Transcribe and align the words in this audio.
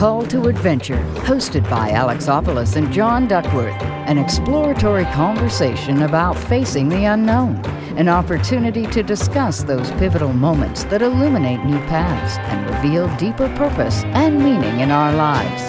Call 0.00 0.24
to 0.28 0.48
Adventure, 0.48 0.96
hosted 1.26 1.68
by 1.68 1.90
Alexopoulos 1.90 2.76
and 2.76 2.90
John 2.90 3.28
Duckworth, 3.28 3.82
an 3.82 4.16
exploratory 4.16 5.04
conversation 5.04 6.04
about 6.04 6.38
facing 6.38 6.88
the 6.88 7.04
unknown, 7.04 7.56
an 7.98 8.08
opportunity 8.08 8.86
to 8.86 9.02
discuss 9.02 9.62
those 9.62 9.90
pivotal 9.98 10.32
moments 10.32 10.84
that 10.84 11.02
illuminate 11.02 11.66
new 11.66 11.76
paths 11.80 12.38
and 12.38 12.70
reveal 12.74 13.14
deeper 13.18 13.46
purpose 13.58 14.02
and 14.04 14.38
meaning 14.38 14.80
in 14.80 14.90
our 14.90 15.12
lives. 15.12 15.62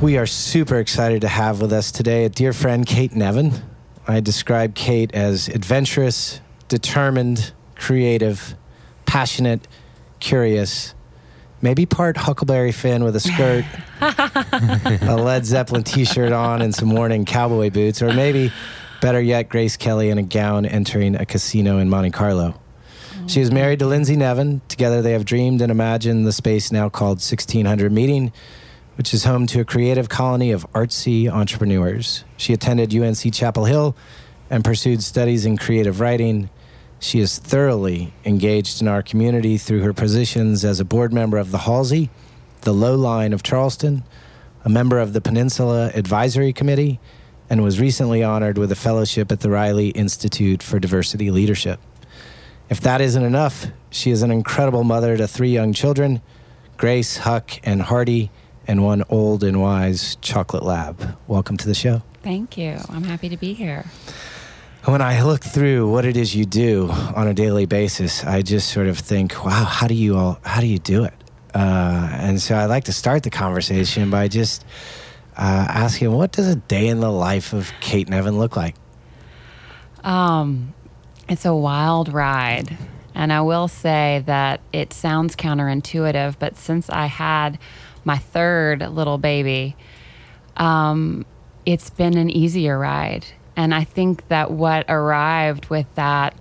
We 0.00 0.16
are 0.16 0.26
super 0.26 0.78
excited 0.78 1.22
to 1.22 1.28
have 1.28 1.60
with 1.60 1.72
us 1.72 1.90
today 1.90 2.24
a 2.24 2.28
dear 2.28 2.52
friend, 2.52 2.86
Kate 2.86 3.16
Nevin. 3.16 3.50
I 4.06 4.20
describe 4.20 4.76
Kate 4.76 5.12
as 5.12 5.48
adventurous, 5.48 6.40
determined, 6.68 7.52
creative, 7.78 8.54
passionate, 9.06 9.66
curious, 10.20 10.94
maybe 11.62 11.86
part 11.86 12.16
Huckleberry 12.16 12.72
Finn 12.72 13.04
with 13.04 13.16
a 13.16 13.20
skirt, 13.20 13.64
a 15.02 15.16
Led 15.16 15.46
Zeppelin 15.46 15.84
t 15.84 16.04
shirt 16.04 16.32
on, 16.32 16.60
and 16.60 16.74
some 16.74 16.90
worn 16.90 17.24
cowboy 17.24 17.70
boots, 17.70 18.02
or 18.02 18.12
maybe, 18.12 18.52
better 19.00 19.20
yet, 19.20 19.48
Grace 19.48 19.76
Kelly 19.76 20.10
in 20.10 20.18
a 20.18 20.22
gown 20.22 20.66
entering 20.66 21.14
a 21.14 21.24
casino 21.24 21.78
in 21.78 21.88
Monte 21.88 22.10
Carlo. 22.10 22.60
She 23.26 23.40
is 23.40 23.50
married 23.50 23.78
to 23.80 23.86
Lindsay 23.86 24.16
Nevin. 24.16 24.60
Together, 24.68 25.02
they 25.02 25.12
have 25.12 25.24
dreamed 25.24 25.60
and 25.60 25.70
imagined 25.70 26.26
the 26.26 26.32
space 26.32 26.72
now 26.72 26.88
called 26.88 27.18
1600 27.18 27.92
Meeting 27.92 28.32
which 28.98 29.14
is 29.14 29.22
home 29.22 29.46
to 29.46 29.60
a 29.60 29.64
creative 29.64 30.08
colony 30.08 30.50
of 30.50 30.66
artsy 30.72 31.28
entrepreneurs. 31.28 32.24
She 32.36 32.52
attended 32.52 32.92
UNC 32.92 33.32
Chapel 33.32 33.64
Hill 33.64 33.96
and 34.50 34.64
pursued 34.64 35.04
studies 35.04 35.46
in 35.46 35.56
creative 35.56 36.00
writing. 36.00 36.50
She 37.00 37.20
is 37.20 37.38
thoroughly 37.38 38.12
engaged 38.24 38.82
in 38.82 38.88
our 38.88 39.02
community 39.02 39.56
through 39.56 39.82
her 39.82 39.92
positions 39.92 40.64
as 40.64 40.80
a 40.80 40.84
board 40.84 41.12
member 41.12 41.38
of 41.38 41.52
the 41.52 41.58
Halsey, 41.58 42.10
the 42.62 42.74
Low 42.74 42.96
Line 42.96 43.32
of 43.32 43.42
Charleston, 43.42 44.02
a 44.64 44.68
member 44.68 44.98
of 44.98 45.12
the 45.12 45.20
Peninsula 45.20 45.92
Advisory 45.94 46.52
Committee, 46.52 46.98
and 47.48 47.62
was 47.62 47.80
recently 47.80 48.22
honored 48.22 48.58
with 48.58 48.72
a 48.72 48.76
fellowship 48.76 49.30
at 49.30 49.40
the 49.40 49.50
Riley 49.50 49.90
Institute 49.90 50.62
for 50.62 50.78
Diversity 50.78 51.30
Leadership. 51.30 51.80
If 52.68 52.80
that 52.80 53.00
isn't 53.00 53.22
enough, 53.22 53.66
she 53.90 54.10
is 54.10 54.22
an 54.22 54.30
incredible 54.30 54.84
mother 54.84 55.16
to 55.16 55.26
three 55.26 55.50
young 55.50 55.72
children 55.72 56.20
Grace, 56.76 57.16
Huck, 57.18 57.52
and 57.64 57.82
Hardy 57.82 58.30
and 58.68 58.84
one 58.84 59.02
old 59.08 59.42
and 59.42 59.60
wise 59.60 60.16
chocolate 60.20 60.62
lab. 60.62 61.16
Welcome 61.26 61.56
to 61.56 61.66
the 61.66 61.74
show. 61.74 62.02
Thank 62.22 62.58
you. 62.58 62.78
I'm 62.88 63.02
happy 63.02 63.28
to 63.30 63.36
be 63.36 63.54
here. 63.54 63.86
When 64.84 65.02
I 65.02 65.22
look 65.22 65.42
through 65.42 65.90
what 65.90 66.04
it 66.04 66.16
is 66.16 66.34
you 66.34 66.44
do 66.44 66.88
on 66.90 67.28
a 67.28 67.34
daily 67.34 67.66
basis, 67.66 68.24
I 68.24 68.42
just 68.42 68.70
sort 68.72 68.86
of 68.86 68.98
think, 68.98 69.44
wow, 69.44 69.64
how 69.64 69.86
do 69.86 69.94
you 69.94 70.16
all, 70.16 70.38
how 70.44 70.60
do 70.60 70.66
you 70.66 70.78
do 70.78 71.04
it? 71.04 71.14
Uh, 71.54 72.08
and 72.12 72.40
so 72.40 72.56
I'd 72.56 72.66
like 72.66 72.84
to 72.84 72.92
start 72.92 73.22
the 73.22 73.30
conversation 73.30 74.08
by 74.10 74.28
just 74.28 74.64
uh, 75.36 75.66
asking, 75.68 76.12
what 76.12 76.32
does 76.32 76.46
a 76.46 76.56
day 76.56 76.86
in 76.86 77.00
the 77.00 77.10
life 77.10 77.52
of 77.52 77.72
Kate 77.80 78.08
Nevin 78.08 78.38
look 78.38 78.56
like? 78.56 78.76
Um, 80.04 80.74
it's 81.28 81.44
a 81.44 81.54
wild 81.54 82.12
ride. 82.12 82.78
And 83.14 83.32
I 83.32 83.40
will 83.40 83.68
say 83.68 84.22
that 84.26 84.60
it 84.72 84.92
sounds 84.92 85.34
counterintuitive, 85.34 86.36
but 86.38 86.56
since 86.56 86.88
I 86.88 87.06
had 87.06 87.58
my 88.04 88.16
third 88.16 88.80
little 88.80 89.18
baby, 89.18 89.76
um, 90.56 91.26
it's 91.66 91.90
been 91.90 92.16
an 92.16 92.30
easier 92.30 92.78
ride. 92.78 93.26
And 93.58 93.74
I 93.74 93.82
think 93.82 94.26
that 94.28 94.52
what 94.52 94.86
arrived 94.88 95.68
with 95.68 95.92
that 95.96 96.34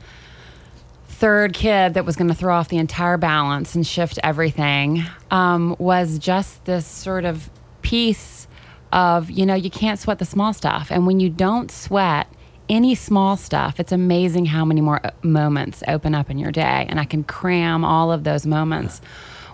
third 1.07 1.51
kid 1.51 1.95
that 1.95 2.05
was 2.05 2.15
going 2.15 2.27
to 2.27 2.35
throw 2.35 2.55
off 2.55 2.69
the 2.69 2.77
entire 2.77 3.17
balance 3.17 3.73
and 3.73 3.85
shift 3.85 4.19
everything 4.23 5.03
um, 5.31 5.75
was 5.79 6.19
just 6.19 6.63
this 6.65 6.85
sort 6.85 7.25
of 7.25 7.49
piece 7.81 8.47
of, 8.93 9.31
you 9.31 9.47
know, 9.47 9.55
you 9.55 9.71
can't 9.71 9.99
sweat 9.99 10.19
the 10.19 10.25
small 10.25 10.53
stuff. 10.53 10.91
And 10.91 11.07
when 11.07 11.19
you 11.19 11.27
don't 11.27 11.71
sweat, 11.71 12.27
any 12.69 12.93
small 12.93 13.35
stuff, 13.35 13.79
it's 13.79 13.91
amazing 13.91 14.45
how 14.45 14.63
many 14.63 14.81
more 14.81 15.03
uh, 15.03 15.09
moments 15.23 15.81
open 15.87 16.13
up 16.13 16.29
in 16.29 16.37
your 16.37 16.51
day. 16.51 16.85
And 16.87 16.99
I 16.99 17.05
can 17.05 17.23
cram 17.23 17.83
all 17.83 18.11
of 18.11 18.25
those 18.25 18.45
moments 18.45 19.01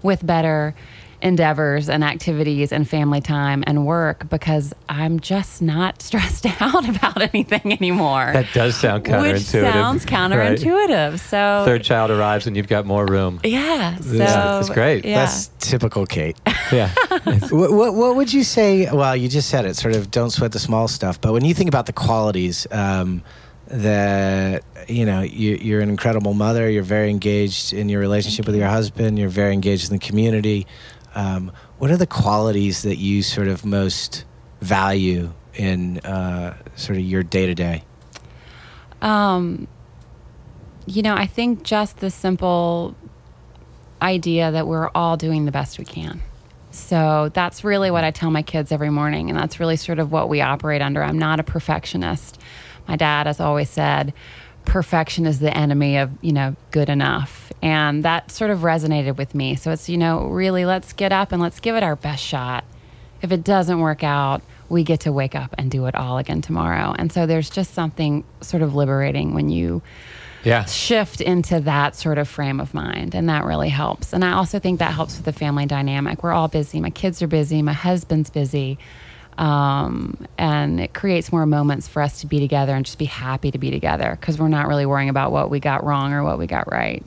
with 0.01 0.25
better 0.25 0.75
endeavors 1.23 1.89
and 1.89 2.03
activities 2.03 2.71
and 2.71 2.87
family 2.87 3.21
time 3.21 3.63
and 3.65 3.85
work 3.85 4.29
because 4.29 4.73
I'm 4.89 5.19
just 5.21 5.61
not 5.61 6.01
stressed 6.01 6.45
out 6.61 6.87
about 6.87 7.21
anything 7.33 7.71
anymore. 7.71 8.31
That 8.33 8.47
does 8.53 8.75
sound 8.75 9.05
counterintuitive. 9.05 9.33
Which 9.33 9.41
sounds 9.41 10.05
counterintuitive. 10.05 11.11
Right. 11.11 11.19
So 11.19 11.63
third 11.65 11.83
child 11.83 12.11
arrives 12.11 12.45
and 12.45 12.55
you've 12.55 12.67
got 12.67 12.85
more 12.85 13.05
room. 13.05 13.39
Yeah. 13.43 13.95
So 13.97 14.13
yeah, 14.13 14.59
it's 14.59 14.69
great. 14.69 15.05
Yeah. 15.05 15.25
That's 15.25 15.47
typical 15.59 16.05
Kate. 16.05 16.37
yeah. 16.71 16.93
what, 17.49 17.71
what, 17.71 17.95
what, 17.95 18.15
would 18.15 18.33
you 18.33 18.43
say? 18.43 18.91
Well, 18.91 19.15
you 19.15 19.29
just 19.29 19.49
said 19.49 19.65
it. 19.65 19.75
Sort 19.75 19.95
of 19.95 20.11
don't 20.11 20.29
sweat 20.29 20.51
the 20.51 20.59
small 20.59 20.87
stuff. 20.87 21.21
But 21.21 21.31
when 21.33 21.45
you 21.45 21.53
think 21.53 21.69
about 21.69 21.85
the 21.87 21.93
qualities. 21.93 22.67
Um, 22.71 23.23
that 23.67 24.63
you 24.87 25.05
know 25.05 25.21
you, 25.21 25.77
are 25.77 25.79
an 25.79 25.89
incredible 25.89 26.33
mother 26.33 26.69
you're 26.69 26.83
very 26.83 27.09
engaged 27.09 27.73
in 27.73 27.87
your 27.89 27.99
relationship 27.99 28.45
with 28.45 28.55
your 28.55 28.67
husband 28.67 29.17
you're 29.17 29.29
very 29.29 29.53
engaged 29.53 29.89
in 29.89 29.97
the 29.97 30.05
community 30.05 30.67
um, 31.15 31.51
what 31.77 31.91
are 31.91 31.97
the 31.97 32.07
qualities 32.07 32.83
that 32.83 32.97
you 32.97 33.23
sort 33.23 33.47
of 33.47 33.65
most 33.65 34.25
value 34.61 35.31
in 35.55 35.99
uh, 35.99 36.57
sort 36.75 36.97
of 36.97 37.03
your 37.03 37.23
day 37.23 37.45
to 37.45 37.55
day? 37.55 37.83
You 40.85 41.01
know, 41.01 41.15
I 41.15 41.27
think 41.27 41.63
just 41.63 41.97
the 41.97 42.09
simple 42.09 42.95
idea 44.01 44.51
that 44.51 44.67
we're 44.67 44.89
all 44.93 45.15
doing 45.15 45.45
the 45.45 45.51
best 45.51 45.79
we 45.79 45.85
can. 45.85 46.21
So 46.71 47.29
that's 47.33 47.63
really 47.63 47.91
what 47.91 48.03
I 48.03 48.11
tell 48.11 48.31
my 48.31 48.41
kids 48.41 48.71
every 48.71 48.89
morning, 48.89 49.29
and 49.29 49.37
that's 49.37 49.59
really 49.59 49.77
sort 49.77 49.99
of 49.99 50.11
what 50.11 50.27
we 50.27 50.41
operate 50.41 50.81
under. 50.81 51.03
I'm 51.03 51.19
not 51.19 51.39
a 51.39 51.43
perfectionist. 51.43 52.39
My 52.87 52.95
dad 52.95 53.27
has 53.27 53.39
always 53.39 53.69
said, 53.69 54.13
perfection 54.65 55.25
is 55.25 55.39
the 55.39 55.55
enemy 55.55 55.97
of 55.97 56.11
you 56.21 56.31
know 56.31 56.55
good 56.71 56.89
enough. 56.89 57.51
And 57.61 58.03
that 58.03 58.31
sort 58.31 58.51
of 58.51 58.59
resonated 58.59 59.17
with 59.17 59.33
me. 59.35 59.55
So 59.55 59.71
it's 59.71 59.89
you 59.89 59.97
know 59.97 60.27
really 60.27 60.65
let's 60.65 60.93
get 60.93 61.11
up 61.11 61.31
and 61.31 61.41
let's 61.41 61.59
give 61.59 61.75
it 61.75 61.83
our 61.83 61.95
best 61.95 62.23
shot. 62.23 62.63
If 63.21 63.31
it 63.31 63.43
doesn't 63.43 63.79
work 63.79 64.03
out 64.03 64.41
we 64.73 64.83
get 64.83 65.01
to 65.01 65.11
wake 65.11 65.35
up 65.35 65.53
and 65.57 65.71
do 65.71 65.85
it 65.85 65.95
all 65.95 66.17
again 66.17 66.41
tomorrow. 66.41 66.93
And 66.97 67.11
so 67.11 67.25
there's 67.25 67.49
just 67.49 67.73
something 67.73 68.23
sort 68.41 68.63
of 68.63 68.75
liberating 68.75 69.33
when 69.33 69.49
you 69.49 69.81
yeah. 70.43 70.65
shift 70.65 71.21
into 71.21 71.61
that 71.61 71.95
sort 71.95 72.17
of 72.17 72.27
frame 72.27 72.59
of 72.59 72.73
mind. 72.73 73.15
And 73.15 73.29
that 73.29 73.45
really 73.45 73.69
helps. 73.69 74.11
And 74.11 74.25
i 74.25 74.33
also 74.33 74.59
think 74.59 74.79
that 74.79 74.93
helps 74.93 75.15
with 75.15 75.25
the 75.25 75.31
family 75.31 75.65
dynamic. 75.65 76.23
We're 76.23 76.33
all 76.33 76.47
busy. 76.47 76.81
My 76.81 76.89
kids 76.89 77.21
are 77.21 77.27
busy. 77.27 77.61
My 77.61 77.73
husband's 77.73 78.29
busy 78.29 78.77
um, 79.37 80.17
and 80.37 80.79
it 80.79 80.93
creates 80.93 81.31
more 81.31 81.45
moments 81.45 81.87
for 81.87 82.01
us 82.01 82.21
to 82.21 82.27
be 82.27 82.39
together 82.39 82.75
and 82.75 82.85
just 82.85 82.97
be 82.97 83.05
happy 83.05 83.51
to 83.51 83.57
be 83.57 83.71
together 83.71 84.17
because 84.19 84.39
we're 84.39 84.47
not 84.47 84.67
really 84.67 84.85
worrying 84.85 85.09
about 85.09 85.31
what 85.31 85.49
we 85.49 85.59
got 85.59 85.83
wrong 85.83 86.13
or 86.13 86.23
what 86.23 86.37
we 86.37 86.47
got 86.47 86.71
right 86.71 87.03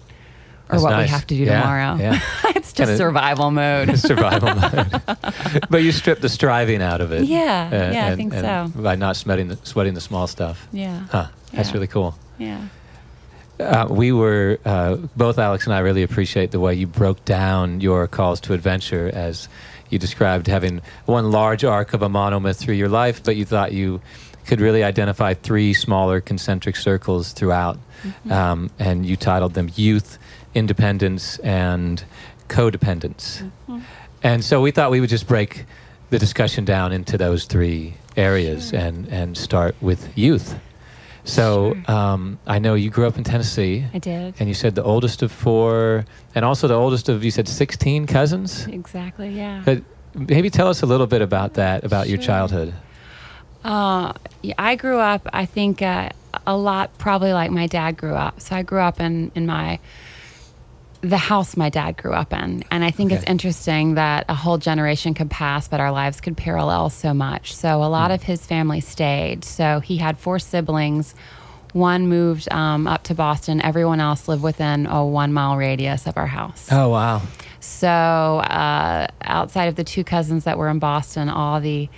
or 0.68 0.72
That's 0.72 0.82
what 0.82 0.90
nice. 0.90 1.06
we 1.06 1.10
have 1.10 1.26
to 1.28 1.34
do 1.36 1.44
yeah, 1.44 1.60
tomorrow. 1.60 1.96
Yeah. 1.96 2.20
it's 2.56 2.72
just 2.72 2.88
Kinda 2.88 2.96
survival 2.96 3.50
mode. 3.52 3.98
survival 3.98 4.54
mode. 4.54 5.66
but 5.70 5.82
you 5.82 5.92
strip 5.92 6.20
the 6.20 6.28
striving 6.28 6.82
out 6.82 7.00
of 7.00 7.12
it. 7.12 7.24
Yeah, 7.24 7.38
uh, 7.38 7.76
yeah, 7.76 8.06
and, 8.06 8.12
I 8.12 8.16
think 8.16 8.32
so. 8.32 8.72
By 8.74 8.96
not 8.96 9.16
sweating 9.16 9.48
the, 9.48 9.56
sweating 9.62 9.94
the 9.94 10.00
small 10.00 10.26
stuff. 10.26 10.66
Yeah. 10.72 11.04
Huh. 11.10 11.28
That's 11.52 11.68
yeah. 11.68 11.74
really 11.74 11.86
cool. 11.86 12.18
Yeah. 12.38 12.66
Uh, 13.60 13.86
we 13.88 14.12
were 14.12 14.58
uh, 14.64 14.96
both 15.16 15.38
Alex 15.38 15.64
and 15.64 15.72
I 15.72 15.78
really 15.78 16.02
appreciate 16.02 16.50
the 16.50 16.60
way 16.60 16.74
you 16.74 16.86
broke 16.86 17.24
down 17.24 17.80
your 17.80 18.06
calls 18.06 18.40
to 18.42 18.52
adventure 18.52 19.10
as 19.14 19.48
you 19.90 19.98
described 19.98 20.46
having 20.46 20.82
one 21.06 21.30
large 21.30 21.64
arc 21.64 21.94
of 21.94 22.02
a 22.02 22.08
monomyth 22.08 22.56
through 22.56 22.74
your 22.74 22.88
life, 22.88 23.22
but 23.22 23.36
you 23.36 23.44
thought 23.44 23.72
you 23.72 24.00
could 24.46 24.60
really 24.60 24.84
identify 24.84 25.34
three 25.34 25.74
smaller 25.74 26.20
concentric 26.20 26.76
circles 26.76 27.32
throughout. 27.32 27.78
Mm-hmm. 28.02 28.32
Um, 28.32 28.70
and 28.78 29.04
you 29.04 29.16
titled 29.16 29.54
them 29.54 29.70
Youth, 29.74 30.18
Independence, 30.54 31.38
and 31.40 32.04
Codependence. 32.48 33.42
Mm-hmm. 33.42 33.80
And 34.22 34.44
so 34.44 34.60
we 34.60 34.70
thought 34.70 34.90
we 34.90 35.00
would 35.00 35.10
just 35.10 35.26
break 35.26 35.64
the 36.10 36.18
discussion 36.18 36.64
down 36.64 36.92
into 36.92 37.18
those 37.18 37.44
three 37.44 37.94
areas 38.16 38.70
sure. 38.70 38.78
and, 38.78 39.08
and 39.08 39.36
start 39.36 39.74
with 39.80 40.16
youth. 40.16 40.58
So 41.26 41.74
sure. 41.74 41.94
um, 41.94 42.38
I 42.46 42.60
know 42.60 42.74
you 42.74 42.88
grew 42.88 43.06
up 43.06 43.18
in 43.18 43.24
Tennessee. 43.24 43.84
I 43.92 43.98
did. 43.98 44.34
And 44.38 44.48
you 44.48 44.54
said 44.54 44.74
the 44.74 44.84
oldest 44.84 45.22
of 45.22 45.32
four, 45.32 46.06
and 46.34 46.44
also 46.44 46.68
the 46.68 46.74
oldest 46.74 47.08
of, 47.08 47.24
you 47.24 47.30
said 47.30 47.48
16 47.48 48.06
cousins? 48.06 48.66
Exactly, 48.68 49.30
yeah. 49.30 49.62
But 49.64 49.82
maybe 50.14 50.50
tell 50.50 50.68
us 50.68 50.82
a 50.82 50.86
little 50.86 51.06
bit 51.06 51.22
about 51.22 51.54
that, 51.54 51.84
about 51.84 52.06
sure. 52.06 52.14
your 52.14 52.22
childhood. 52.22 52.74
Uh, 53.64 54.12
yeah, 54.42 54.54
I 54.56 54.76
grew 54.76 54.98
up, 54.98 55.28
I 55.32 55.44
think, 55.44 55.82
uh, 55.82 56.10
a 56.46 56.56
lot 56.56 56.96
probably 56.98 57.32
like 57.32 57.50
my 57.50 57.66
dad 57.66 57.96
grew 57.96 58.14
up. 58.14 58.40
So 58.40 58.54
I 58.54 58.62
grew 58.62 58.80
up 58.80 59.00
in, 59.00 59.32
in 59.34 59.46
my 59.46 59.80
the 61.00 61.16
house 61.16 61.56
my 61.56 61.68
dad 61.68 61.96
grew 61.96 62.12
up 62.12 62.32
in. 62.32 62.64
And 62.70 62.84
I 62.84 62.90
think 62.90 63.12
okay. 63.12 63.20
it's 63.20 63.30
interesting 63.30 63.94
that 63.94 64.24
a 64.28 64.34
whole 64.34 64.58
generation 64.58 65.14
could 65.14 65.30
pass, 65.30 65.68
but 65.68 65.80
our 65.80 65.92
lives 65.92 66.20
could 66.20 66.36
parallel 66.36 66.90
so 66.90 67.14
much. 67.14 67.54
So 67.54 67.82
a 67.82 67.86
lot 67.86 68.10
mm. 68.10 68.14
of 68.14 68.22
his 68.22 68.44
family 68.44 68.80
stayed. 68.80 69.44
So 69.44 69.80
he 69.80 69.96
had 69.96 70.18
four 70.18 70.38
siblings. 70.38 71.14
One 71.72 72.08
moved 72.08 72.50
um, 72.52 72.86
up 72.86 73.04
to 73.04 73.14
Boston. 73.14 73.60
Everyone 73.60 74.00
else 74.00 74.28
lived 74.28 74.42
within 74.42 74.86
a 74.86 75.04
one 75.04 75.32
mile 75.32 75.56
radius 75.56 76.06
of 76.06 76.16
our 76.16 76.26
house. 76.26 76.68
Oh 76.70 76.88
wow. 76.88 77.22
So 77.60 77.88
uh, 77.88 79.08
outside 79.22 79.66
of 79.66 79.74
the 79.74 79.84
two 79.84 80.04
cousins 80.04 80.44
that 80.44 80.56
were 80.56 80.68
in 80.68 80.78
Boston, 80.78 81.28
all 81.28 81.60
the 81.60 81.88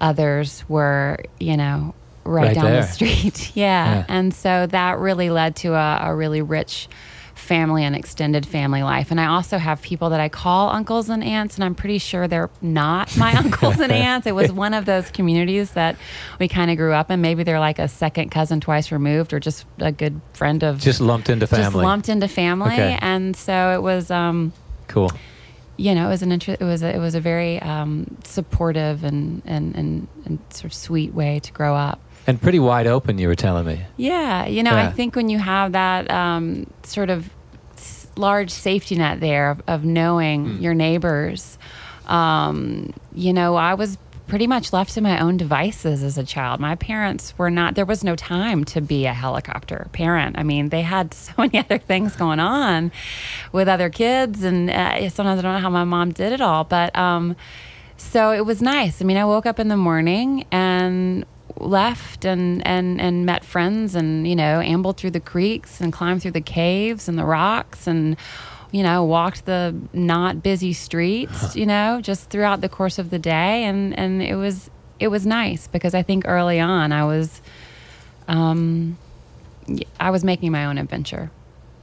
others 0.00 0.64
were, 0.68 1.18
you 1.38 1.56
know, 1.56 1.94
right, 2.24 2.46
Right 2.46 2.54
down 2.54 2.64
there. 2.64 2.80
the 2.82 2.86
street. 2.86 3.52
yeah. 3.56 3.96
Yeah. 3.96 4.04
And 4.08 4.32
so 4.32 4.66
that 4.66 4.98
really 4.98 5.30
led 5.30 5.56
to 5.56 5.74
a, 5.74 6.00
a 6.04 6.14
really 6.14 6.42
rich 6.42 6.88
family 7.46 7.84
and 7.84 7.96
extended 7.96 8.44
family 8.44 8.82
life. 8.82 9.10
And 9.10 9.20
I 9.20 9.26
also 9.26 9.56
have 9.56 9.80
people 9.80 10.10
that 10.10 10.20
I 10.20 10.28
call 10.28 10.68
uncles 10.70 11.08
and 11.08 11.22
aunts, 11.24 11.54
and 11.54 11.64
I'm 11.64 11.74
pretty 11.74 11.98
sure 11.98 12.28
they're 12.28 12.50
not 12.60 13.16
my 13.16 13.32
uncles 13.36 13.80
and 13.80 13.90
aunts. 14.08 14.26
It 14.26 14.34
was 14.34 14.52
one 14.52 14.74
of 14.74 14.84
those 14.84 15.10
communities 15.10 15.70
that 15.72 15.96
we 16.38 16.48
kind 16.48 16.70
of 16.70 16.76
grew 16.76 16.92
up 16.92 17.10
in. 17.10 17.20
Maybe 17.20 17.42
they're 17.44 17.60
like 17.60 17.78
a 17.78 17.88
second 17.88 18.30
cousin 18.30 18.60
twice 18.60 18.92
removed 18.92 19.32
or 19.32 19.40
just 19.40 19.64
a 19.78 19.92
good 19.92 20.20
friend 20.34 20.62
of 20.62 20.80
Just 20.80 21.00
lumped 21.00 21.30
into 21.30 21.46
family. 21.46 21.64
just 21.64 21.74
lumped 21.76 22.08
into 22.08 22.28
family. 22.28 22.72
Okay. 22.74 22.98
And 23.00 23.34
so 23.36 23.72
it 23.74 23.82
was 23.82 24.10
um 24.10 24.52
Cool. 24.88 25.10
you 25.76 25.94
know, 25.94 26.06
it 26.06 26.10
was 26.10 26.22
an 26.22 26.32
inter- 26.32 26.56
it 26.58 26.64
was 26.64 26.82
a, 26.82 26.94
it 26.94 26.98
was 26.98 27.14
a 27.14 27.20
very 27.20 27.60
um, 27.62 28.16
supportive 28.24 29.04
and, 29.04 29.42
and, 29.46 29.74
and, 29.74 30.08
and 30.24 30.38
sort 30.50 30.66
of 30.66 30.74
sweet 30.74 31.14
way 31.14 31.40
to 31.40 31.52
grow 31.52 31.74
up. 31.74 32.00
And 32.28 32.42
pretty 32.42 32.58
wide 32.58 32.86
open. 32.88 33.18
You 33.18 33.28
were 33.28 33.36
telling 33.36 33.66
me. 33.66 33.84
Yeah, 33.96 34.46
you 34.46 34.64
know, 34.64 34.74
I 34.74 34.90
think 34.90 35.14
when 35.14 35.28
you 35.28 35.38
have 35.38 35.72
that 35.72 36.10
um, 36.10 36.66
sort 36.82 37.08
of 37.08 37.30
large 38.16 38.50
safety 38.50 38.96
net 38.96 39.20
there 39.20 39.50
of, 39.50 39.62
of 39.66 39.84
knowing 39.84 40.60
your 40.60 40.74
neighbors, 40.74 41.58
um, 42.06 42.92
you 43.14 43.32
know, 43.32 43.56
I 43.56 43.74
was 43.74 43.98
pretty 44.26 44.46
much 44.46 44.72
left 44.72 44.94
to 44.94 45.00
my 45.00 45.20
own 45.20 45.36
devices 45.36 46.02
as 46.02 46.18
a 46.18 46.24
child. 46.24 46.60
My 46.60 46.74
parents 46.74 47.36
were 47.38 47.50
not, 47.50 47.74
there 47.74 47.84
was 47.84 48.02
no 48.02 48.16
time 48.16 48.64
to 48.66 48.80
be 48.80 49.06
a 49.06 49.12
helicopter 49.12 49.88
parent. 49.92 50.36
I 50.38 50.42
mean, 50.42 50.70
they 50.70 50.82
had 50.82 51.14
so 51.14 51.32
many 51.38 51.58
other 51.58 51.78
things 51.78 52.16
going 52.16 52.40
on 52.40 52.92
with 53.52 53.68
other 53.68 53.90
kids, 53.90 54.42
and 54.42 54.70
uh, 54.70 55.08
sometimes 55.10 55.38
I 55.38 55.42
don't 55.42 55.54
know 55.54 55.60
how 55.60 55.70
my 55.70 55.84
mom 55.84 56.12
did 56.12 56.32
it 56.32 56.40
all, 56.40 56.64
but 56.64 56.96
um, 56.96 57.36
so 57.96 58.32
it 58.32 58.44
was 58.44 58.60
nice. 58.60 59.00
I 59.00 59.04
mean, 59.04 59.16
I 59.16 59.24
woke 59.24 59.46
up 59.46 59.58
in 59.58 59.68
the 59.68 59.76
morning 59.76 60.44
and 60.50 61.24
left 61.58 62.24
and, 62.24 62.66
and, 62.66 63.00
and 63.00 63.24
met 63.26 63.44
friends 63.44 63.94
and, 63.94 64.26
you 64.28 64.36
know, 64.36 64.60
ambled 64.60 64.96
through 64.96 65.10
the 65.12 65.20
creeks 65.20 65.80
and 65.80 65.92
climbed 65.92 66.22
through 66.22 66.32
the 66.32 66.40
caves 66.40 67.08
and 67.08 67.18
the 67.18 67.24
rocks 67.24 67.86
and, 67.86 68.16
you 68.72 68.82
know, 68.82 69.04
walked 69.04 69.46
the 69.46 69.74
not 69.92 70.42
busy 70.42 70.72
streets, 70.72 71.56
you 71.60 71.66
know, 71.66 72.00
just 72.00 72.28
throughout 72.30 72.60
the 72.60 72.68
course 72.68 72.98
of 72.98 73.10
the 73.10 73.18
day. 73.18 73.64
And, 73.64 73.98
and 73.98 74.22
it 74.22 74.36
was, 74.36 74.70
it 75.00 75.08
was 75.08 75.24
nice 75.26 75.66
because 75.68 75.94
I 75.94 76.02
think 76.02 76.24
early 76.26 76.60
on 76.60 76.92
I 76.92 77.04
was, 77.04 77.40
um, 78.28 78.98
I 79.98 80.10
was 80.10 80.24
making 80.24 80.52
my 80.52 80.66
own 80.66 80.78
adventure. 80.78 81.30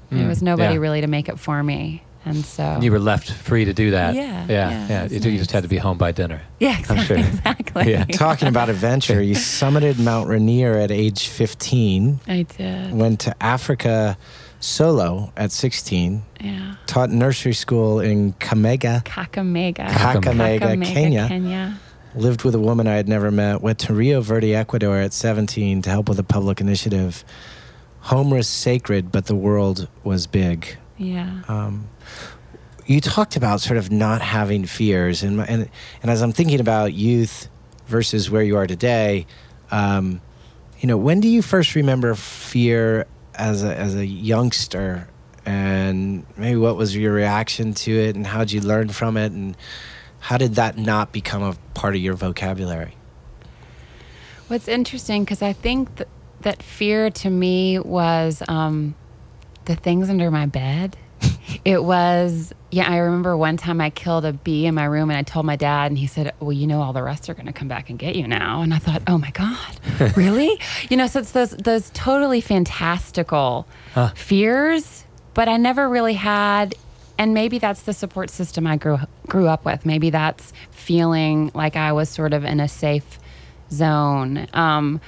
there 0.09 0.25
Mm, 0.25 0.27
was 0.29 0.41
nobody 0.43 0.75
yeah. 0.75 0.79
really 0.79 1.01
to 1.01 1.07
make 1.07 1.27
it 1.29 1.39
for 1.39 1.63
me. 1.63 2.03
And 2.25 2.45
so, 2.45 2.63
And 2.63 2.83
you 2.83 2.91
were 2.91 2.99
left 2.99 3.29
free 3.31 3.65
to 3.65 3.73
do 3.73 3.91
that. 3.91 4.15
Yeah, 4.15 4.45
Yeah. 4.47 4.69
yeah, 4.69 4.87
Yeah. 4.89 5.03
it's 5.11 5.25
You, 5.25 5.31
you 5.31 5.37
just 5.37 5.51
had 5.51 5.63
to 5.63 5.69
be 5.69 5.77
home 5.77 5.97
by 5.97 6.11
dinner. 6.13 6.41
yeah, 6.59 6.69
I'm 6.89 6.97
exactly. 6.97 7.05
sure. 7.05 7.17
exactly. 7.33 7.91
Yeah. 7.91 8.05
Talking 8.05 8.47
about 8.47 8.69
adventure, 8.69 9.21
you 9.21 9.35
summited 9.35 9.99
Mount 9.99 10.29
Rainier 10.29 10.77
at 10.77 10.89
age 10.91 11.27
15, 11.27 12.19
I 12.27 12.43
did. 12.57 12.93
went 12.93 13.19
to 13.21 13.35
Africa 13.43 14.17
solo 14.61 15.33
at 15.35 15.51
16, 15.51 16.23
Yeah. 16.39 16.75
taught 16.87 17.09
nursery 17.09 17.53
school 17.53 17.99
in 17.99 18.33
Kamega, 18.33 19.03
Kakamega. 19.03 19.87
Kakamega, 19.89 20.81
Kenya. 20.85 21.27
Kenya. 21.27 21.77
lived 22.15 22.43
with 22.45 22.55
a 22.55 22.59
woman 22.59 22.87
I 22.87 22.93
had 22.95 23.09
never 23.09 23.31
met, 23.31 23.61
went 23.61 23.79
to 23.79 23.93
Rio 23.93 24.21
Verde, 24.21 24.55
Ecuador 24.55 24.97
at 24.97 25.11
17 25.13 25.81
to 25.81 25.89
help 25.89 26.07
with 26.07 26.19
a 26.19 26.23
public 26.23 26.61
initiative. 26.61 27.25
Home 28.01 28.29
was 28.29 28.47
sacred, 28.47 29.11
but 29.11 29.25
the 29.25 29.35
world 29.35 29.87
was 30.03 30.27
big. 30.27 30.77
Yeah. 30.97 31.41
Um, 31.47 31.87
you 32.85 33.01
talked 33.01 33.35
about 33.35 33.61
sort 33.61 33.77
of 33.77 33.91
not 33.91 34.21
having 34.21 34.65
fears, 34.65 35.23
and, 35.23 35.39
and 35.39 35.69
and 36.01 36.11
as 36.11 36.21
I'm 36.21 36.31
thinking 36.31 36.59
about 36.59 36.93
youth 36.93 37.47
versus 37.87 38.29
where 38.29 38.43
you 38.43 38.57
are 38.57 38.67
today, 38.67 39.25
um, 39.71 40.21
you 40.79 40.87
know, 40.87 40.97
when 40.97 41.19
do 41.19 41.27
you 41.27 41.41
first 41.41 41.75
remember 41.75 42.13
fear 42.15 43.05
as 43.35 43.63
a 43.63 43.75
as 43.75 43.95
a 43.95 44.05
youngster, 44.05 45.07
and 45.45 46.25
maybe 46.37 46.57
what 46.57 46.75
was 46.75 46.95
your 46.95 47.13
reaction 47.13 47.73
to 47.73 47.91
it, 47.91 48.15
and 48.15 48.27
how 48.27 48.39
did 48.39 48.51
you 48.51 48.61
learn 48.61 48.89
from 48.89 49.17
it, 49.17 49.31
and 49.31 49.55
how 50.19 50.37
did 50.37 50.55
that 50.55 50.77
not 50.77 51.11
become 51.11 51.43
a 51.43 51.55
part 51.73 51.95
of 51.95 52.01
your 52.01 52.15
vocabulary? 52.15 52.95
What's 54.47 54.67
interesting 54.67 55.23
because 55.23 55.41
I 55.41 55.53
think 55.53 55.95
th- 55.95 56.09
that 56.41 56.61
fear 56.61 57.09
to 57.09 57.29
me 57.29 57.79
was 57.79 58.43
um, 58.47 58.95
the 59.65 59.75
things 59.75 60.09
under 60.09 60.29
my 60.29 60.45
bed. 60.45 60.97
It 61.65 61.83
was 61.83 62.53
yeah. 62.71 62.89
I 62.89 62.97
remember 62.97 63.37
one 63.37 63.57
time 63.57 63.79
I 63.81 63.89
killed 63.89 64.25
a 64.25 64.33
bee 64.33 64.65
in 64.65 64.73
my 64.75 64.85
room, 64.85 65.09
and 65.09 65.17
I 65.17 65.21
told 65.23 65.45
my 65.45 65.55
dad, 65.55 65.91
and 65.91 65.97
he 65.97 66.07
said, 66.07 66.33
"Well, 66.39 66.51
you 66.53 66.65
know, 66.67 66.81
all 66.81 66.93
the 66.93 67.03
rest 67.03 67.29
are 67.29 67.33
going 67.33 67.45
to 67.45 67.53
come 67.53 67.67
back 67.67 67.89
and 67.89 67.99
get 67.99 68.15
you 68.15 68.27
now." 68.27 68.61
And 68.61 68.73
I 68.73 68.77
thought, 68.79 69.01
"Oh 69.07 69.17
my 69.17 69.31
god, 69.31 70.15
really?" 70.17 70.59
you 70.89 70.97
know, 70.97 71.07
so 71.07 71.19
it's 71.19 71.31
those 71.31 71.51
those 71.51 71.89
totally 71.91 72.41
fantastical 72.41 73.67
Huh. 73.93 74.09
fears, 74.15 75.05
but 75.33 75.47
I 75.47 75.57
never 75.57 75.87
really 75.87 76.13
had. 76.15 76.75
And 77.17 77.35
maybe 77.35 77.59
that's 77.59 77.83
the 77.83 77.93
support 77.93 78.29
system 78.31 78.65
I 78.65 78.75
grew 78.77 78.97
grew 79.27 79.47
up 79.47 79.65
with. 79.65 79.85
Maybe 79.85 80.09
that's 80.09 80.51
feeling 80.71 81.51
like 81.53 81.75
I 81.75 81.91
was 81.91 82.09
sort 82.09 82.33
of 82.33 82.43
in 82.43 82.59
a 82.59 82.67
safe 82.67 83.19
zone 83.71 84.47
um, 84.53 84.99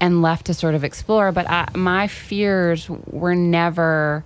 and 0.00 0.22
left 0.22 0.46
to 0.46 0.54
sort 0.54 0.74
of 0.74 0.82
explore. 0.82 1.30
But 1.30 1.48
I, 1.48 1.68
my 1.74 2.06
fears 2.08 2.88
were 2.88 3.34
never 3.34 4.24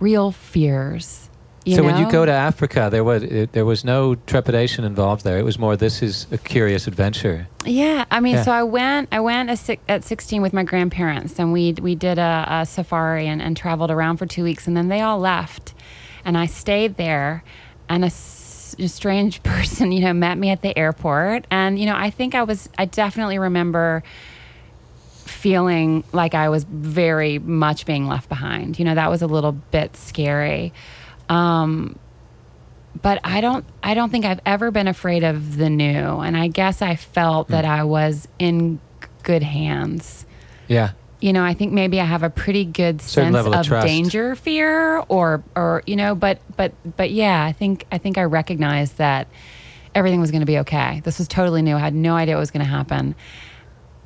real 0.00 0.32
fears. 0.32 1.28
You 1.66 1.76
so 1.76 1.82
when 1.82 1.98
you 1.98 2.10
go 2.10 2.24
to 2.24 2.32
Africa, 2.32 2.88
there 2.90 3.04
was 3.04 3.22
it, 3.22 3.52
there 3.52 3.66
was 3.66 3.84
no 3.84 4.14
trepidation 4.14 4.82
involved 4.84 5.24
there. 5.24 5.38
It 5.38 5.44
was 5.44 5.58
more 5.58 5.76
this 5.76 6.02
is 6.02 6.26
a 6.32 6.38
curious 6.38 6.86
adventure. 6.86 7.48
Yeah, 7.66 8.06
I 8.10 8.20
mean, 8.20 8.36
Yeah. 8.36 8.42
so 8.44 8.52
I 8.52 8.62
went. 8.62 9.10
I 9.12 9.20
went 9.20 9.50
at, 9.50 9.78
at 9.86 10.02
sixteen 10.02 10.40
with 10.40 10.54
my 10.54 10.62
grandparents, 10.64 11.38
and 11.38 11.52
we 11.52 11.74
we 11.74 11.94
did 11.94 12.18
a, 12.18 12.46
a 12.48 12.66
safari 12.66 13.26
and, 13.26 13.42
and 13.42 13.54
traveled 13.58 13.90
around 13.90 14.16
for 14.16 14.24
two 14.24 14.42
weeks, 14.42 14.66
and 14.66 14.74
then 14.74 14.88
they 14.88 15.02
all 15.02 15.18
left, 15.18 15.74
and 16.24 16.38
I 16.38 16.46
stayed 16.46 16.96
there, 16.96 17.44
and 17.90 18.06
a 18.06 18.10
strange 18.10 19.42
person, 19.42 19.92
you 19.92 20.00
know, 20.00 20.14
met 20.14 20.38
me 20.38 20.48
at 20.48 20.62
the 20.62 20.76
airport, 20.78 21.46
and 21.50 21.78
you 21.78 21.84
know, 21.84 21.94
I 21.94 22.08
think 22.08 22.34
I 22.34 22.42
was. 22.42 22.70
I 22.78 22.86
definitely 22.86 23.38
remember 23.38 24.02
feeling 25.20 26.04
like 26.12 26.34
I 26.34 26.48
was 26.48 26.64
very 26.64 27.38
much 27.38 27.86
being 27.86 28.06
left 28.06 28.28
behind. 28.28 28.78
You 28.78 28.84
know, 28.84 28.94
that 28.94 29.10
was 29.10 29.22
a 29.22 29.26
little 29.26 29.52
bit 29.52 29.96
scary. 29.96 30.72
Um, 31.28 31.98
but 33.00 33.20
I 33.24 33.40
don't 33.40 33.64
I 33.82 33.94
don't 33.94 34.10
think 34.10 34.24
I've 34.24 34.40
ever 34.44 34.70
been 34.70 34.88
afraid 34.88 35.22
of 35.22 35.56
the 35.56 35.70
new 35.70 35.86
and 35.86 36.36
I 36.36 36.48
guess 36.48 36.82
I 36.82 36.96
felt 36.96 37.48
that 37.48 37.64
I 37.64 37.84
was 37.84 38.28
in 38.38 38.80
good 39.22 39.42
hands. 39.42 40.26
Yeah. 40.68 40.92
You 41.20 41.32
know, 41.32 41.44
I 41.44 41.54
think 41.54 41.72
maybe 41.72 42.00
I 42.00 42.04
have 42.04 42.22
a 42.22 42.30
pretty 42.30 42.64
good 42.64 43.02
Certain 43.02 43.34
sense 43.34 43.46
of 43.46 43.72
of, 43.72 43.84
danger 43.84 44.34
fear 44.34 44.98
or 45.08 45.42
or 45.54 45.82
you 45.86 45.96
know, 45.96 46.14
but 46.14 46.40
but 46.56 46.72
but 46.96 47.10
yeah, 47.10 47.44
I 47.44 47.52
think 47.52 47.86
I 47.92 47.98
think 47.98 48.18
I 48.18 48.24
recognized 48.24 48.96
that 48.98 49.28
everything 49.94 50.20
was 50.20 50.30
going 50.30 50.40
to 50.40 50.46
be 50.46 50.58
okay. 50.60 51.00
This 51.04 51.18
was 51.18 51.28
totally 51.28 51.62
new. 51.62 51.76
I 51.76 51.80
had 51.80 51.94
no 51.94 52.14
idea 52.14 52.36
what 52.36 52.40
was 52.40 52.50
going 52.50 52.64
to 52.64 52.70
happen. 52.70 53.14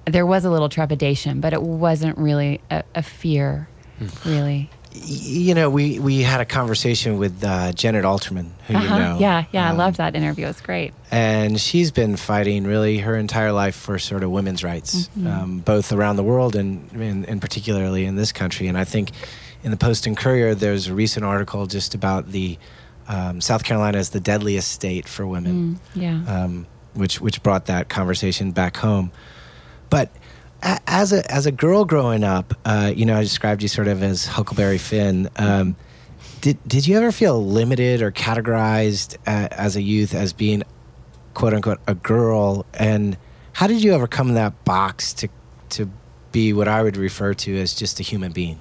There 0.07 0.27
was 0.27 0.45
a 0.45 0.51
little 0.51 0.69
trepidation, 0.69 1.41
but 1.41 1.53
it 1.53 1.63
wasn't 1.63 2.19
really 2.19 2.61
a, 2.71 2.83
a 2.95 3.03
fear, 3.03 3.69
Hmm. 3.99 4.29
really. 4.29 4.71
You 4.93 5.55
know, 5.55 5.71
we, 5.71 5.99
we 5.99 6.23
had 6.23 6.41
a 6.41 6.45
conversation 6.45 7.19
with 7.19 7.43
uh, 7.43 7.73
Janet 7.73 8.05
Alterman, 8.05 8.51
who 8.69 8.75
you 8.75 8.79
Uh-huh. 8.79 8.99
know. 8.99 9.19
Yeah, 9.19 9.45
yeah, 9.53 9.67
I 9.67 9.71
Um, 9.71 9.77
loved 9.77 9.97
that 9.97 10.15
interview. 10.15 10.45
It 10.45 10.49
was 10.49 10.61
great. 10.61 10.93
and 11.11 11.61
she's 11.61 11.91
been 11.91 12.15
fighting 12.17 12.65
really 12.65 12.99
her 12.99 13.17
entire 13.17 13.51
life 13.51 13.75
for 13.75 13.99
sort 13.99 14.23
of 14.23 14.31
women's 14.31 14.63
rights, 14.63 15.09
um, 15.27 15.59
both 15.65 15.93
around 15.93 16.15
the 16.17 16.23
world 16.23 16.55
and, 16.55 16.89
and, 16.93 17.29
and 17.29 17.41
particularly 17.41 18.05
in 18.05 18.15
this 18.15 18.31
country. 18.31 18.69
And 18.69 18.79
I 18.79 18.85
think 18.85 19.11
in 19.65 19.71
the 19.73 19.77
Post 19.77 20.07
and 20.07 20.17
Courier, 20.17 20.55
there's 20.55 20.87
a 20.87 20.95
recent 20.95 21.25
article 21.25 21.67
just 21.67 21.95
about 21.97 22.31
the 22.31 22.57
um, 23.09 23.41
South 23.41 23.65
Carolina 23.65 23.99
as 23.99 24.11
the 24.11 24.21
deadliest 24.21 24.71
state 24.71 25.09
for 25.09 25.27
women, 25.27 25.81
Mm, 25.97 26.01
yeah. 26.27 26.43
um, 26.45 26.67
which 26.95 27.21
which 27.21 27.43
brought 27.43 27.67
that 27.67 27.89
conversation 27.89 28.53
back 28.53 28.77
home. 28.77 29.11
But 29.91 30.11
a- 30.63 30.81
as 30.87 31.13
a 31.13 31.31
as 31.33 31.47
a 31.47 31.53
girl 31.53 31.85
growing 31.85 32.25
up, 32.25 32.55
uh, 32.65 32.93
you 32.95 33.05
know, 33.07 33.17
I 33.17 33.23
described 33.23 33.63
you 33.63 33.69
sort 33.69 33.89
of 33.89 34.03
as 34.03 34.27
Huckleberry 34.27 34.79
Finn. 34.79 35.29
Um, 35.37 35.77
did 36.41 36.59
did 36.67 36.87
you 36.87 36.97
ever 36.97 37.13
feel 37.13 37.45
limited 37.45 38.03
or 38.03 38.11
categorized 38.11 39.17
uh, 39.27 39.49
as 39.51 39.77
a 39.77 39.83
youth 39.83 40.15
as 40.15 40.33
being 40.33 40.63
quote 41.35 41.55
unquote 41.55 41.81
a 41.87 41.95
girl? 41.95 42.67
And 42.75 43.17
how 43.53 43.67
did 43.67 43.83
you 43.83 43.93
overcome 43.93 44.35
that 44.35 44.65
box 44.65 45.13
to 45.15 45.29
to 45.71 45.89
be 46.33 46.53
what 46.53 46.69
I 46.69 46.83
would 46.83 46.97
refer 46.97 47.35
to 47.35 47.61
as 47.61 47.75
just 47.75 48.01
a 48.01 48.03
human 48.03 48.33
being? 48.33 48.59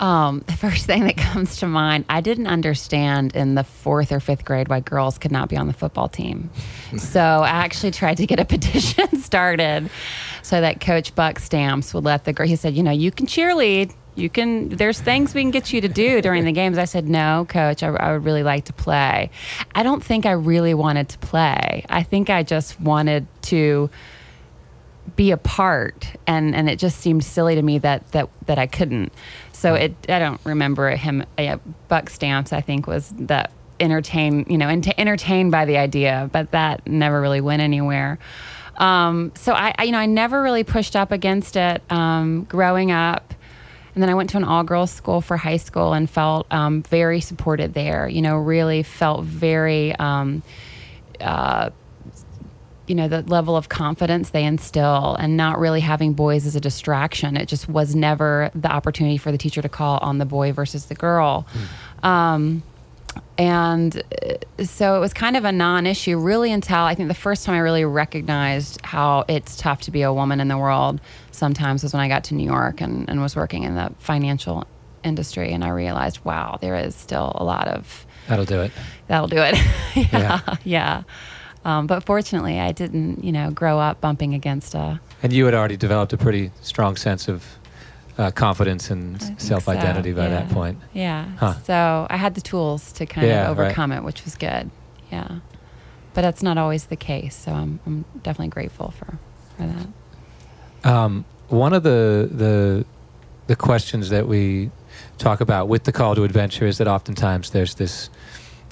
Um, 0.00 0.42
the 0.46 0.54
first 0.54 0.86
thing 0.86 1.04
that 1.04 1.16
comes 1.16 1.58
to 1.58 1.66
mind, 1.66 2.06
I 2.08 2.20
didn't 2.20 2.48
understand 2.48 3.36
in 3.36 3.54
the 3.54 3.62
fourth 3.62 4.10
or 4.10 4.18
fifth 4.18 4.44
grade 4.44 4.68
why 4.68 4.80
girls 4.80 5.18
could 5.18 5.30
not 5.30 5.48
be 5.48 5.56
on 5.56 5.68
the 5.68 5.72
football 5.72 6.08
team. 6.08 6.50
so 6.98 7.20
I 7.20 7.48
actually 7.48 7.92
tried 7.92 8.16
to 8.16 8.26
get 8.26 8.40
a 8.40 8.44
petition 8.50 9.20
started 9.20 9.90
so 10.42 10.60
that 10.60 10.80
Coach 10.80 11.14
Buck 11.14 11.38
Stamps 11.38 11.94
would 11.94 12.04
let 12.04 12.24
the 12.24 12.32
girl. 12.32 12.48
He 12.48 12.56
said, 12.56 12.74
you 12.74 12.82
know, 12.82 12.90
you 12.90 13.12
can 13.12 13.26
cheerlead. 13.26 13.94
You 14.16 14.28
can. 14.28 14.70
There's 14.70 15.00
things 15.00 15.34
we 15.34 15.42
can 15.42 15.52
get 15.52 15.72
you 15.72 15.80
to 15.82 15.88
do 15.88 16.20
during 16.20 16.44
the 16.44 16.52
games. 16.52 16.78
I 16.78 16.84
said, 16.84 17.08
no, 17.08 17.46
Coach. 17.48 17.82
I, 17.82 17.88
I 17.88 18.12
would 18.12 18.24
really 18.24 18.42
like 18.42 18.64
to 18.64 18.72
play. 18.72 19.30
I 19.74 19.82
don't 19.84 20.02
think 20.02 20.26
I 20.26 20.32
really 20.32 20.74
wanted 20.74 21.10
to 21.10 21.18
play. 21.18 21.86
I 21.88 22.02
think 22.02 22.28
I 22.28 22.42
just 22.42 22.80
wanted 22.80 23.28
to 23.42 23.88
be 25.16 25.30
a 25.30 25.36
part 25.36 26.12
and 26.26 26.54
and 26.54 26.68
it 26.68 26.78
just 26.78 26.98
seemed 26.98 27.24
silly 27.24 27.54
to 27.54 27.62
me 27.62 27.78
that 27.78 28.10
that 28.12 28.28
that 28.46 28.58
I 28.58 28.66
couldn't 28.66 29.12
so 29.60 29.74
it 29.74 29.94
I 30.08 30.18
don't 30.18 30.40
remember 30.44 30.88
him 30.90 31.24
uh, 31.36 31.58
Buck 31.88 32.08
Stamps 32.08 32.52
I 32.52 32.62
think 32.62 32.86
was 32.86 33.12
that 33.18 33.52
entertain 33.78 34.46
you 34.48 34.56
know 34.56 34.68
ent- 34.68 34.98
entertained 34.98 35.52
by 35.52 35.66
the 35.66 35.76
idea 35.76 36.30
but 36.32 36.50
that 36.52 36.86
never 36.86 37.20
really 37.20 37.40
went 37.40 37.60
anywhere. 37.60 38.18
Um, 38.78 39.32
so 39.34 39.52
I, 39.52 39.74
I, 39.76 39.84
you 39.84 39.92
know 39.92 39.98
I 39.98 40.06
never 40.06 40.42
really 40.42 40.64
pushed 40.64 40.96
up 40.96 41.12
against 41.12 41.56
it 41.56 41.82
um, 41.90 42.44
growing 42.44 42.90
up. 42.90 43.34
And 43.92 44.02
then 44.02 44.08
I 44.08 44.14
went 44.14 44.30
to 44.30 44.36
an 44.36 44.44
all 44.44 44.62
girls 44.62 44.92
school 44.92 45.20
for 45.20 45.36
high 45.36 45.56
school 45.56 45.92
and 45.92 46.08
felt 46.08 46.46
um, 46.50 46.82
very 46.84 47.20
supported 47.20 47.74
there 47.74 48.08
you 48.08 48.22
know 48.22 48.36
really 48.36 48.82
felt 48.82 49.24
very 49.24 49.94
um, 49.96 50.42
uh, 51.20 51.70
you 52.90 52.96
know 52.96 53.08
the 53.08 53.22
level 53.22 53.56
of 53.56 53.68
confidence 53.68 54.30
they 54.30 54.44
instill 54.44 55.14
and 55.14 55.36
not 55.36 55.58
really 55.58 55.80
having 55.80 56.12
boys 56.12 56.44
as 56.44 56.56
a 56.56 56.60
distraction. 56.60 57.36
It 57.36 57.46
just 57.46 57.68
was 57.68 57.94
never 57.94 58.50
the 58.54 58.70
opportunity 58.70 59.16
for 59.16 59.30
the 59.30 59.38
teacher 59.38 59.62
to 59.62 59.68
call 59.68 59.98
on 59.98 60.18
the 60.18 60.26
boy 60.26 60.52
versus 60.52 60.86
the 60.86 60.94
girl. 60.94 61.46
Mm. 62.02 62.06
um, 62.06 62.62
and 63.38 64.02
uh, 64.22 64.64
so 64.64 64.96
it 64.96 65.00
was 65.00 65.12
kind 65.12 65.36
of 65.36 65.44
a 65.44 65.50
non-issue 65.50 66.16
really 66.16 66.52
until 66.52 66.78
i 66.78 66.94
think 66.94 67.08
the 67.08 67.14
first 67.14 67.44
time 67.44 67.56
i 67.56 67.58
really 67.58 67.84
recognized 67.84 68.78
how 68.84 69.24
it's 69.26 69.56
tough 69.56 69.80
to 69.80 69.90
be 69.90 70.02
a 70.02 70.12
woman 70.12 70.38
in 70.38 70.46
the 70.46 70.56
world 70.56 71.00
sometimes 71.32 71.82
was 71.82 71.92
when 71.92 72.00
i 72.00 72.06
got 72.06 72.22
to 72.22 72.36
new 72.36 72.44
york 72.44 72.80
and, 72.80 73.10
and 73.10 73.20
was 73.20 73.34
working 73.34 73.64
in 73.64 73.74
the 73.74 73.92
financial 73.98 74.64
industry 75.02 75.50
and 75.50 75.64
i 75.64 75.68
realized 75.70 76.24
wow 76.24 76.56
there 76.60 76.76
is 76.76 76.94
still 76.94 77.32
a 77.34 77.42
lot 77.42 77.66
of 77.66 78.06
that'll 78.30 78.44
do 78.44 78.60
it. 78.60 78.72
That'll 79.08 79.28
do 79.28 79.38
it. 79.38 79.56
Yeah. 79.96 80.04
Yeah, 80.12 80.56
yeah. 80.64 81.02
Um, 81.64 81.86
but 81.86 82.04
fortunately, 82.04 82.58
I 82.58 82.72
didn't, 82.72 83.22
you 83.22 83.32
know, 83.32 83.50
grow 83.50 83.78
up 83.78 84.00
bumping 84.00 84.34
against 84.34 84.74
a. 84.74 85.00
And 85.22 85.32
you 85.32 85.44
had 85.44 85.54
already 85.54 85.76
developed 85.76 86.12
a 86.12 86.16
pretty 86.16 86.50
strong 86.62 86.96
sense 86.96 87.28
of 87.28 87.44
uh, 88.16 88.30
confidence 88.30 88.90
and 88.90 89.40
self 89.40 89.68
identity 89.68 90.12
so. 90.12 90.16
by 90.16 90.24
yeah. 90.24 90.28
that 90.30 90.50
point. 90.50 90.78
Yeah. 90.92 91.24
Huh. 91.38 91.54
So 91.64 92.06
I 92.08 92.16
had 92.16 92.34
the 92.34 92.40
tools 92.40 92.92
to 92.92 93.06
kind 93.06 93.26
yeah, 93.26 93.50
of 93.50 93.58
overcome 93.58 93.90
right. 93.90 93.98
it, 93.98 94.04
which 94.04 94.24
was 94.24 94.36
good. 94.36 94.70
Yeah. 95.10 95.40
But 96.14 96.22
that's 96.22 96.42
not 96.42 96.58
always 96.58 96.86
the 96.86 96.96
case. 96.96 97.36
So 97.36 97.52
I'm, 97.52 97.80
I'm 97.86 98.04
definitely 98.22 98.48
grateful 98.48 98.90
for, 98.90 99.18
for 99.56 99.66
that. 99.66 100.90
Um, 100.90 101.24
one 101.48 101.72
of 101.72 101.82
the, 101.82 102.28
the, 102.30 102.84
the 103.46 103.56
questions 103.56 104.10
that 104.10 104.26
we 104.26 104.70
talk 105.18 105.40
about 105.40 105.68
with 105.68 105.84
the 105.84 105.92
call 105.92 106.14
to 106.14 106.24
adventure 106.24 106.66
is 106.66 106.78
that 106.78 106.88
oftentimes 106.88 107.50
there's 107.50 107.74
this 107.74 108.10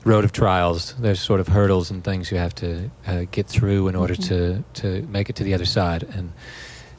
road 0.09 0.25
of 0.25 0.33
trials. 0.33 0.95
There's 0.95 1.21
sort 1.21 1.41
of 1.41 1.49
hurdles 1.49 1.91
and 1.91 2.03
things 2.03 2.33
you 2.33 2.38
have 2.38 2.55
to 2.57 2.91
uh, 3.07 3.25
get 3.31 3.47
through 3.47 3.88
in 3.88 3.95
order 3.95 4.15
mm-hmm. 4.15 4.62
to 4.75 5.03
to 5.03 5.07
make 5.09 5.31
it 5.31 5.37
to 5.37 5.45
the 5.45 5.55
other 5.55 5.67
side 5.67 6.03
and 6.03 6.33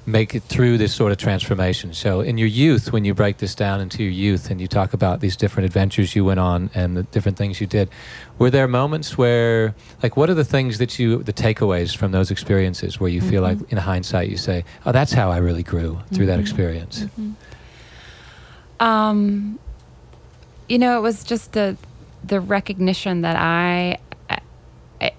make 0.05 0.33
it 0.33 0.43
through 0.43 0.77
this 0.77 0.93
sort 0.93 1.11
of 1.11 1.17
transformation. 1.17 1.93
So, 1.93 2.21
in 2.21 2.37
your 2.37 2.47
youth, 2.47 2.91
when 2.91 3.05
you 3.05 3.13
break 3.13 3.37
this 3.37 3.55
down 3.55 3.79
into 3.81 4.03
your 4.03 4.11
youth 4.11 4.49
and 4.49 4.59
you 4.59 4.67
talk 4.67 4.93
about 4.93 5.19
these 5.19 5.35
different 5.35 5.65
adventures 5.65 6.15
you 6.15 6.25
went 6.25 6.39
on 6.39 6.69
and 6.73 6.97
the 6.97 7.03
different 7.03 7.37
things 7.37 7.61
you 7.61 7.67
did, 7.67 7.89
were 8.37 8.49
there 8.49 8.67
moments 8.67 9.17
where, 9.17 9.75
like, 10.03 10.17
what 10.17 10.29
are 10.29 10.33
the 10.33 10.43
things 10.43 10.77
that 10.77 10.99
you, 10.99 11.23
the 11.23 11.33
takeaways 11.33 11.95
from 11.95 12.11
those 12.11 12.31
experiences 12.31 12.99
where 12.99 13.09
you 13.09 13.21
mm-hmm. 13.21 13.29
feel 13.29 13.41
like, 13.41 13.57
in 13.71 13.77
hindsight, 13.77 14.29
you 14.29 14.37
say, 14.37 14.65
"Oh, 14.85 14.91
that's 14.91 15.13
how 15.13 15.31
I 15.31 15.37
really 15.37 15.63
grew 15.63 15.99
through 16.07 16.25
mm-hmm. 16.25 16.27
that 16.27 16.39
experience." 16.39 17.01
Mm-hmm. 17.01 17.31
Um, 18.81 19.59
you 20.67 20.77
know, 20.77 20.97
it 20.97 21.01
was 21.01 21.23
just 21.23 21.57
a 21.57 21.77
the 22.23 22.39
recognition 22.39 23.21
that 23.21 23.35
I 23.35 23.97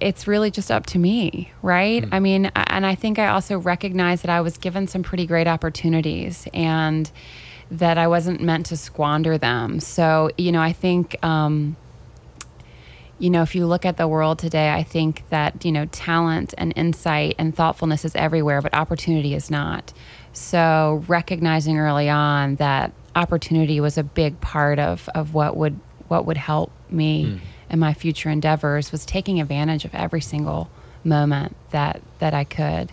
it's 0.00 0.26
really 0.26 0.50
just 0.50 0.70
up 0.70 0.86
to 0.86 0.98
me, 0.98 1.50
right? 1.62 2.02
Mm. 2.02 2.08
I 2.12 2.20
mean, 2.20 2.46
and 2.54 2.84
I 2.84 2.94
think 2.94 3.18
I 3.18 3.28
also 3.28 3.58
recognize 3.58 4.22
that 4.22 4.30
I 4.30 4.40
was 4.40 4.58
given 4.58 4.86
some 4.86 5.02
pretty 5.02 5.26
great 5.26 5.48
opportunities 5.48 6.46
and 6.52 7.10
that 7.70 7.98
I 7.98 8.06
wasn't 8.08 8.40
meant 8.42 8.66
to 8.66 8.76
squander 8.76 9.38
them. 9.38 9.80
So, 9.80 10.30
you 10.36 10.52
know, 10.52 10.60
I 10.60 10.72
think, 10.72 11.16
um, 11.24 11.76
you 13.18 13.30
know, 13.30 13.42
if 13.42 13.54
you 13.54 13.66
look 13.66 13.86
at 13.86 13.96
the 13.96 14.08
world 14.08 14.38
today, 14.38 14.70
I 14.70 14.82
think 14.82 15.22
that, 15.30 15.64
you 15.64 15.72
know, 15.72 15.86
talent 15.86 16.52
and 16.58 16.72
insight 16.76 17.36
and 17.38 17.54
thoughtfulness 17.54 18.04
is 18.04 18.14
everywhere, 18.16 18.60
but 18.60 18.74
opportunity 18.74 19.34
is 19.34 19.50
not. 19.50 19.92
So, 20.32 21.04
recognizing 21.06 21.78
early 21.78 22.08
on 22.08 22.56
that 22.56 22.92
opportunity 23.16 23.80
was 23.80 23.98
a 23.98 24.02
big 24.02 24.40
part 24.40 24.78
of, 24.78 25.08
of 25.14 25.34
what 25.34 25.56
would 25.56 25.78
what 26.10 26.26
would 26.26 26.36
help 26.36 26.72
me 26.90 27.24
mm. 27.24 27.40
in 27.70 27.78
my 27.78 27.94
future 27.94 28.28
endeavors 28.28 28.90
was 28.90 29.06
taking 29.06 29.40
advantage 29.40 29.84
of 29.84 29.94
every 29.94 30.20
single 30.20 30.68
moment 31.04 31.56
that 31.70 32.02
that 32.18 32.34
I 32.34 32.44
could. 32.44 32.92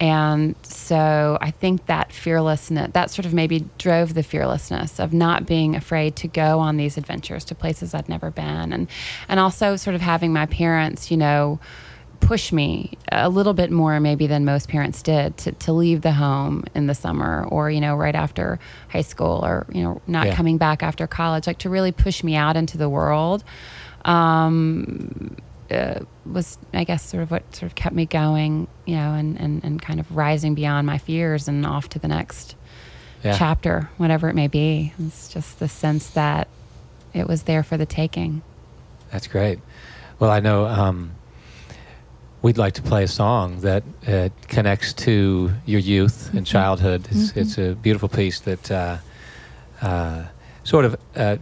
And 0.00 0.54
so 0.62 1.36
I 1.42 1.50
think 1.50 1.86
that 1.86 2.10
fearlessness, 2.10 2.90
that 2.92 3.10
sort 3.10 3.26
of 3.26 3.34
maybe 3.34 3.68
drove 3.76 4.14
the 4.14 4.22
fearlessness 4.22 4.98
of 4.98 5.12
not 5.12 5.44
being 5.44 5.76
afraid 5.76 6.16
to 6.16 6.28
go 6.28 6.58
on 6.58 6.78
these 6.78 6.96
adventures 6.96 7.44
to 7.46 7.54
places 7.54 7.92
I'd 7.92 8.08
never 8.08 8.30
been. 8.30 8.72
And, 8.72 8.88
and 9.28 9.38
also 9.38 9.76
sort 9.76 9.94
of 9.94 10.00
having 10.00 10.32
my 10.32 10.46
parents, 10.46 11.10
you 11.10 11.18
know, 11.18 11.60
push 12.20 12.52
me 12.52 12.96
a 13.10 13.28
little 13.28 13.54
bit 13.54 13.70
more 13.70 13.98
maybe 13.98 14.26
than 14.26 14.44
most 14.44 14.68
parents 14.68 15.02
did 15.02 15.36
to, 15.38 15.52
to 15.52 15.72
leave 15.72 16.02
the 16.02 16.12
home 16.12 16.64
in 16.74 16.86
the 16.86 16.94
summer 16.94 17.44
or 17.48 17.70
you 17.70 17.80
know 17.80 17.96
right 17.96 18.14
after 18.14 18.58
high 18.88 19.02
school 19.02 19.44
or 19.44 19.66
you 19.72 19.82
know 19.82 20.00
not 20.06 20.26
yeah. 20.26 20.34
coming 20.34 20.58
back 20.58 20.82
after 20.82 21.06
college 21.06 21.46
like 21.46 21.58
to 21.58 21.70
really 21.70 21.92
push 21.92 22.22
me 22.22 22.36
out 22.36 22.56
into 22.56 22.78
the 22.78 22.88
world 22.88 23.42
um, 24.04 25.36
uh, 25.70 26.00
was 26.24 26.58
I 26.72 26.84
guess 26.84 27.02
sort 27.04 27.22
of 27.22 27.30
what 27.30 27.54
sort 27.54 27.70
of 27.70 27.74
kept 27.74 27.94
me 27.94 28.06
going 28.06 28.68
you 28.86 28.96
know 28.96 29.14
and, 29.14 29.38
and, 29.38 29.64
and 29.64 29.82
kind 29.82 29.98
of 29.98 30.16
rising 30.16 30.54
beyond 30.54 30.86
my 30.86 30.98
fears 30.98 31.48
and 31.48 31.66
off 31.66 31.88
to 31.90 31.98
the 31.98 32.08
next 32.08 32.54
yeah. 33.24 33.36
chapter 33.36 33.90
whatever 33.96 34.28
it 34.28 34.34
may 34.34 34.48
be 34.48 34.92
it's 34.98 35.28
just 35.28 35.58
the 35.58 35.68
sense 35.68 36.10
that 36.10 36.48
it 37.12 37.26
was 37.26 37.42
there 37.42 37.62
for 37.62 37.76
the 37.76 37.86
taking 37.86 38.42
that's 39.10 39.26
great 39.26 39.58
well 40.18 40.30
I 40.30 40.40
know 40.40 40.66
um, 40.66 41.12
we'd 42.42 42.58
like 42.58 42.74
to 42.74 42.82
play 42.82 43.04
a 43.04 43.08
song 43.08 43.60
that 43.60 43.82
uh, 44.06 44.28
connects 44.48 44.92
to 44.92 45.50
your 45.66 45.80
youth 45.80 46.28
and 46.30 46.40
mm-hmm. 46.40 46.44
childhood. 46.44 47.06
It's, 47.10 47.30
mm-hmm. 47.30 47.40
it's 47.40 47.58
a 47.58 47.74
beautiful 47.74 48.08
piece 48.08 48.40
that 48.40 48.70
uh, 48.70 48.98
uh, 49.82 50.24
sort 50.64 50.84
of 50.84 50.96
uh, 51.16 51.36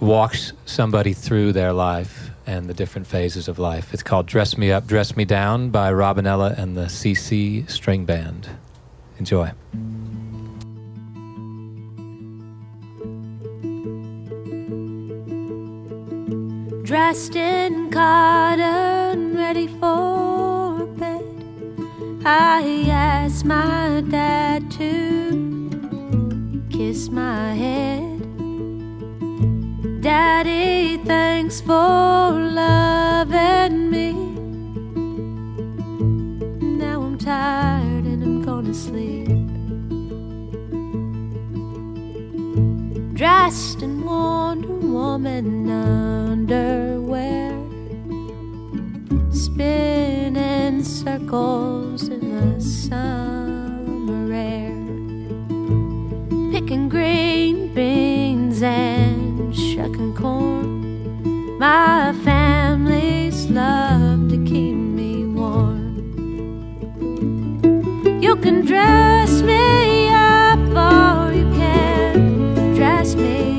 walks 0.00 0.52
somebody 0.66 1.12
through 1.12 1.52
their 1.52 1.72
life 1.72 2.30
and 2.46 2.68
the 2.68 2.74
different 2.74 3.06
phases 3.06 3.48
of 3.48 3.58
life. 3.58 3.94
It's 3.94 4.02
called 4.02 4.26
Dress 4.26 4.58
Me 4.58 4.70
Up, 4.70 4.86
Dress 4.86 5.16
Me 5.16 5.24
Down 5.24 5.70
by 5.70 5.90
Robinella 5.92 6.56
and 6.58 6.76
the 6.76 6.86
CC 6.86 7.68
String 7.70 8.04
Band. 8.04 8.50
Enjoy. 9.18 9.52
Dressed 16.84 17.34
in 17.34 17.90
cotton, 17.90 19.34
ready 19.34 19.66
for 19.66 20.84
bed. 20.98 21.24
Ah, 22.26 22.60
I 22.62 22.84
asked 22.90 23.46
my 23.46 24.02
dad 24.10 24.70
to 24.72 26.62
kiss 26.68 27.08
my 27.08 27.54
head. 27.54 28.20
Daddy, 30.02 30.98
thanks 31.06 31.62
for 31.62 32.32
loving 32.60 33.90
me. 33.90 34.12
Now 36.76 37.00
I'm 37.00 37.16
tired 37.16 38.04
and 38.04 38.22
I'm 38.22 38.42
gonna 38.42 38.74
sleep. 38.74 39.43
Dressed 43.14 43.80
in 43.82 44.04
Wonder 44.04 44.66
Woman 44.66 45.70
underwear, 45.70 47.52
spinning 49.30 50.82
circles 50.82 52.08
in 52.08 52.20
the 52.34 52.60
summer 52.60 54.32
air, 54.32 54.74
picking 56.50 56.88
green 56.88 57.72
beans 57.72 58.60
and 58.64 59.54
shucking 59.54 60.16
corn. 60.16 61.56
My 61.60 62.12
family's 62.24 63.46
love 63.48 64.28
to 64.30 64.44
keep 64.44 64.74
me 64.74 65.24
warm. 65.24 65.94
You 68.20 68.34
can 68.34 68.64
dress 68.66 69.40
me 69.40 69.93
made 73.14 73.53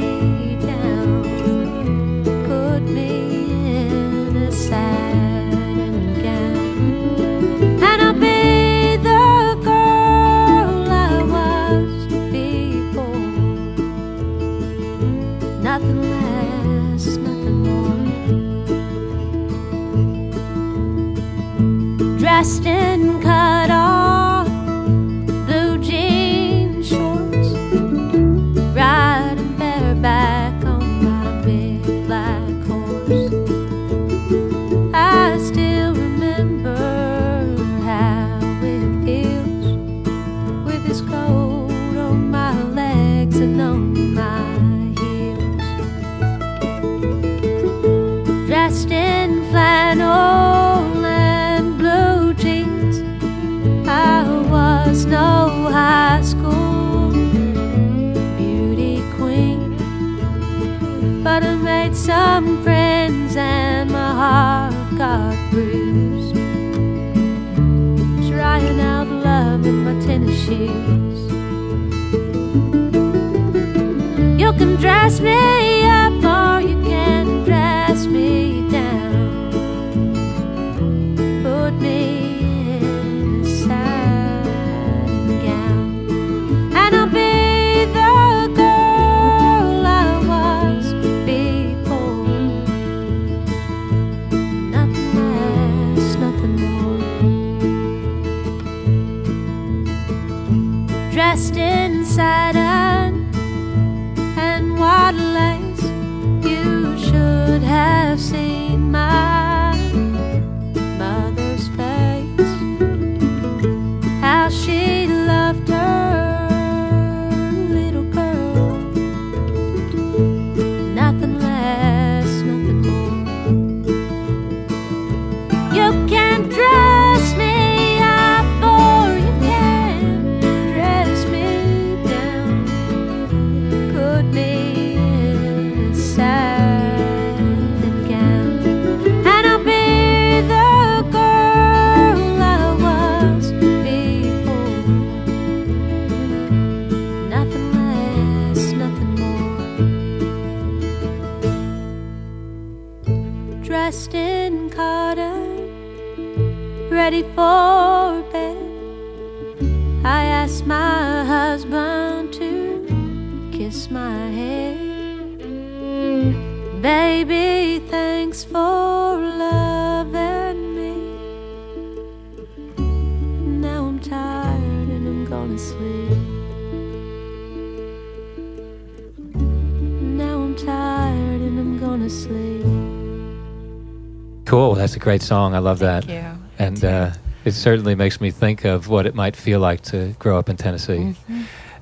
great 185.05 185.21
song. 185.21 185.53
I 185.53 185.59
love 185.59 185.79
that. 185.79 186.03
Thank 186.05 186.23
you. 186.23 186.43
And 186.57 186.83
uh, 186.83 187.11
it 187.45 187.51
certainly 187.51 187.93
makes 187.93 188.19
me 188.19 188.31
think 188.31 188.65
of 188.65 188.87
what 188.89 189.05
it 189.05 189.13
might 189.13 189.35
feel 189.35 189.59
like 189.59 189.81
to 189.93 190.15
grow 190.17 190.39
up 190.39 190.49
in 190.49 190.57
Tennessee. 190.57 191.13
Mm-hmm. 191.13 191.41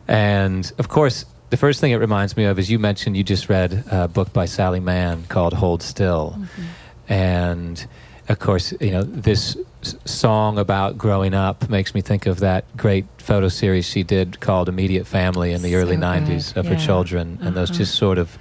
And 0.09 0.71
of 0.77 0.89
course, 0.89 1.25
the 1.49 1.55
first 1.55 1.79
thing 1.79 1.91
it 1.93 1.97
reminds 1.97 2.35
me 2.35 2.43
of 2.43 2.59
is 2.59 2.69
you 2.69 2.79
mentioned 2.79 3.15
you 3.15 3.23
just 3.23 3.47
read 3.47 3.85
a 3.89 4.09
book 4.09 4.33
by 4.33 4.45
Sally 4.45 4.81
Mann 4.81 5.23
called 5.29 5.53
Hold 5.53 5.81
Still. 5.81 6.35
Mm-hmm. 6.37 7.13
And 7.13 7.87
of 8.27 8.39
course, 8.39 8.73
you 8.81 8.91
know, 8.91 9.03
this 9.03 9.55
song 10.03 10.57
about 10.57 10.97
growing 10.97 11.33
up 11.33 11.69
makes 11.69 11.95
me 11.95 12.01
think 12.01 12.25
of 12.25 12.41
that 12.41 12.65
great 12.75 13.05
photo 13.19 13.47
series 13.47 13.85
she 13.85 14.03
did 14.03 14.41
called 14.41 14.67
Immediate 14.67 15.07
Family 15.07 15.53
in 15.53 15.61
the 15.61 15.71
So 15.71 15.77
early 15.77 15.95
good, 15.95 16.03
90s 16.03 16.57
of 16.57 16.65
her 16.65 16.73
yeah. 16.73 16.85
children. 16.85 17.37
And 17.41 17.55
those 17.55 17.69
Uh-huh. 17.69 17.79
just 17.79 17.95
sort 17.95 18.17
of 18.17 18.37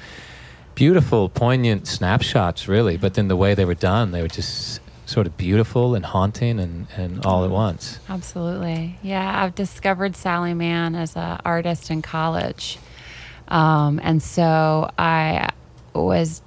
beautiful, 0.74 1.28
poignant 1.28 1.87
snapshots, 1.87 2.68
really. 2.68 2.96
But 2.96 3.14
then 3.14 3.28
the 3.28 3.37
way 3.37 3.54
they 3.54 3.64
were 3.64 3.74
done, 3.74 4.12
they 4.12 4.22
were 4.22 4.28
just 4.28 4.80
sort 5.06 5.26
of 5.26 5.37
beautiful 5.37 5.94
and 5.94 6.04
haunting 6.04 6.58
and, 6.58 6.87
and 6.96 7.24
all 7.26 7.44
at 7.44 7.50
once. 7.50 7.98
Absolutely. 8.08 8.98
Yeah, 9.02 9.42
I've 9.42 9.54
discovered 9.54 10.16
Sally 10.16 10.54
Mann 10.54 10.94
as 10.94 11.16
an 11.16 11.40
artist 11.44 11.90
in 11.90 12.02
college. 12.02 12.78
Um, 13.48 14.00
and 14.02 14.22
so 14.22 14.90
I 14.98 15.50
was 15.94 16.40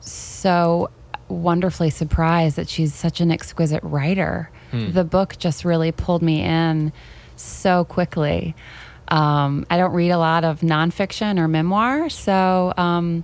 so 0.00 0.90
wonderfully 1.28 1.90
surprised 1.90 2.56
that 2.56 2.68
she's 2.68 2.94
such 2.94 3.20
an 3.20 3.30
exquisite 3.30 3.82
writer. 3.82 4.50
The 4.72 5.04
book 5.04 5.36
just 5.38 5.64
really 5.64 5.92
pulled 5.92 6.20
me 6.20 6.42
in 6.42 6.92
so 7.36 7.84
quickly. 7.84 8.56
Um, 9.06 9.64
I 9.70 9.76
don't 9.76 9.92
read 9.92 10.10
a 10.10 10.18
lot 10.18 10.42
of 10.42 10.62
nonfiction 10.62 11.38
or 11.38 11.46
memoir, 11.46 12.08
so 12.10 12.72
um, 12.76 13.22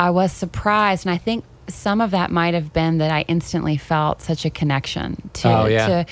I 0.00 0.10
was 0.10 0.32
surprised, 0.32 1.04
and 1.06 1.12
I 1.14 1.18
think 1.18 1.44
some 1.68 2.00
of 2.00 2.10
that 2.12 2.30
might 2.30 2.54
have 2.54 2.72
been 2.72 2.98
that 2.98 3.10
I 3.12 3.24
instantly 3.28 3.76
felt 3.76 4.22
such 4.22 4.44
a 4.44 4.50
connection 4.50 5.30
to 5.34 5.48
Oh, 5.48 5.66
yeah. 5.66 5.86
to 5.86 6.06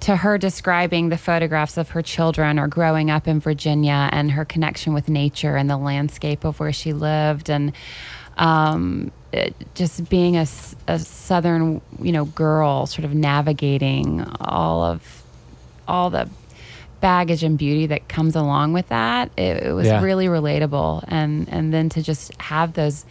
to 0.00 0.16
her 0.16 0.38
describing 0.38 1.08
the 1.08 1.16
photographs 1.18 1.76
of 1.76 1.90
her 1.90 2.02
children 2.02 2.58
or 2.58 2.68
growing 2.68 3.10
up 3.10 3.26
in 3.26 3.40
Virginia 3.40 4.08
and 4.12 4.30
her 4.32 4.44
connection 4.44 4.92
with 4.94 5.08
nature 5.08 5.56
and 5.56 5.68
the 5.68 5.76
landscape 5.76 6.44
of 6.44 6.60
where 6.60 6.72
she 6.72 6.92
lived 6.92 7.50
and 7.50 7.72
um, 8.38 9.10
it- 9.32 9.54
just 9.74 10.08
being 10.08 10.36
a, 10.36 10.46
a 10.86 10.98
southern 10.98 11.80
you 12.00 12.12
know 12.12 12.24
girl 12.26 12.86
sort 12.86 13.04
of 13.04 13.12
navigating 13.14 14.22
all 14.40 14.82
of 14.84 15.22
all 15.88 16.10
the 16.10 16.28
baggage 17.00 17.42
and 17.42 17.58
beauty 17.58 17.86
that 17.86 18.08
comes 18.08 18.36
along 18.36 18.72
with 18.74 18.86
that 18.88 19.30
it, 19.36 19.64
it 19.64 19.72
was 19.72 19.86
Yeah. 19.86 20.02
really 20.02 20.26
relatable 20.26 21.04
and 21.08 21.48
and 21.48 21.72
then 21.74 21.88
to 21.90 22.02
just 22.02 22.30
have 22.40 22.74
those 22.74 23.04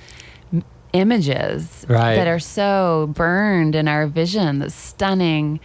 images 0.93 1.85
Right. 1.89 2.15
that 2.15 2.27
are 2.27 2.39
so 2.39 3.09
burned 3.13 3.75
in 3.75 3.87
our 3.87 4.07
vision 4.07 4.59
the 4.59 4.69
stunning 4.69 5.59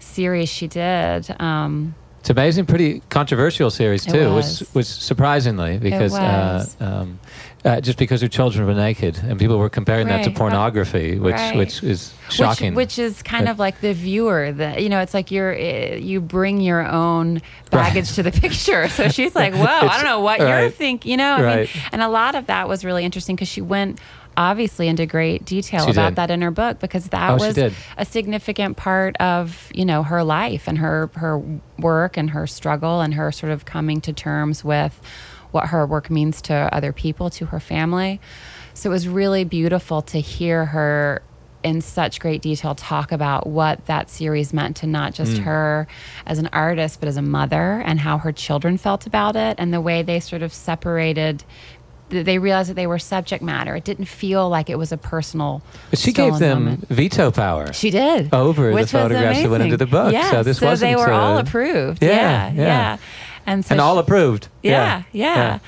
series 0.00 0.48
she 0.48 0.66
did 0.68 1.34
um, 1.40 1.94
It's 2.20 2.30
amazing, 2.30 2.66
pretty 2.66 3.02
controversial 3.08 3.70
series 3.70 4.04
too, 4.04 4.32
was. 4.32 4.60
which 4.60 4.74
was 4.74 4.88
surprisingly 4.88 5.78
because 5.78 6.12
was. 6.12 6.76
Uh, 6.80 6.84
um, 6.84 7.18
uh, 7.64 7.80
just 7.80 7.98
because 7.98 8.20
her 8.20 8.28
children 8.28 8.64
were 8.64 8.74
naked 8.74 9.18
and 9.24 9.40
people 9.40 9.58
were 9.58 9.68
comparing 9.68 10.06
that 10.06 10.22
to 10.22 10.30
Right. 10.30 10.36
pornography, 10.38 11.18
which 11.18 11.34
Right. 11.34 11.56
which 11.56 11.82
is 11.82 12.12
shocking. 12.28 12.74
Which, 12.74 12.96
which 12.96 12.98
is 13.00 13.22
kind 13.24 13.46
But- 13.46 13.50
of 13.52 13.58
like 13.58 13.80
the 13.80 13.92
viewer 13.92 14.52
that 14.52 14.80
you 14.82 14.88
know, 14.88 15.00
it's 15.00 15.12
like 15.14 15.32
you're 15.32 15.52
uh, 15.52 15.96
you 15.96 16.20
bring 16.20 16.60
your 16.60 16.86
own 16.86 17.42
baggage 17.72 18.12
to 18.14 18.22
the 18.22 18.30
picture. 18.30 18.88
So 18.88 19.08
she's 19.08 19.34
like, 19.34 19.52
"Whoa, 19.54 19.64
I 19.88 19.94
don't 19.96 20.04
know 20.04 20.20
what 20.20 20.38
you're 20.38 20.70
thinking," 20.70 21.10
you 21.10 21.16
know. 21.16 21.34
I 21.34 21.56
mean, 21.56 21.68
and 21.90 22.02
a 22.02 22.08
lot 22.08 22.36
of 22.36 22.46
that 22.46 22.68
was 22.68 22.84
really 22.84 23.04
interesting 23.04 23.34
because 23.34 23.48
she 23.48 23.62
went 23.62 23.98
obviously 24.36 24.88
into 24.88 25.06
great 25.06 25.44
detail 25.44 25.84
She 25.86 25.90
about 25.92 26.10
did. 26.10 26.16
that 26.16 26.30
in 26.30 26.42
her 26.42 26.50
book 26.50 26.78
because 26.78 27.08
that 27.08 27.30
Oh, 27.30 27.34
was 27.36 27.56
a 27.96 28.04
significant 28.04 28.76
part 28.76 29.16
of 29.18 29.70
you 29.74 29.84
know 29.84 30.02
her 30.02 30.22
life 30.24 30.68
and 30.68 30.78
her 30.78 31.10
her 31.14 31.42
work 31.78 32.16
and 32.16 32.30
her 32.30 32.46
struggle 32.46 33.00
and 33.00 33.14
her 33.14 33.32
sort 33.32 33.52
of 33.52 33.64
coming 33.64 34.00
to 34.02 34.12
terms 34.12 34.62
with 34.64 35.00
what 35.52 35.66
her 35.68 35.86
work 35.86 36.10
means 36.10 36.42
to 36.42 36.54
other 36.72 36.92
people 36.92 37.30
to 37.30 37.46
her 37.46 37.60
family 37.60 38.20
so 38.74 38.90
it 38.90 38.92
was 38.92 39.08
really 39.08 39.44
beautiful 39.44 40.02
to 40.02 40.20
hear 40.20 40.66
her 40.66 41.22
in 41.62 41.80
such 41.80 42.20
great 42.20 42.42
detail 42.42 42.76
talk 42.76 43.10
about 43.10 43.44
what 43.46 43.84
that 43.86 44.08
series 44.08 44.52
meant 44.52 44.76
to 44.76 44.86
not 44.86 45.12
Mm. 45.12 45.16
just 45.16 45.38
her 45.38 45.88
as 46.24 46.38
an 46.38 46.48
artist, 46.52 47.00
but 47.00 47.08
as 47.08 47.16
a 47.16 47.22
mother, 47.22 47.82
and 47.84 47.98
how 47.98 48.18
her 48.18 48.30
children 48.30 48.76
felt 48.76 49.04
about 49.06 49.34
it, 49.34 49.56
and 49.58 49.72
the 49.74 49.80
way 49.80 50.02
they 50.02 50.20
sort 50.20 50.42
of 50.42 50.52
separated. 50.52 51.42
Th- 52.10 52.24
They 52.26 52.38
realized 52.38 52.70
that 52.70 52.74
they 52.74 52.86
were 52.86 52.98
subject 52.98 53.42
matter. 53.42 53.74
It 53.76 53.84
didn't 53.84 54.06
feel 54.06 54.48
like 54.48 54.68
it 54.70 54.78
was 54.78 54.92
a 54.92 54.96
personal. 54.96 55.62
But 55.90 55.98
she 55.98 56.12
gave 56.12 56.38
them 56.38 56.64
moment. 56.64 56.88
veto 56.88 57.30
power. 57.30 57.72
She 57.72 57.90
did 57.90 58.32
Over 58.34 58.74
the 58.74 58.86
photographs 58.86 59.42
that 59.42 59.50
went 59.50 59.62
into 59.64 59.76
the 59.76 59.86
book. 59.86 60.12
Yeah, 60.12 60.30
So 60.30 60.42
this 60.42 60.60
they 60.60 60.66
wasn't, 60.66 60.98
were 60.98 61.10
all 61.12 61.36
uh, 61.36 61.40
approved. 61.42 62.02
yeah, 62.02 62.10
Yeah, 62.10 62.52
yeah. 62.52 62.62
yeah, 62.62 62.96
And 63.46 63.64
so 63.64 63.72
and 63.74 63.80
all 63.80 63.94
she- 63.96 64.00
approved. 64.00 64.48
yeah, 64.62 65.02
yeah. 65.12 65.58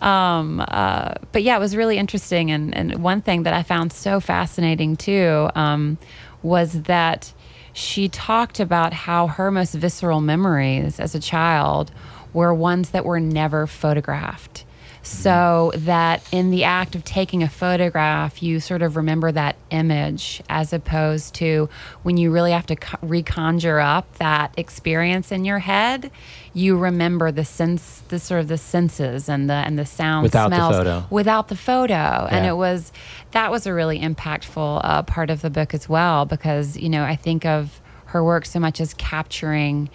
Um, 0.00 0.64
uh, 0.68 1.14
but 1.32 1.42
yeah, 1.42 1.56
it 1.56 1.60
was 1.60 1.74
really 1.74 1.98
interesting. 1.98 2.50
And, 2.52 2.74
and 2.76 3.02
one 3.02 3.20
thing 3.20 3.42
that 3.42 3.52
I 3.54 3.62
found 3.64 3.92
so 3.92 4.20
fascinating 4.20 4.96
too 4.96 5.50
um, 5.56 5.98
was 6.42 6.82
that 6.82 7.32
she 7.72 8.08
talked 8.08 8.60
about 8.60 8.92
how 8.92 9.26
her 9.26 9.50
most 9.50 9.74
visceral 9.74 10.20
memories 10.20 11.00
as 11.00 11.14
a 11.16 11.20
child 11.20 11.90
were 12.32 12.54
ones 12.54 12.90
that 12.90 13.04
were 13.04 13.18
never 13.20 13.66
photographed. 13.66 14.64
So 15.02 15.72
that 15.74 16.22
in 16.32 16.50
the 16.50 16.64
act 16.64 16.94
of 16.94 17.04
taking 17.04 17.42
a 17.42 17.48
photograph, 17.48 18.42
you 18.42 18.60
sort 18.60 18.82
of 18.82 18.96
remember 18.96 19.32
that 19.32 19.56
image 19.70 20.42
as 20.48 20.72
opposed 20.72 21.34
to 21.36 21.68
when 22.02 22.16
you 22.16 22.30
really 22.30 22.52
have 22.52 22.66
to 22.66 22.76
co- 22.76 22.98
reconjure 22.98 23.82
up 23.82 24.12
that 24.18 24.52
experience 24.58 25.32
in 25.32 25.44
your 25.44 25.60
head, 25.60 26.10
you 26.52 26.76
remember 26.76 27.30
the 27.32 27.44
sense, 27.44 28.02
the 28.08 28.18
sort 28.18 28.40
of 28.40 28.48
the 28.48 28.58
senses 28.58 29.28
and 29.28 29.48
the 29.48 29.54
and 29.54 29.78
the 29.78 29.86
sound, 29.86 30.24
Without 30.24 30.50
the 30.50 30.56
smells 30.56 30.76
photo. 30.76 31.06
without 31.10 31.48
the 31.48 31.56
photo. 31.56 32.26
And 32.30 32.44
it 32.46 32.56
was 32.56 32.92
that 33.30 33.50
was 33.50 33.66
a 33.66 33.72
really 33.72 34.00
impactful 34.00 34.80
uh, 34.84 35.02
part 35.04 35.30
of 35.30 35.42
the 35.42 35.50
book 35.50 35.74
as 35.74 35.88
well 35.88 36.24
because 36.26 36.76
you 36.76 36.88
know 36.88 37.04
I 37.04 37.16
think 37.16 37.46
of 37.46 37.80
her 38.06 38.24
work 38.24 38.46
so 38.46 38.58
much 38.58 38.80
as 38.80 38.94
capturing 38.94 39.88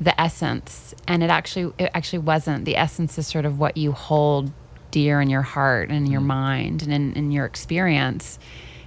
the 0.00 0.18
essence 0.20 0.94
and 1.06 1.22
it 1.22 1.28
actually 1.30 1.72
it 1.78 1.90
actually 1.94 2.18
wasn't 2.20 2.64
the 2.64 2.76
essence 2.76 3.18
is 3.18 3.26
sort 3.26 3.44
of 3.44 3.58
what 3.58 3.76
you 3.76 3.92
hold 3.92 4.50
dear 4.90 5.20
in 5.20 5.28
your 5.28 5.42
heart 5.42 5.88
and 5.88 5.98
in 5.98 6.02
Mm-hmm. 6.04 6.12
your 6.12 6.20
mind 6.22 6.82
and 6.82 6.92
in, 6.92 7.12
in 7.12 7.30
your 7.30 7.44
experience 7.44 8.38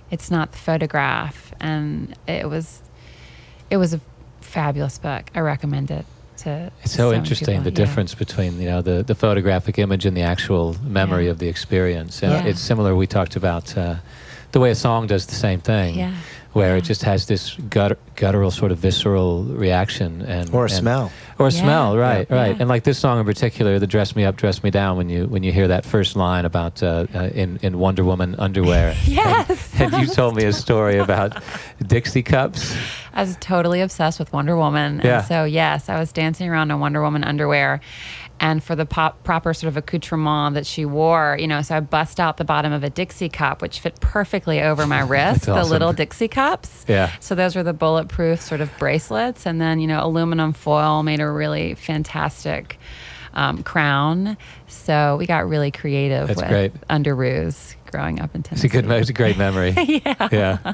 it's 0.09 0.29
not 0.31 0.51
the 0.51 0.57
photograph 0.57 1.53
and 1.59 2.15
it 2.27 2.49
was 2.49 2.81
it 3.69 3.77
was 3.77 3.93
a 3.93 4.01
fabulous 4.41 4.97
book 4.97 5.29
i 5.35 5.39
recommend 5.39 5.91
it 5.91 6.05
to 6.37 6.71
It's 6.81 6.93
so, 6.93 7.13
interesting 7.13 7.57
people. 7.59 7.63
the 7.63 7.69
Yeah. 7.69 7.85
difference 7.85 8.15
between 8.15 8.59
you 8.59 8.67
know 8.67 8.81
the, 8.81 9.03
the 9.03 9.13
photographic 9.15 9.77
image 9.77 10.05
and 10.07 10.17
the 10.17 10.23
actual 10.23 10.75
memory 10.83 11.25
Yeah. 11.25 11.31
of 11.31 11.37
the 11.37 11.47
experience. 11.47 12.23
And 12.23 12.31
Yeah. 12.33 12.45
it's 12.49 12.59
similar. 12.59 12.95
We 12.95 13.05
talked 13.05 13.35
about 13.35 13.77
uh, 13.77 13.95
the 14.51 14.59
way 14.59 14.71
a 14.71 14.75
song 14.75 15.05
does 15.07 15.27
the 15.27 15.35
same 15.35 15.61
thing, 15.61 15.93
Yeah. 15.95 16.11
Where 16.53 16.77
it 16.77 16.83
just 16.83 17.03
has 17.03 17.25
this 17.25 17.55
gut, 17.69 17.97
guttural 18.15 18.51
sort 18.51 18.71
of 18.71 18.77
visceral 18.77 19.43
reaction 19.43 20.21
and 20.21 20.49
Or 20.53 20.61
a 20.61 20.63
and- 20.65 20.71
smell. 20.71 21.11
or 21.39 21.47
a 21.47 21.51
Yeah. 21.51 21.61
smell, 21.61 21.97
right, 21.97 22.27
Yeah. 22.29 22.35
right. 22.35 22.51
Yeah. 22.55 22.57
And 22.61 22.69
like 22.69 22.83
this 22.83 22.97
song 22.99 23.19
in 23.19 23.25
particular, 23.25 23.79
the 23.79 23.87
"Dress 23.87 24.15
Me 24.15 24.23
Up, 24.23 24.35
Dress 24.37 24.63
Me 24.63 24.69
Down," 24.69 24.95
when 24.97 25.09
you 25.09 25.25
when 25.27 25.41
you 25.43 25.51
hear 25.51 25.67
that 25.67 25.83
first 25.85 26.15
line 26.15 26.45
about 26.45 26.81
uh, 26.83 27.05
uh, 27.15 27.29
in 27.33 27.59
in 27.63 27.79
Wonder 27.79 28.03
Woman 28.03 28.35
underwear, 28.37 28.93
Yes. 29.05 29.71
and, 29.79 29.93
and 29.93 30.03
you 30.03 30.07
told 30.13 30.35
me 30.35 30.43
a 30.45 30.53
story 30.53 30.97
about 30.99 31.41
Dixie 31.85 32.23
cups. 32.23 32.75
I 33.15 33.21
was 33.21 33.37
totally 33.39 33.81
obsessed 33.81 34.17
with 34.19 34.31
Wonder 34.33 34.55
Woman. 34.57 35.01
Yeah. 35.03 35.19
And 35.19 35.27
so, 35.27 35.43
yes, 35.43 35.87
I 35.87 35.99
was 35.99 36.11
dancing 36.11 36.49
around 36.49 36.71
in 36.71 36.79
Wonder 36.79 37.01
Woman 37.01 37.23
underwear. 37.23 37.79
And 38.39 38.61
for 38.61 38.75
the 38.75 38.85
pop, 38.85 39.23
proper 39.23 39.53
sort 39.53 39.69
of 39.69 39.77
accoutrement 39.77 40.55
that 40.55 40.65
she 40.65 40.85
wore, 40.85 41.37
you 41.39 41.47
know, 41.47 41.61
so 41.61 41.77
I 41.77 41.79
bust 41.79 42.19
out 42.19 42.37
the 42.37 42.43
bottom 42.43 42.73
of 42.73 42.83
a 42.83 42.89
Dixie 42.89 43.29
cup, 43.29 43.61
which 43.61 43.79
fit 43.79 43.99
perfectly 44.01 44.61
over 44.61 44.85
my 44.85 44.99
wrist, 45.07 45.45
the 45.45 45.63
little 45.63 45.93
Dixie 45.93 46.27
cups. 46.27 46.83
Yeah. 46.87 47.11
So 47.19 47.35
those 47.35 47.55
were 47.55 47.63
the 47.63 47.73
bulletproof 47.73 48.41
sort 48.41 48.59
of 48.59 48.69
bracelets. 48.77 49.45
And 49.45 49.61
then, 49.61 49.79
you 49.79 49.87
know, 49.87 50.03
aluminum 50.03 50.51
foil 50.51 51.03
made 51.03 51.21
a 51.21 51.29
really 51.29 51.75
fantastic 51.75 52.77
um, 53.33 53.63
crown. 53.63 54.35
So 54.67 55.15
we 55.17 55.25
got 55.25 55.47
really 55.47 55.71
creative 55.71 56.27
That's 56.27 56.41
with 56.41 56.49
great. 56.49 56.73
underoos 56.89 57.75
growing 57.91 58.19
up 58.19 58.35
in 58.35 58.43
It's 58.51 58.63
a 58.63 58.67
good, 58.67 58.89
it's 58.91 59.09
a 59.09 59.13
great 59.13 59.37
memory. 59.37 59.69
yeah. 60.05 60.29
yeah. 60.31 60.73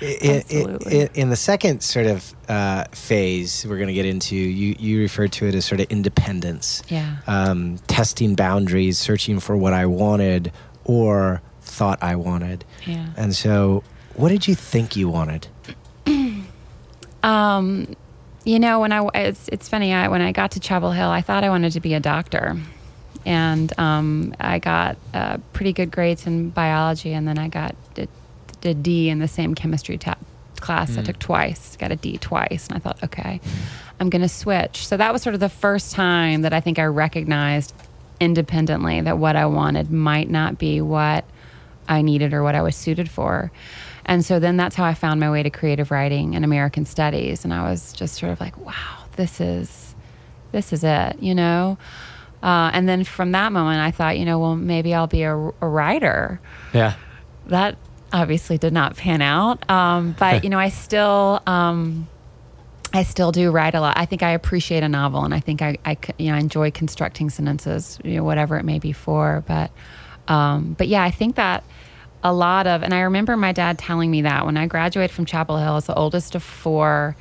I- 0.00 0.04
I- 0.22 0.28
Absolutely. 0.38 1.02
I- 1.02 1.08
in 1.14 1.30
the 1.30 1.36
second 1.36 1.82
sort 1.82 2.06
of 2.06 2.34
uh, 2.48 2.84
phase 2.92 3.66
we're 3.68 3.76
going 3.76 3.88
to 3.88 3.94
get 3.94 4.06
into, 4.06 4.36
you, 4.36 4.74
you 4.78 5.00
referred 5.00 5.32
to 5.32 5.46
it 5.46 5.54
as 5.54 5.64
sort 5.64 5.80
of 5.80 5.86
independence, 5.90 6.82
Yeah. 6.88 7.16
um, 7.26 7.78
testing 7.88 8.34
boundaries, 8.34 8.98
searching 8.98 9.40
for 9.40 9.56
what 9.56 9.72
I 9.72 9.86
wanted 9.86 10.52
or 10.84 11.42
thought 11.62 11.98
I 12.02 12.16
wanted. 12.16 12.64
Yeah. 12.86 13.06
And 13.16 13.34
so, 13.34 13.82
what 14.14 14.28
did 14.30 14.46
you 14.48 14.54
think 14.54 14.96
you 14.96 15.08
wanted? 15.08 15.48
Um, 17.22 17.96
you 18.44 18.58
know, 18.58 18.80
when 18.80 18.92
I 18.92 19.06
it's 19.14 19.48
it's 19.48 19.68
funny. 19.68 19.92
I 19.92 20.08
when 20.08 20.22
I 20.22 20.32
got 20.32 20.52
to 20.52 20.60
Chapel 20.60 20.92
Hill, 20.92 21.08
I 21.08 21.20
thought 21.20 21.44
I 21.44 21.48
wanted 21.48 21.72
to 21.72 21.80
be 21.80 21.94
a 21.94 22.00
doctor, 22.00 22.56
and 23.26 23.76
um, 23.78 24.34
I 24.40 24.58
got 24.60 24.96
uh, 25.12 25.38
pretty 25.52 25.72
good 25.72 25.90
grades 25.90 26.26
in 26.26 26.50
biology, 26.50 27.12
and 27.12 27.26
then 27.26 27.36
I 27.36 27.48
got 27.48 27.74
a, 28.64 28.68
a 28.68 28.74
D 28.74 29.08
in 29.08 29.18
the 29.18 29.28
same 29.28 29.54
chemistry 29.54 29.98
ta- 29.98 30.16
class 30.56 30.96
I 30.98 31.02
took 31.02 31.18
twice. 31.18 31.76
Got 31.76 31.92
a 31.92 31.96
D 31.96 32.18
twice, 32.18 32.66
and 32.68 32.76
I 32.76 32.80
thought, 32.80 33.02
okay, 33.04 33.40
I'm 34.00 34.10
going 34.10 34.22
to 34.22 34.28
switch. 34.28 34.86
So 34.86 34.96
that 34.96 35.12
was 35.12 35.22
sort 35.22 35.34
of 35.34 35.40
the 35.40 35.48
first 35.48 35.92
time 35.92 36.42
that 36.42 36.52
I 36.52 36.60
think 36.60 36.78
I 36.78 36.84
recognized 36.84 37.74
independently 38.20 39.00
that 39.00 39.18
what 39.18 39.36
I 39.36 39.46
wanted 39.46 39.90
might 39.90 40.28
not 40.28 40.58
be 40.58 40.80
what 40.80 41.24
I 41.88 42.02
needed 42.02 42.34
or 42.34 42.42
what 42.42 42.54
I 42.54 42.62
was 42.62 42.74
suited 42.74 43.08
for. 43.08 43.50
And 44.04 44.24
so 44.24 44.40
then 44.40 44.56
that's 44.56 44.74
how 44.74 44.84
I 44.84 44.94
found 44.94 45.20
my 45.20 45.30
way 45.30 45.42
to 45.42 45.50
creative 45.50 45.90
writing 45.90 46.34
and 46.34 46.44
American 46.44 46.84
studies. 46.86 47.44
And 47.44 47.52
I 47.52 47.70
was 47.70 47.92
just 47.92 48.16
sort 48.16 48.32
of 48.32 48.40
like, 48.40 48.56
wow, 48.58 49.04
this 49.16 49.40
is, 49.40 49.94
this 50.50 50.72
is 50.72 50.82
it, 50.82 51.22
you 51.22 51.34
know? 51.34 51.78
Uh, 52.42 52.70
and 52.72 52.88
then 52.88 53.04
from 53.04 53.32
that 53.32 53.52
moment, 53.52 53.80
I 53.80 53.90
thought, 53.90 54.18
you 54.18 54.24
know, 54.24 54.38
well, 54.38 54.56
maybe 54.56 54.94
I'll 54.94 55.06
be 55.06 55.22
a, 55.22 55.34
a 55.34 55.68
writer. 55.68 56.40
Yeah. 56.72 56.94
That 57.46 57.76
obviously 58.12 58.58
did 58.58 58.72
not 58.72 58.96
pan 58.96 59.22
out. 59.22 59.68
Um, 59.70 60.14
but, 60.18 60.44
you 60.44 60.50
know, 60.50 60.58
I 60.58 60.70
still, 60.70 61.42
um, 61.46 62.08
I 62.92 63.02
still 63.02 63.32
do 63.32 63.50
write 63.50 63.74
a 63.74 63.80
lot. 63.80 63.98
I 63.98 64.06
think 64.06 64.22
I 64.22 64.30
appreciate 64.30 64.82
a 64.82 64.88
novel, 64.88 65.24
and 65.24 65.34
I 65.34 65.40
think 65.40 65.60
I, 65.60 65.76
I 65.84 65.96
you 66.18 66.30
know, 66.30 66.36
I 66.36 66.38
enjoy 66.38 66.70
constructing 66.70 67.28
sentences, 67.28 67.98
you 68.02 68.16
know, 68.16 68.24
whatever 68.24 68.56
it 68.56 68.64
may 68.64 68.78
be 68.78 68.92
for. 68.92 69.44
But, 69.46 69.70
um, 70.26 70.74
but 70.78 70.88
yeah, 70.88 71.02
I 71.02 71.10
think 71.10 71.36
that 71.36 71.64
a 72.24 72.32
lot 72.32 72.66
of, 72.66 72.82
and 72.82 72.94
I 72.94 73.00
remember 73.00 73.36
my 73.36 73.52
dad 73.52 73.78
telling 73.78 74.10
me 74.10 74.22
that 74.22 74.46
when 74.46 74.56
I 74.56 74.66
graduated 74.66 75.14
from 75.14 75.26
Chapel 75.26 75.58
Hill 75.58 75.76
as 75.76 75.86
the 75.86 75.94
oldest 75.94 76.34
of 76.34 76.42
four, 76.42 77.14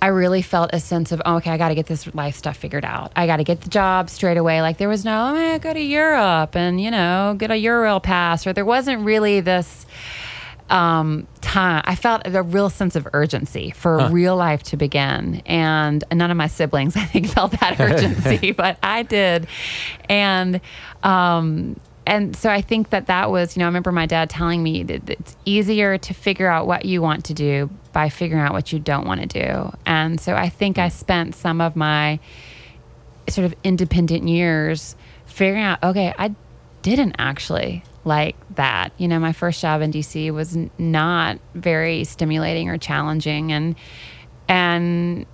I 0.00 0.08
really 0.08 0.42
felt 0.42 0.70
a 0.72 0.80
sense 0.80 1.10
of, 1.10 1.20
oh, 1.24 1.36
okay, 1.36 1.50
I 1.50 1.58
got 1.58 1.68
to 1.68 1.74
get 1.74 1.86
this 1.86 2.12
life 2.14 2.36
stuff 2.36 2.56
figured 2.56 2.84
out. 2.84 3.12
I 3.16 3.26
got 3.26 3.38
to 3.38 3.44
get 3.44 3.62
the 3.62 3.68
job 3.68 4.08
straight 4.10 4.36
away. 4.36 4.62
Like 4.62 4.78
there 4.78 4.88
was 4.88 5.04
no, 5.04 5.30
oh, 5.30 5.32
man, 5.34 5.58
go 5.58 5.72
to 5.72 5.80
Europe 5.80 6.54
and, 6.54 6.80
you 6.80 6.90
know, 6.90 7.34
get 7.36 7.50
a 7.50 7.54
Eurail 7.54 8.02
pass, 8.02 8.46
or 8.46 8.52
there 8.52 8.64
wasn't 8.64 9.04
really 9.04 9.40
this 9.40 9.86
um, 10.70 11.26
time. 11.40 11.82
I 11.84 11.94
felt 11.94 12.22
a 12.26 12.42
real 12.42 12.70
sense 12.70 12.94
of 12.94 13.08
urgency 13.12 13.70
for 13.70 14.08
real 14.10 14.36
life 14.36 14.62
to 14.64 14.76
begin. 14.76 15.42
And 15.46 16.04
none 16.12 16.30
of 16.30 16.36
my 16.36 16.46
siblings, 16.46 16.96
I 16.96 17.04
think, 17.04 17.28
felt 17.28 17.52
that 17.60 17.80
urgency, 17.80 18.52
but 18.52 18.78
I 18.82 19.02
did. 19.02 19.48
And, 20.08 20.60
um, 21.02 21.80
and 22.06 22.34
so 22.34 22.50
I 22.50 22.62
think 22.62 22.90
that 22.90 23.06
that 23.06 23.30
was, 23.30 23.56
you 23.56 23.60
know, 23.60 23.66
I 23.66 23.68
remember 23.68 23.92
my 23.92 24.06
dad 24.06 24.30
telling 24.30 24.62
me 24.62 24.82
that 24.84 25.10
it's 25.10 25.36
easier 25.44 25.98
to 25.98 26.14
figure 26.14 26.48
out 26.48 26.66
what 26.66 26.84
you 26.84 27.02
want 27.02 27.26
to 27.26 27.34
do 27.34 27.68
by 27.98 28.08
figuring 28.08 28.40
out 28.40 28.52
what 28.52 28.72
you 28.72 28.78
don't 28.78 29.08
want 29.08 29.20
to 29.20 29.26
do. 29.26 29.76
And 29.84 30.20
so 30.20 30.36
I 30.36 30.50
think 30.50 30.78
I 30.78 30.88
spent 30.88 31.34
some 31.34 31.60
of 31.60 31.74
my 31.74 32.20
sort 33.28 33.44
of 33.44 33.56
independent 33.64 34.28
years 34.28 34.94
figuring 35.26 35.64
out, 35.64 35.82
okay, 35.82 36.14
I 36.16 36.32
didn't 36.82 37.16
actually 37.18 37.82
like 38.04 38.36
that. 38.54 38.92
You 38.98 39.08
know, 39.08 39.18
my 39.18 39.32
first 39.32 39.60
job 39.60 39.82
in 39.82 39.90
DC 39.90 40.30
was 40.32 40.56
not 40.78 41.40
very 41.56 42.04
stimulating 42.04 42.68
or 42.68 42.78
challenging 42.78 43.50
and 43.50 43.74
and 44.48 45.26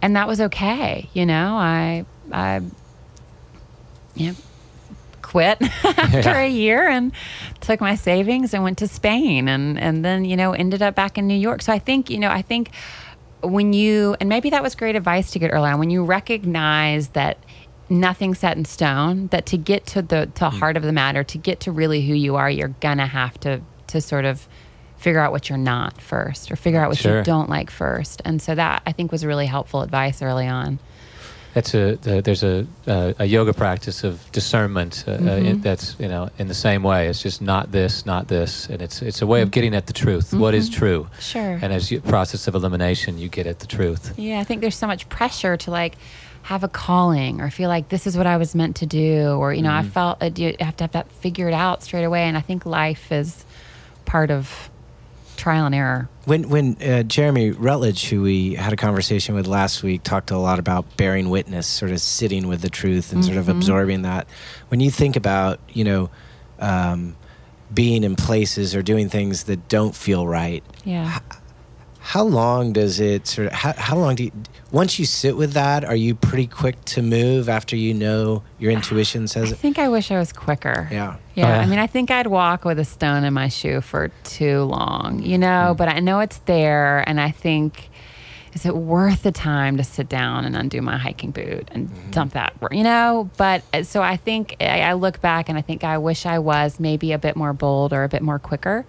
and 0.00 0.16
that 0.16 0.26
was 0.26 0.40
okay. 0.40 1.10
You 1.12 1.26
know, 1.26 1.56
I 1.58 2.06
I 2.32 2.62
know, 4.16 4.34
quit 5.22 5.58
after 5.84 6.18
Yeah. 6.30 6.40
a 6.42 6.48
year 6.48 6.88
and 6.88 7.12
took 7.60 7.80
my 7.80 7.94
savings 7.94 8.54
and 8.54 8.62
went 8.62 8.78
to 8.78 8.88
Spain 8.88 9.48
and 9.48 9.78
and 9.78 10.04
then 10.04 10.24
you 10.24 10.36
know 10.36 10.52
ended 10.52 10.82
up 10.82 10.94
back 10.94 11.18
in 11.18 11.26
New 11.26 11.36
York. 11.38 11.62
So 11.62 11.72
I 11.72 11.78
think 11.78 12.10
you 12.10 12.18
know 12.18 12.30
I 12.30 12.42
think 12.42 12.70
when 13.42 13.72
you 13.72 14.16
and 14.20 14.28
maybe 14.28 14.50
that 14.50 14.62
was 14.62 14.74
great 14.74 14.96
advice 14.96 15.30
to 15.32 15.38
get 15.38 15.50
early 15.52 15.70
on 15.70 15.78
when 15.78 15.90
you 15.90 16.04
recognize 16.04 17.08
that 17.10 17.38
nothing's 17.90 18.38
set 18.40 18.56
in 18.56 18.64
stone 18.64 19.28
that 19.28 19.46
to 19.46 19.56
get 19.56 19.86
to 19.86 20.02
the 20.02 20.26
to 20.34 20.50
Hmm. 20.50 20.56
heart 20.58 20.76
of 20.76 20.82
the 20.82 20.92
matter 20.92 21.24
to 21.24 21.38
get 21.38 21.60
to 21.60 21.72
really 21.72 22.06
who 22.06 22.14
you 22.14 22.36
are 22.36 22.50
you're 22.50 22.74
gonna 22.80 23.06
have 23.06 23.38
to 23.40 23.60
to 23.86 24.00
sort 24.00 24.24
of 24.24 24.46
figure 24.98 25.20
out 25.20 25.30
what 25.32 25.48
you're 25.48 25.56
not 25.56 26.00
first 26.00 26.50
or 26.50 26.56
figure 26.56 26.80
out 26.80 26.88
what 26.88 26.98
Sure. 26.98 27.18
you 27.18 27.24
don't 27.24 27.48
like 27.48 27.70
first 27.70 28.20
and 28.24 28.42
so 28.42 28.54
that 28.56 28.82
i 28.84 28.92
think 28.92 29.10
was 29.12 29.24
really 29.24 29.46
helpful 29.46 29.80
advice 29.82 30.20
early 30.20 30.46
on 30.48 30.78
That's 31.58 31.74
a 31.74 31.96
the, 31.96 32.22
there's 32.22 32.44
a, 32.44 32.66
a 32.86 33.14
a 33.18 33.24
yoga 33.24 33.52
practice 33.52 34.04
of 34.04 34.30
discernment 34.30 35.04
uh, 35.08 35.10
uh, 35.10 35.16
Mhm. 35.18 35.46
it, 35.50 35.62
that's 35.62 35.96
you 35.98 36.06
know 36.06 36.28
in 36.38 36.46
the 36.46 36.54
same 36.54 36.84
way. 36.84 37.08
It's 37.08 37.20
just 37.20 37.42
not 37.42 37.72
this, 37.72 38.06
not 38.06 38.28
this, 38.28 38.68
and 38.70 38.80
it's 38.80 39.02
it's 39.02 39.22
a 39.22 39.26
way 39.26 39.42
of 39.42 39.50
getting 39.50 39.74
at 39.74 39.86
the 39.88 39.92
truth. 39.92 40.32
What 40.32 40.54
is 40.54 40.70
Mhm. 40.70 40.74
true, 40.80 41.08
Sure. 41.18 41.58
and 41.60 41.72
as 41.72 41.90
you 41.90 42.00
process 42.00 42.46
of 42.46 42.54
elimination, 42.54 43.18
you 43.18 43.28
get 43.28 43.46
at 43.48 43.58
the 43.58 43.66
truth. 43.66 44.14
Yeah, 44.16 44.38
I 44.38 44.44
think 44.44 44.60
there's 44.60 44.76
so 44.76 44.86
much 44.86 45.08
pressure 45.08 45.56
to 45.56 45.70
like 45.72 45.96
have 46.42 46.62
a 46.62 46.68
calling 46.68 47.40
or 47.40 47.50
feel 47.50 47.68
like 47.68 47.88
this 47.88 48.06
is 48.06 48.16
what 48.16 48.26
I 48.28 48.36
was 48.36 48.54
meant 48.54 48.76
to 48.76 48.86
do, 48.86 49.30
or 49.40 49.52
you 49.52 49.62
know, 49.62 49.72
I 49.74 49.82
felt 49.82 50.22
uh, 50.22 50.30
you 50.36 50.54
have 50.60 50.76
to 50.76 50.84
have 50.84 50.92
that 50.92 51.10
figured 51.10 51.54
out 51.54 51.82
straight 51.82 52.04
away. 52.04 52.22
And 52.28 52.36
I 52.38 52.40
think 52.40 52.66
life 52.66 53.10
is 53.10 53.44
part 54.04 54.30
of 54.30 54.70
trial 55.38 55.64
and 55.64 55.74
error. 55.74 56.08
When 56.26 56.50
when 56.50 56.76
uh, 56.82 57.04
Jeremy 57.04 57.52
Rutledge, 57.52 58.10
who 58.10 58.20
we 58.20 58.54
had 58.54 58.72
a 58.74 58.76
conversation 58.76 59.34
with 59.34 59.46
last 59.46 59.82
week, 59.82 60.02
talked 60.02 60.30
a 60.30 60.36
lot 60.36 60.58
about 60.58 60.96
bearing 60.98 61.30
witness, 61.30 61.66
sort 61.66 61.90
of 61.92 62.00
sitting 62.02 62.46
with 62.48 62.60
the 62.60 62.68
truth 62.68 63.12
and 63.14 63.24
sort 63.24 63.38
of 63.38 63.46
Mhm. 63.46 63.52
absorbing 63.52 64.02
that. 64.02 64.26
When 64.68 64.80
you 64.80 64.90
think 64.90 65.16
about 65.16 65.58
you 65.72 65.84
know 65.84 66.10
um, 66.60 67.16
being 67.72 68.02
in 68.04 68.16
places 68.16 68.74
or 68.74 68.82
doing 68.82 69.08
things 69.08 69.44
that 69.44 69.68
don't 69.68 69.94
feel 69.94 70.26
right, 70.26 70.62
Yeah. 70.84 71.18
How 72.14 72.24
long 72.24 72.72
does 72.72 73.00
it 73.00 73.26
sort 73.26 73.46
of 73.48 73.52
how, 73.52 73.72
how 73.76 73.96
long 73.96 74.14
do 74.14 74.24
you 74.24 74.32
once 74.72 74.98
you 74.98 75.04
sit 75.04 75.36
with 75.36 75.52
that 75.52 75.84
are 75.84 75.94
you 76.06 76.14
pretty 76.14 76.46
quick 76.46 76.76
to 76.84 77.02
move 77.02 77.48
after 77.48 77.76
you 77.76 77.92
know 77.92 78.42
your 78.58 78.70
intuition 78.72 79.24
I 79.24 79.26
says 79.26 79.50
it 79.52 79.54
I 79.54 79.58
think 79.58 79.78
I 79.78 79.88
wish 79.88 80.10
I 80.10 80.18
was 80.18 80.32
quicker. 80.32 80.88
yeah 80.90 81.16
Yeah, 81.34 81.46
Oh, 81.46 81.48
yeah. 81.54 81.60
I 81.60 81.66
mean, 81.66 81.78
I 81.78 81.86
think 81.86 82.10
I'd 82.10 82.26
walk 82.26 82.64
with 82.64 82.78
a 82.78 82.84
stone 82.84 83.24
in 83.24 83.32
my 83.34 83.48
shoe 83.48 83.80
for 83.80 84.08
too 84.24 84.62
long, 84.64 85.22
you 85.22 85.38
know, 85.38 85.72
Mm. 85.72 85.76
but 85.76 85.88
I 85.88 86.00
know 86.00 86.20
it's 86.20 86.38
there. 86.46 87.04
And 87.08 87.20
I 87.20 87.30
think, 87.30 87.90
is 88.54 88.64
it 88.66 88.74
worth 88.74 89.22
the 89.22 89.30
time 89.32 89.76
to 89.76 89.84
sit 89.84 90.08
down 90.08 90.44
and 90.46 90.56
undo 90.56 90.80
my 90.82 90.96
hiking 90.96 91.30
boot 91.30 91.68
and 91.72 91.88
Mm-hmm. 91.88 92.10
dump 92.10 92.32
that, 92.32 92.52
you 92.72 92.82
know? 92.84 93.28
But 93.36 93.62
uh, 93.74 93.82
so 93.84 94.02
I 94.02 94.16
think 94.16 94.56
I, 94.60 94.80
I 94.90 94.92
look 94.94 95.20
back 95.20 95.48
and 95.50 95.56
I 95.58 95.62
think 95.62 95.84
I 95.84 95.98
wish 95.98 96.24
I 96.26 96.38
was 96.38 96.80
maybe 96.80 97.12
a 97.12 97.18
bit 97.18 97.36
more 97.36 97.52
bold 97.52 97.92
or 97.92 98.02
a 98.04 98.08
bit 98.08 98.22
more 98.22 98.38
quicker, 98.38 98.84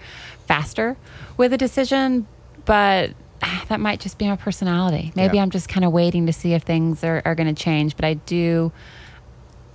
faster 0.47 0.95
with 1.37 1.51
a 1.53 1.57
decision. 1.57 2.25
But 2.69 3.11
that 3.69 3.79
might 3.79 3.99
just 3.99 4.17
be 4.19 4.27
my 4.27 4.35
personality. 4.35 5.11
Maybe 5.15 5.37
Yeah. 5.37 5.43
I'm 5.43 5.49
just 5.49 5.67
kind 5.67 5.83
of 5.83 5.91
waiting 5.91 6.27
to 6.27 6.33
see 6.33 6.53
if 6.53 6.61
things 6.63 7.03
are, 7.03 7.21
are 7.25 7.33
going 7.35 7.53
to 7.53 7.61
change. 7.63 7.95
But 7.95 8.05
I 8.05 8.13
do. 8.13 8.71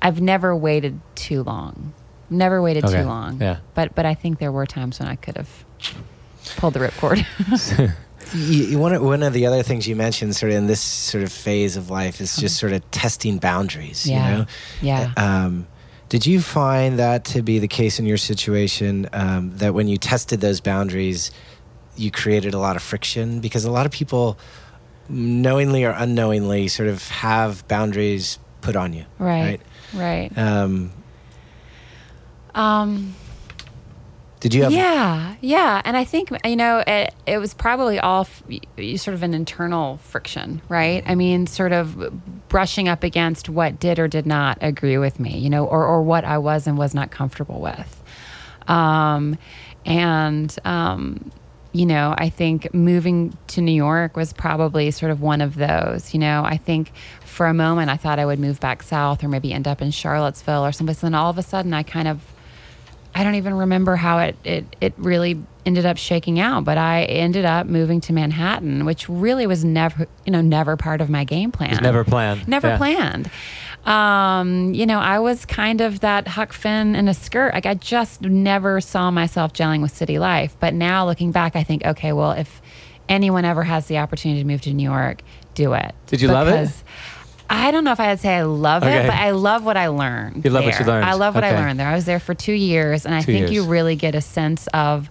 I've 0.00 0.20
never 0.20 0.54
waited 0.54 1.00
too 1.16 1.42
long. 1.42 1.92
Never 2.30 2.62
waited 2.62 2.84
Okay. 2.84 3.02
too 3.02 3.04
long. 3.08 3.40
Yeah. 3.40 3.58
But 3.74 3.94
but 3.94 4.06
I 4.06 4.14
think 4.14 4.38
there 4.38 4.52
were 4.52 4.64
times 4.66 4.98
when 5.00 5.08
I 5.08 5.16
could 5.16 5.36
have 5.36 5.64
pulled 6.56 6.74
the 6.74 6.80
ripcord. 6.80 7.24
you, 8.34 8.64
you, 8.64 8.78
one, 8.78 8.92
of, 8.94 9.02
one 9.02 9.22
of 9.22 9.32
the 9.32 9.46
other 9.46 9.62
things 9.62 9.86
you 9.88 9.96
mentioned 9.96 10.34
sort 10.36 10.52
of 10.52 10.58
in 10.58 10.66
this 10.66 10.80
sort 10.80 11.24
of 11.24 11.32
phase 11.32 11.76
of 11.76 11.90
life 11.90 12.20
is 12.20 12.36
just 12.36 12.56
sort 12.58 12.72
of 12.72 12.88
testing 12.90 13.38
boundaries 13.38 14.06
Yeah. 14.08 14.30
you 14.30 14.38
know 14.38 14.46
yeah. 14.80 15.12
um, 15.18 15.66
did 16.08 16.24
you 16.26 16.40
find 16.40 16.98
that 16.98 17.24
to 17.26 17.42
be 17.42 17.58
the 17.58 17.68
case 17.68 17.98
in 17.98 18.06
your 18.06 18.16
situation 18.16 19.08
um, 19.12 19.56
that 19.58 19.74
when 19.74 19.88
you 19.88 19.98
tested 19.98 20.40
those 20.40 20.60
boundaries 20.60 21.30
you 21.96 22.10
created 22.10 22.54
a 22.54 22.58
lot 22.58 22.76
of 22.76 22.82
friction 22.82 23.40
because 23.40 23.64
a 23.64 23.70
lot 23.70 23.86
of 23.86 23.92
people 23.92 24.38
knowingly 25.08 25.84
or 25.84 25.90
unknowingly 25.90 26.68
sort 26.68 26.88
of 26.88 27.06
have 27.08 27.66
boundaries 27.68 28.38
put 28.60 28.76
on 28.76 28.92
you 28.92 29.04
right. 29.18 29.60
Right. 29.92 30.32
right 30.36 30.38
um, 30.38 30.92
Um 32.54 33.14
did 34.44 34.52
you 34.52 34.62
have 34.64 34.72
yeah, 34.72 35.36
yeah, 35.40 35.80
and 35.86 35.96
I 35.96 36.04
think 36.04 36.30
you 36.44 36.54
know 36.54 36.84
it, 36.86 37.14
it 37.26 37.38
was 37.38 37.54
probably 37.54 37.98
all 37.98 38.28
f- 38.28 38.42
sort 39.00 39.14
of 39.14 39.22
an 39.22 39.32
internal 39.32 39.96
friction, 39.96 40.60
right? 40.68 41.02
I 41.06 41.14
mean, 41.14 41.46
sort 41.46 41.72
of 41.72 42.12
brushing 42.50 42.86
up 42.86 43.04
against 43.04 43.48
what 43.48 43.80
did 43.80 43.98
or 43.98 44.06
did 44.06 44.26
not 44.26 44.58
agree 44.60 44.98
with 44.98 45.18
me, 45.18 45.38
you 45.38 45.48
know, 45.48 45.64
or 45.64 45.86
or 45.86 46.02
what 46.02 46.26
I 46.26 46.36
was 46.36 46.66
and 46.66 46.76
was 46.76 46.92
not 46.94 47.10
comfortable 47.10 47.58
with, 47.58 48.02
um, 48.68 49.38
and 49.86 50.54
um, 50.66 51.32
you 51.74 51.84
know, 51.86 52.14
I 52.16 52.28
think 52.30 52.72
moving 52.72 53.36
to 53.48 53.60
New 53.60 53.72
York 53.72 54.16
was 54.16 54.32
probably 54.32 54.90
sort 54.92 55.10
of 55.10 55.20
one 55.20 55.40
of 55.40 55.56
those. 55.56 56.14
You 56.14 56.20
know, 56.20 56.42
I 56.44 56.56
think 56.56 56.92
for 57.24 57.46
a 57.46 57.52
moment 57.54 57.90
I 57.90 57.96
thought 57.96 58.18
I 58.20 58.24
would 58.24 58.38
move 58.38 58.60
back 58.60 58.82
south 58.84 59.24
or 59.24 59.28
maybe 59.28 59.52
end 59.52 59.66
up 59.66 59.82
in 59.82 59.90
Charlottesville 59.90 60.64
or 60.64 60.70
someplace, 60.72 61.02
and 61.02 61.12
then 61.12 61.20
all 61.20 61.30
of 61.30 61.36
a 61.36 61.42
sudden 61.42 61.74
I 61.74 61.82
kind 61.82 62.06
of 62.08 62.20
I 63.16 63.22
don't 63.22 63.36
even 63.36 63.54
remember 63.54 63.94
how 63.94 64.18
it, 64.18 64.36
it, 64.42 64.64
it 64.80 64.92
really 64.96 65.40
ended 65.64 65.86
up 65.86 65.96
shaking 65.96 66.40
out, 66.40 66.64
but 66.64 66.78
I 66.78 67.04
ended 67.04 67.44
up 67.44 67.66
moving 67.66 68.00
to 68.02 68.12
Manhattan, 68.12 68.84
which 68.84 69.08
really 69.08 69.46
was 69.46 69.64
never, 69.64 70.08
you 70.26 70.32
know, 70.32 70.40
never 70.40 70.76
part 70.76 71.00
of 71.00 71.08
my 71.08 71.22
game 71.22 71.52
plan. 71.52 71.72
It's 71.74 71.80
never 71.80 72.02
planned. 72.02 72.48
Never 72.48 72.68
Yeah. 72.68 72.76
planned. 72.76 73.30
Um, 73.86 74.72
you 74.74 74.86
know, 74.86 74.98
I 74.98 75.18
was 75.18 75.44
kind 75.44 75.80
of 75.80 76.00
that 76.00 76.26
Huck 76.28 76.52
Finn 76.52 76.94
in 76.96 77.08
a 77.08 77.14
skirt. 77.14 77.52
Like 77.54 77.66
I 77.66 77.74
just 77.74 78.22
never 78.22 78.80
saw 78.80 79.10
myself 79.10 79.52
gelling 79.52 79.82
with 79.82 79.94
city 79.94 80.18
life. 80.18 80.56
But 80.58 80.74
now 80.74 81.04
looking 81.06 81.32
back, 81.32 81.54
I 81.56 81.62
think, 81.64 81.84
okay, 81.84 82.12
well, 82.12 82.32
if 82.32 82.62
anyone 83.08 83.44
ever 83.44 83.62
has 83.62 83.86
the 83.86 83.98
opportunity 83.98 84.40
to 84.40 84.46
move 84.46 84.62
to 84.62 84.72
New 84.72 84.88
York, 84.90 85.22
do 85.54 85.74
it. 85.74 85.94
Did 86.06 86.20
you 86.20 86.28
love 86.28 86.48
it? 86.48 86.70
I 87.50 87.70
don't 87.70 87.84
know 87.84 87.92
if 87.92 88.00
I'd 88.00 88.20
say 88.20 88.34
I 88.36 88.42
love 88.42 88.82
Okay. 88.82 89.04
it, 89.04 89.06
but 89.06 89.16
I 89.16 89.32
love 89.32 89.64
what 89.64 89.76
I 89.76 89.88
learned. 89.88 90.44
You 90.44 90.50
love 90.50 90.64
what 90.64 90.78
you 90.78 90.86
learned. 90.86 91.04
I 91.04 91.12
love 91.12 91.34
what 91.34 91.44
Okay. 91.44 91.54
I 91.54 91.58
learned 91.60 91.78
there. 91.78 91.86
I 91.88 91.94
was 91.94 92.06
there 92.06 92.18
for 92.18 92.32
two 92.32 92.54
years, 92.54 93.04
and 93.04 93.14
I 93.14 93.20
Two 93.20 93.32
think 93.32 93.50
you 93.50 93.64
really 93.64 93.96
get 93.96 94.14
a 94.14 94.22
sense 94.22 94.66
of 94.68 95.10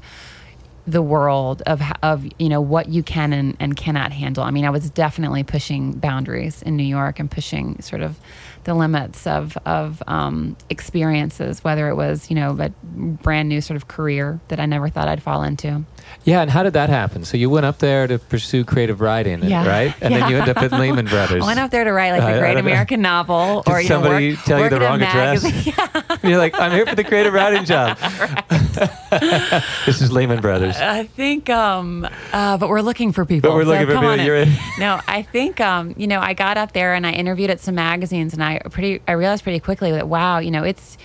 the 0.85 1.01
world 1.01 1.61
of 1.65 1.81
of 2.01 2.25
you 2.39 2.49
know 2.49 2.59
what 2.61 2.89
you 2.89 3.03
can 3.03 3.31
and, 3.33 3.55
and 3.59 3.75
cannot 3.77 4.11
handle. 4.11 4.43
I 4.43 4.51
mean, 4.51 4.65
I 4.65 4.69
was 4.69 4.89
definitely 4.89 5.43
pushing 5.43 5.93
boundaries 5.93 6.61
in 6.61 6.75
New 6.75 6.83
York 6.83 7.19
and 7.19 7.29
pushing 7.31 7.81
sort 7.81 8.01
of 8.01 8.17
the 8.65 8.73
limits 8.73 9.25
of 9.27 9.57
of 9.65 10.01
um, 10.07 10.55
experiences, 10.69 11.63
whether 11.63 11.87
it 11.89 11.95
was 11.95 12.29
you 12.29 12.35
know 12.35 12.57
a 12.59 12.69
brand 12.83 13.47
new 13.49 13.61
sort 13.61 13.77
of 13.77 13.87
career 13.87 14.39
that 14.49 14.59
I 14.59 14.65
never 14.65 14.89
thought 14.89 15.07
I'd 15.07 15.23
fall 15.23 15.43
into. 15.43 15.83
Yeah, 16.25 16.41
and 16.41 16.51
how 16.51 16.63
did 16.63 16.73
that 16.73 16.89
happen? 16.89 17.23
So 17.25 17.37
you 17.37 17.49
went 17.49 17.65
up 17.65 17.79
there 17.79 18.07
to 18.07 18.19
pursue 18.19 18.63
creative 18.65 19.01
writing, 19.01 19.41
Yeah. 19.43 19.67
right? 19.67 19.95
And 20.01 20.13
then 20.13 20.29
you 20.29 20.35
Yeah. 20.35 20.41
end 20.41 20.49
up 20.49 20.57
at 20.57 20.71
Lehman 20.71 21.05
Brothers. 21.07 21.41
I 21.43 21.45
went 21.45 21.59
up 21.59 21.71
there 21.71 21.83
to 21.85 21.91
write 21.91 22.11
like 22.11 22.21
the 22.21 22.39
great 22.39 22.53
don't 22.55 22.65
know. 22.65 22.71
American 22.71 23.01
novel, 23.01 23.63
Did 23.65 23.71
or 23.71 23.81
you 23.81 23.87
somebody 23.87 24.29
know, 24.29 24.35
work, 24.35 24.45
tell 24.45 24.59
you 24.63 24.69
the 24.69 24.79
wrong 24.79 25.01
address? 25.01 25.43
And 25.43 26.23
you're 26.29 26.37
like, 26.37 26.57
I'm 26.59 26.71
here 26.71 26.85
for 26.85 26.95
the 26.95 27.03
creative 27.03 27.33
writing 27.33 27.65
job. 27.65 27.97
this 29.85 30.01
is 30.01 30.11
Lehman 30.11 30.41
Brothers. 30.41 30.72
I 30.81 31.03
think, 31.05 31.49
um, 31.49 32.07
uh, 32.31 32.57
but 32.57 32.69
we're 32.69 32.81
looking 32.81 33.11
for 33.11 33.25
people. 33.25 33.49
But 33.51 33.55
we're 33.55 33.63
so 33.63 33.69
looking 33.71 33.87
for 33.87 33.93
come 33.93 34.03
people. 34.05 34.25
You're 34.25 34.35
in. 34.37 34.49
No, 34.79 34.99
I 35.07 35.21
think, 35.21 35.59
um, 35.61 35.93
you 35.97 36.07
know, 36.07 36.19
I 36.19 36.33
got 36.33 36.57
up 36.57 36.71
there 36.73 36.93
and 36.93 37.05
I 37.07 37.11
interviewed 37.11 37.49
at 37.49 37.59
some 37.59 37.75
magazines, 37.75 38.33
and 38.33 38.43
I 38.43 38.59
pretty, 38.59 39.01
I 39.07 39.13
realized 39.13 39.43
pretty 39.43 39.59
quickly 39.59 39.91
that 39.91 40.07
wow, 40.07 40.39
you 40.39 40.51
know, 40.51 40.63
it's. 40.63 40.97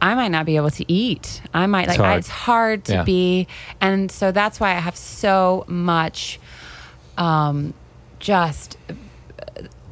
I 0.00 0.14
might 0.14 0.28
not 0.30 0.46
be 0.46 0.54
able 0.54 0.70
to 0.70 0.84
eat. 0.92 1.42
I 1.52 1.66
might 1.66 1.88
like 1.88 1.96
It's 1.96 2.04
hard. 2.04 2.18
it's 2.20 2.28
hard 2.28 2.84
to 2.84 2.92
Yeah. 2.92 3.02
be, 3.02 3.48
and 3.80 4.12
so 4.12 4.30
that's 4.30 4.60
why 4.60 4.70
I 4.70 4.78
have 4.78 4.94
so 4.96 5.64
much, 5.66 6.38
um, 7.16 7.74
just 8.20 8.76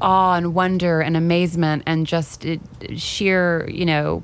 awe 0.01 0.35
and 0.35 0.55
wonder 0.55 1.01
and 1.01 1.17
amazement 1.17 1.83
and 1.87 2.07
just 2.07 2.47
uh, 2.47 2.57
sheer, 2.97 3.69
you 3.69 3.85
know, 3.87 4.23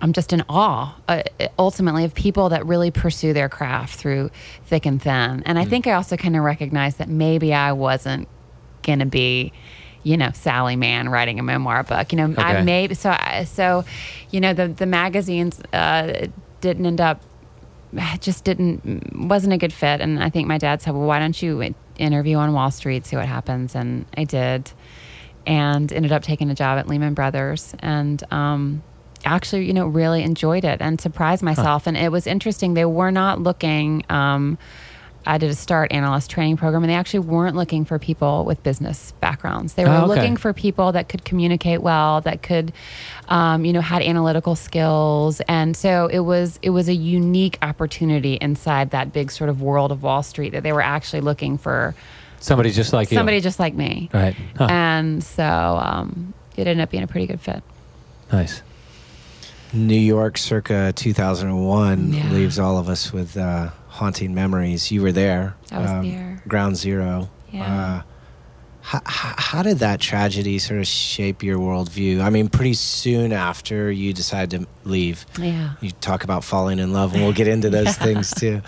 I'm 0.00 0.12
just 0.12 0.32
in 0.32 0.42
awe 0.48 0.94
uh, 1.08 1.22
ultimately 1.58 2.04
of 2.04 2.14
people 2.14 2.50
that 2.50 2.66
really 2.66 2.90
pursue 2.90 3.32
their 3.32 3.48
craft 3.48 3.96
through 3.96 4.30
thick 4.66 4.86
and 4.86 5.00
thin. 5.00 5.42
And 5.46 5.56
Mm. 5.58 5.62
I 5.62 5.64
think 5.64 5.86
I 5.86 5.92
also 5.92 6.16
kind 6.16 6.36
of 6.36 6.42
recognized 6.42 6.98
that 6.98 7.08
maybe 7.08 7.54
I 7.54 7.72
wasn't 7.72 8.28
going 8.82 8.98
to 8.98 9.06
be, 9.06 9.52
you 10.02 10.16
know, 10.16 10.30
Sally 10.34 10.76
Mann 10.76 11.08
writing 11.08 11.38
a 11.38 11.42
memoir 11.42 11.82
book. 11.84 12.12
You 12.12 12.18
know, 12.18 12.24
Okay. 12.32 12.42
I 12.42 12.62
maybe 12.62 12.94
so 12.94 13.10
I, 13.10 13.44
so, 13.44 13.84
you 14.30 14.40
know, 14.40 14.52
the 14.52 14.68
the 14.68 14.86
magazines 14.86 15.60
uh, 15.72 16.26
didn't 16.60 16.84
end 16.86 17.00
up 17.00 17.22
just 18.20 18.42
didn't 18.44 19.16
wasn't 19.28 19.52
a 19.52 19.56
good 19.56 19.72
fit. 19.72 20.00
And 20.00 20.22
I 20.22 20.28
think 20.28 20.48
my 20.48 20.58
dad 20.58 20.82
said, 20.82 20.94
"Well, 20.94 21.06
why 21.06 21.20
don't 21.20 21.40
you 21.40 21.74
interview 21.96 22.36
on 22.38 22.52
Wall 22.52 22.70
Street, 22.72 23.06
see 23.06 23.16
what 23.16 23.26
happens?" 23.26 23.74
And 23.76 24.04
I 24.16 24.24
did, 24.24 24.72
and 25.46 25.92
ended 25.92 26.10
up 26.12 26.22
taking 26.24 26.50
a 26.50 26.54
job 26.54 26.78
at 26.78 26.88
Lehman 26.88 27.14
Brothers, 27.14 27.74
and 27.78 28.20
um, 28.32 28.82
actually, 29.24 29.66
you 29.66 29.72
know, 29.72 29.86
really 29.86 30.22
enjoyed 30.22 30.64
it 30.64 30.80
and 30.80 31.00
surprised 31.00 31.42
myself. 31.42 31.86
And 31.86 31.96
it 31.96 32.10
was 32.12 32.26
interesting. 32.26 32.74
They 32.74 32.84
were 32.84 33.10
not 33.10 33.40
looking. 33.40 34.04
Um, 34.10 34.58
I 35.26 35.38
did 35.38 35.48
a 35.50 35.54
start 35.54 35.90
analyst 35.90 36.30
training 36.30 36.58
program, 36.58 36.82
and 36.82 36.90
they 36.90 36.94
actually 36.96 37.20
weren't 37.20 37.56
looking 37.56 37.86
for 37.86 37.98
people 37.98 38.44
with 38.44 38.62
business 38.62 39.12
backgrounds. 39.20 39.72
They 39.72 39.84
were 39.84 39.90
Oh, 39.90 40.04
okay. 40.04 40.06
looking 40.16 40.36
for 40.36 40.52
people 40.52 40.92
that 40.92 41.08
could 41.08 41.24
communicate 41.24 41.80
well, 41.80 42.20
that 42.20 42.42
could, 42.42 42.74
um, 43.30 43.64
you 43.64 43.72
know, 43.72 43.80
had 43.80 44.02
analytical 44.02 44.54
skills, 44.54 45.40
and 45.48 45.74
so 45.74 46.08
it 46.12 46.18
was 46.18 46.58
it 46.60 46.70
was 46.70 46.88
a 46.90 46.94
unique 46.94 47.56
opportunity 47.62 48.34
inside 48.34 48.90
that 48.90 49.14
big 49.14 49.30
sort 49.30 49.48
of 49.48 49.62
world 49.62 49.90
of 49.92 50.02
Wall 50.02 50.22
Street 50.22 50.50
that 50.52 50.62
they 50.62 50.72
were 50.72 50.82
actually 50.82 51.22
looking 51.22 51.56
for 51.56 51.94
Somebody 52.40 52.70
just 52.70 52.92
like 52.92 53.10
you. 53.10 53.16
somebody 53.16 53.40
just 53.40 53.58
like 53.58 53.72
me, 53.72 54.10
Right. 54.12 54.36
Huh. 54.58 54.66
and 54.68 55.24
so 55.24 55.42
um, 55.42 56.34
it 56.58 56.66
ended 56.66 56.82
up 56.82 56.90
being 56.90 57.02
a 57.02 57.06
pretty 57.06 57.26
good 57.26 57.40
fit. 57.40 57.62
nice. 58.30 58.60
New 59.74 59.98
York 59.98 60.38
circa 60.38 60.92
2001 60.94 62.12
Yeah. 62.12 62.30
leaves 62.30 62.58
all 62.58 62.78
of 62.78 62.88
us 62.88 63.12
with 63.12 63.36
uh, 63.36 63.70
haunting 63.88 64.34
memories. 64.34 64.90
You 64.92 65.02
were 65.02 65.12
there. 65.12 65.54
I 65.72 65.78
was 65.80 65.90
there. 66.06 66.42
Ground 66.46 66.76
zero. 66.76 67.28
Yeah. 67.50 67.64
Uh, 67.64 68.02
How, 68.82 69.00
how 69.06 69.62
did 69.62 69.78
that 69.78 69.98
tragedy 69.98 70.58
sort 70.58 70.78
of 70.78 70.86
shape 70.86 71.42
your 71.42 71.58
worldview? 71.58 72.20
I 72.20 72.28
mean, 72.28 72.48
pretty 72.50 72.74
soon 72.74 73.32
after 73.32 73.90
you 73.90 74.12
decide 74.12 74.50
to 74.50 74.66
leave, 74.84 75.24
Yeah. 75.40 75.70
you 75.80 75.90
talk 75.90 76.22
about 76.22 76.44
falling 76.44 76.78
in 76.78 76.92
love, 76.92 77.14
and 77.14 77.22
we'll 77.22 77.32
get 77.32 77.48
into 77.48 77.70
those 77.70 77.96
things 78.06 78.30
too. 78.34 78.60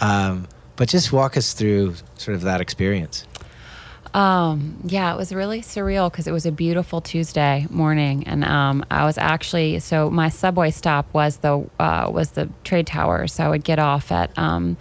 Um, 0.00 0.48
but 0.76 0.88
just 0.88 1.12
walk 1.12 1.36
us 1.36 1.52
through 1.52 1.94
sort 2.16 2.34
of 2.34 2.42
that 2.42 2.60
experience. 2.62 3.26
Um, 4.14 4.78
yeah, 4.84 5.12
it 5.12 5.16
was 5.16 5.32
really 5.32 5.60
surreal 5.60 6.10
because 6.10 6.26
it 6.26 6.32
was 6.32 6.46
a 6.46 6.52
beautiful 6.52 7.00
Tuesday 7.00 7.66
morning, 7.70 8.26
and 8.26 8.44
um, 8.44 8.84
I 8.90 9.04
was 9.04 9.18
actually 9.18 9.80
so 9.80 10.10
my 10.10 10.28
subway 10.28 10.70
stop 10.70 11.12
was 11.12 11.38
the 11.38 11.68
uh, 11.78 12.10
was 12.12 12.30
the 12.32 12.48
trade 12.64 12.86
tower, 12.86 13.26
so 13.26 13.44
I 13.44 13.48
would 13.48 13.64
get 13.64 13.78
off 13.78 14.10
at 14.10 14.36
um, 14.38 14.76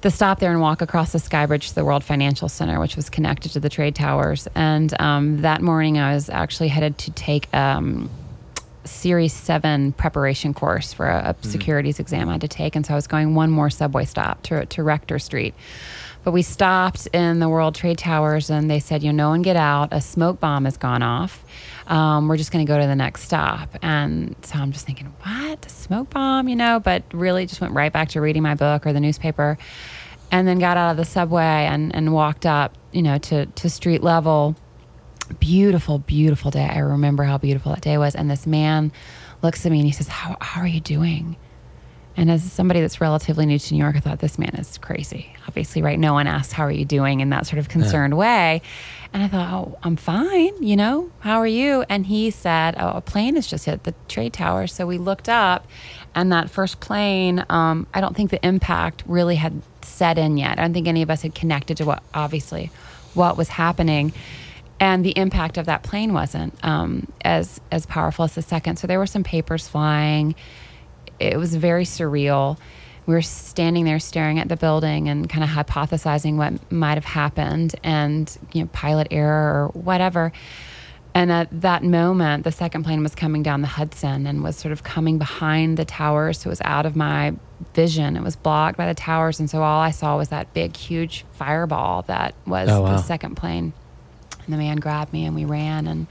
the 0.00 0.10
stop 0.10 0.40
there 0.40 0.50
and 0.50 0.60
walk 0.60 0.82
across 0.82 1.12
the 1.12 1.18
sky 1.18 1.46
bridge 1.46 1.68
to 1.68 1.74
the 1.74 1.84
World 1.84 2.04
Financial 2.04 2.48
Center, 2.48 2.80
which 2.80 2.96
was 2.96 3.08
connected 3.08 3.52
to 3.52 3.60
the 3.60 3.68
trade 3.68 3.94
towers. 3.94 4.48
And 4.54 4.98
um, 5.00 5.42
that 5.42 5.62
morning, 5.62 5.98
I 5.98 6.14
was 6.14 6.28
actually 6.28 6.68
headed 6.68 6.98
to 6.98 7.10
take. 7.12 7.52
Um, 7.54 8.10
Series 8.84 9.34
7 9.34 9.92
preparation 9.92 10.54
course 10.54 10.94
for 10.94 11.06
a, 11.06 11.36
a 11.38 11.46
securities 11.46 12.00
exam 12.00 12.30
I 12.30 12.32
had 12.32 12.40
to 12.40 12.48
take. 12.48 12.74
And 12.74 12.86
so 12.86 12.94
I 12.94 12.96
was 12.96 13.06
going 13.06 13.34
one 13.34 13.50
more 13.50 13.68
subway 13.68 14.06
stop 14.06 14.42
to, 14.44 14.64
to 14.64 14.82
Rector 14.82 15.18
Street. 15.18 15.54
But 16.28 16.32
we 16.32 16.42
stopped 16.42 17.06
in 17.14 17.38
the 17.38 17.48
World 17.48 17.74
Trade 17.74 17.96
Towers 17.96 18.50
and 18.50 18.70
they 18.70 18.80
said, 18.80 19.02
you 19.02 19.14
know, 19.14 19.24
no 19.24 19.30
one 19.30 19.40
get 19.40 19.56
out. 19.56 19.88
A 19.92 20.02
smoke 20.02 20.40
bomb 20.40 20.66
has 20.66 20.76
gone 20.76 21.02
off. 21.02 21.42
Um, 21.86 22.28
we're 22.28 22.36
just 22.36 22.52
going 22.52 22.66
to 22.66 22.70
go 22.70 22.78
to 22.78 22.86
the 22.86 22.94
next 22.94 23.22
stop. 23.22 23.78
And 23.80 24.36
so 24.42 24.58
I'm 24.58 24.70
just 24.70 24.84
thinking, 24.84 25.06
what? 25.22 25.64
A 25.64 25.68
smoke 25.70 26.10
bomb, 26.10 26.50
you 26.50 26.54
know? 26.54 26.80
But 26.80 27.02
really 27.14 27.46
just 27.46 27.62
went 27.62 27.72
right 27.72 27.90
back 27.90 28.10
to 28.10 28.20
reading 28.20 28.42
my 28.42 28.54
book 28.54 28.86
or 28.86 28.92
the 28.92 29.00
newspaper 29.00 29.56
and 30.30 30.46
then 30.46 30.58
got 30.58 30.76
out 30.76 30.90
of 30.90 30.98
the 30.98 31.06
subway 31.06 31.66
and, 31.66 31.94
and 31.94 32.12
walked 32.12 32.44
up, 32.44 32.76
you 32.92 33.00
know, 33.00 33.16
to, 33.16 33.46
to 33.46 33.70
street 33.70 34.02
level 34.02 34.54
beautiful, 35.40 35.98
beautiful 35.98 36.50
day. 36.50 36.68
I 36.70 36.80
remember 36.80 37.24
how 37.24 37.38
beautiful 37.38 37.72
that 37.72 37.80
day 37.80 37.96
was. 37.96 38.14
And 38.14 38.30
this 38.30 38.46
man 38.46 38.92
looks 39.40 39.64
at 39.64 39.72
me 39.72 39.78
and 39.78 39.86
he 39.86 39.92
says, 39.92 40.08
How, 40.08 40.36
how 40.42 40.60
are 40.60 40.66
you 40.66 40.80
doing? 40.80 41.36
And 42.18 42.32
as 42.32 42.42
somebody 42.42 42.80
that's 42.80 43.00
relatively 43.00 43.46
new 43.46 43.60
to 43.60 43.74
New 43.74 43.78
York, 43.78 43.94
I 43.94 44.00
thought 44.00 44.18
this 44.18 44.40
man 44.40 44.56
is 44.56 44.76
crazy. 44.78 45.32
Obviously, 45.46 45.82
right? 45.82 45.96
No 45.96 46.14
one 46.14 46.26
asked, 46.26 46.52
How 46.52 46.64
are 46.64 46.72
you 46.72 46.84
doing 46.84 47.20
in 47.20 47.30
that 47.30 47.46
sort 47.46 47.60
of 47.60 47.68
concerned 47.68 48.16
way. 48.16 48.60
And 49.12 49.22
I 49.22 49.28
thought, 49.28 49.52
Oh, 49.52 49.78
I'm 49.84 49.94
fine. 49.94 50.60
You 50.60 50.74
know, 50.74 51.12
how 51.20 51.38
are 51.38 51.46
you? 51.46 51.84
And 51.88 52.04
he 52.06 52.30
said, 52.30 52.74
Oh, 52.76 52.88
a 52.88 53.00
plane 53.00 53.36
has 53.36 53.46
just 53.46 53.66
hit 53.66 53.84
the 53.84 53.94
trade 54.08 54.32
tower. 54.32 54.66
So 54.66 54.84
we 54.84 54.98
looked 54.98 55.28
up, 55.28 55.68
and 56.12 56.32
that 56.32 56.50
first 56.50 56.80
plane, 56.80 57.44
um, 57.50 57.86
I 57.94 58.00
don't 58.00 58.16
think 58.16 58.32
the 58.32 58.44
impact 58.44 59.04
really 59.06 59.36
had 59.36 59.62
set 59.82 60.18
in 60.18 60.38
yet. 60.38 60.58
I 60.58 60.62
don't 60.62 60.74
think 60.74 60.88
any 60.88 61.02
of 61.02 61.10
us 61.10 61.22
had 61.22 61.36
connected 61.36 61.76
to 61.76 61.84
what, 61.84 62.02
obviously, 62.12 62.72
what 63.14 63.36
was 63.36 63.48
happening 63.48 64.12
and 64.80 65.04
the 65.04 65.16
impact 65.16 65.56
of 65.58 65.66
that 65.66 65.82
plane 65.82 66.12
wasn't 66.12 66.54
um, 66.64 67.08
as 67.24 67.60
as 67.72 67.86
powerful 67.86 68.24
as 68.24 68.34
the 68.34 68.42
second. 68.42 68.76
So 68.76 68.86
there 68.86 68.98
were 68.98 69.06
some 69.06 69.24
papers 69.24 69.68
flying. 69.68 70.34
It 71.20 71.36
was 71.36 71.54
very 71.54 71.84
surreal. 71.84 72.58
We 73.06 73.14
were 73.14 73.22
standing 73.22 73.84
there 73.84 73.98
staring 73.98 74.38
at 74.38 74.48
the 74.48 74.56
building 74.56 75.08
and 75.08 75.28
kind 75.28 75.42
of 75.42 75.50
hypothesizing 75.50 76.36
what 76.36 76.70
might 76.70 76.94
have 76.94 77.04
happened, 77.06 77.74
and 77.82 78.36
you 78.52 78.62
know, 78.62 78.68
pilot 78.72 79.08
error 79.10 79.64
or 79.64 79.68
whatever. 79.68 80.32
And 81.14 81.32
at 81.32 81.62
that 81.62 81.82
moment, 81.82 82.44
the 82.44 82.52
second 82.52 82.84
plane 82.84 83.02
was 83.02 83.14
coming 83.14 83.42
down 83.42 83.62
the 83.62 83.66
Hudson 83.66 84.26
and 84.26 84.44
was 84.44 84.56
sort 84.56 84.72
of 84.72 84.84
coming 84.84 85.18
behind 85.18 85.76
the 85.76 85.84
towers. 85.86 86.38
So 86.40 86.48
it 86.48 86.50
was 86.50 86.60
out 86.64 86.84
of 86.86 86.94
my 86.94 87.34
vision. 87.74 88.14
It 88.14 88.22
was 88.22 88.36
blocked 88.36 88.76
by 88.76 88.86
the 88.86 88.94
towers. 88.94 89.40
And 89.40 89.48
so 89.50 89.62
all 89.62 89.80
I 89.80 89.90
saw 89.90 90.16
was 90.18 90.28
that 90.28 90.52
big, 90.52 90.76
huge 90.76 91.24
fireball 91.32 92.02
that 92.02 92.34
was 92.46 92.68
Oh, 92.68 92.82
wow. 92.82 92.96
the 92.96 93.02
second 93.02 93.34
plane 93.36 93.72
and 94.44 94.52
the 94.54 94.58
man 94.58 94.76
grabbed 94.76 95.12
me 95.12 95.24
and 95.24 95.34
we 95.34 95.44
ran 95.44 95.86
and 95.88 96.06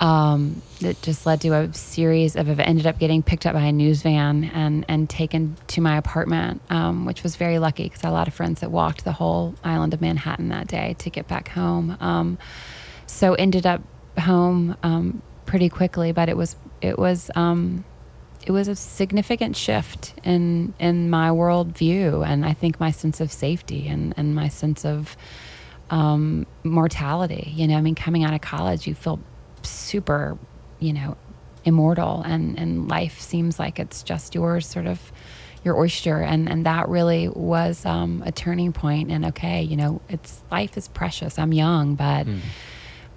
um, 0.00 0.62
it 0.80 1.00
just 1.02 1.26
led 1.26 1.40
to 1.40 1.52
a 1.54 1.74
series 1.74 2.36
of. 2.36 2.48
Ended 2.60 2.86
up 2.86 2.98
getting 2.98 3.22
picked 3.22 3.46
up 3.46 3.54
by 3.54 3.62
a 3.62 3.72
news 3.72 4.02
van 4.02 4.44
and 4.44 4.84
and 4.88 5.10
taken 5.10 5.56
to 5.68 5.80
my 5.80 5.96
apartment, 5.96 6.62
um, 6.70 7.04
which 7.04 7.22
was 7.22 7.36
very 7.36 7.58
lucky 7.58 7.84
because 7.84 8.04
I 8.04 8.08
had 8.08 8.12
a 8.12 8.14
lot 8.14 8.28
of 8.28 8.34
friends 8.34 8.60
that 8.60 8.70
walked 8.70 9.04
the 9.04 9.12
whole 9.12 9.54
island 9.64 9.94
of 9.94 10.00
Manhattan 10.00 10.48
that 10.50 10.68
day 10.68 10.94
to 10.98 11.10
get 11.10 11.26
back 11.26 11.48
home. 11.48 11.96
Um, 12.00 12.38
so 13.06 13.34
ended 13.34 13.66
up 13.66 13.82
home 14.18 14.76
um, 14.82 15.22
pretty 15.46 15.68
quickly, 15.68 16.12
but 16.12 16.28
it 16.28 16.36
was 16.36 16.54
it 16.80 16.98
was 16.98 17.30
um, 17.34 17.84
it 18.46 18.52
was 18.52 18.68
a 18.68 18.76
significant 18.76 19.56
shift 19.56 20.14
in 20.22 20.74
in 20.78 21.10
my 21.10 21.30
worldview 21.30 22.24
and 22.26 22.46
I 22.46 22.52
think 22.52 22.78
my 22.78 22.92
sense 22.92 23.20
of 23.20 23.32
safety 23.32 23.88
and 23.88 24.14
and 24.16 24.34
my 24.34 24.48
sense 24.48 24.84
of 24.84 25.16
um, 25.90 26.46
mortality. 26.62 27.52
You 27.54 27.66
know, 27.66 27.76
I 27.76 27.80
mean, 27.80 27.94
coming 27.94 28.24
out 28.24 28.34
of 28.34 28.40
college, 28.40 28.86
you 28.86 28.94
feel 28.94 29.20
super, 29.68 30.38
you 30.78 30.92
know, 30.92 31.16
immortal, 31.64 32.22
and 32.22 32.58
and 32.58 32.88
life 32.88 33.20
seems 33.20 33.58
like 33.58 33.78
it's 33.78 34.02
just 34.02 34.34
yours, 34.34 34.66
sort 34.66 34.86
of 34.86 35.12
your 35.64 35.76
oyster, 35.78 36.20
and 36.20 36.48
and 36.48 36.66
that 36.66 36.88
really 36.88 37.28
was 37.28 37.84
um, 37.84 38.22
a 38.24 38.32
turning 38.32 38.72
point. 38.72 39.10
And 39.10 39.26
okay, 39.26 39.62
you 39.62 39.76
know, 39.76 40.00
it's 40.08 40.42
life 40.50 40.76
is 40.76 40.88
precious. 40.88 41.38
I'm 41.38 41.52
young, 41.52 41.94
but 41.94 42.26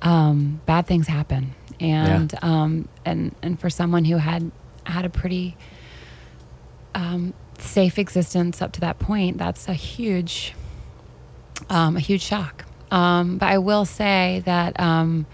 um, 0.02 0.62
bad 0.66 0.88
things 0.88 1.08
happen, 1.08 1.56
and 1.80 2.34
um, 2.42 2.88
and 3.06 3.36
and 3.42 3.60
for 3.60 3.70
someone 3.70 4.06
who 4.06 4.18
had 4.18 4.52
had 4.86 5.06
a 5.06 5.10
pretty 5.10 5.56
um, 6.96 7.34
safe 7.60 8.00
existence 8.00 8.62
up 8.62 8.72
to 8.74 8.82
that 8.82 9.00
point, 9.00 9.38
that's 9.38 9.68
a 9.68 9.74
huge 9.74 10.54
um, 11.70 11.96
a 11.96 12.00
huge 12.00 12.22
shock. 12.22 12.66
Um, 12.90 13.38
but 13.38 13.48
I 13.48 13.58
will 13.60 13.86
say 13.86 14.42
that 14.46 14.80
um, 14.80 15.26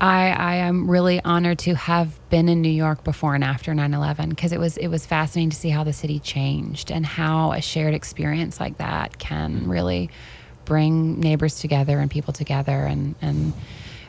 I, 0.00 0.28
I 0.30 0.54
am 0.56 0.88
really 0.88 1.20
honored 1.24 1.58
to 1.60 1.74
have 1.74 2.16
been 2.30 2.48
in 2.48 2.62
New 2.62 2.68
York 2.68 3.02
before 3.02 3.34
and 3.34 3.42
after 3.42 3.72
9/11 3.72 4.28
because 4.30 4.52
it 4.52 4.60
was 4.60 4.76
it 4.76 4.88
was 4.88 5.04
fascinating 5.04 5.50
to 5.50 5.56
see 5.56 5.70
how 5.70 5.82
the 5.84 5.92
city 5.92 6.20
changed 6.20 6.92
and 6.92 7.04
how 7.04 7.52
a 7.52 7.60
shared 7.60 7.94
experience 7.94 8.60
like 8.60 8.78
that 8.78 9.18
can 9.18 9.68
really 9.68 10.10
bring 10.64 11.18
neighbors 11.18 11.58
together 11.58 11.98
and 11.98 12.10
people 12.10 12.32
together. 12.32 12.84
And 12.84 13.16
and 13.20 13.52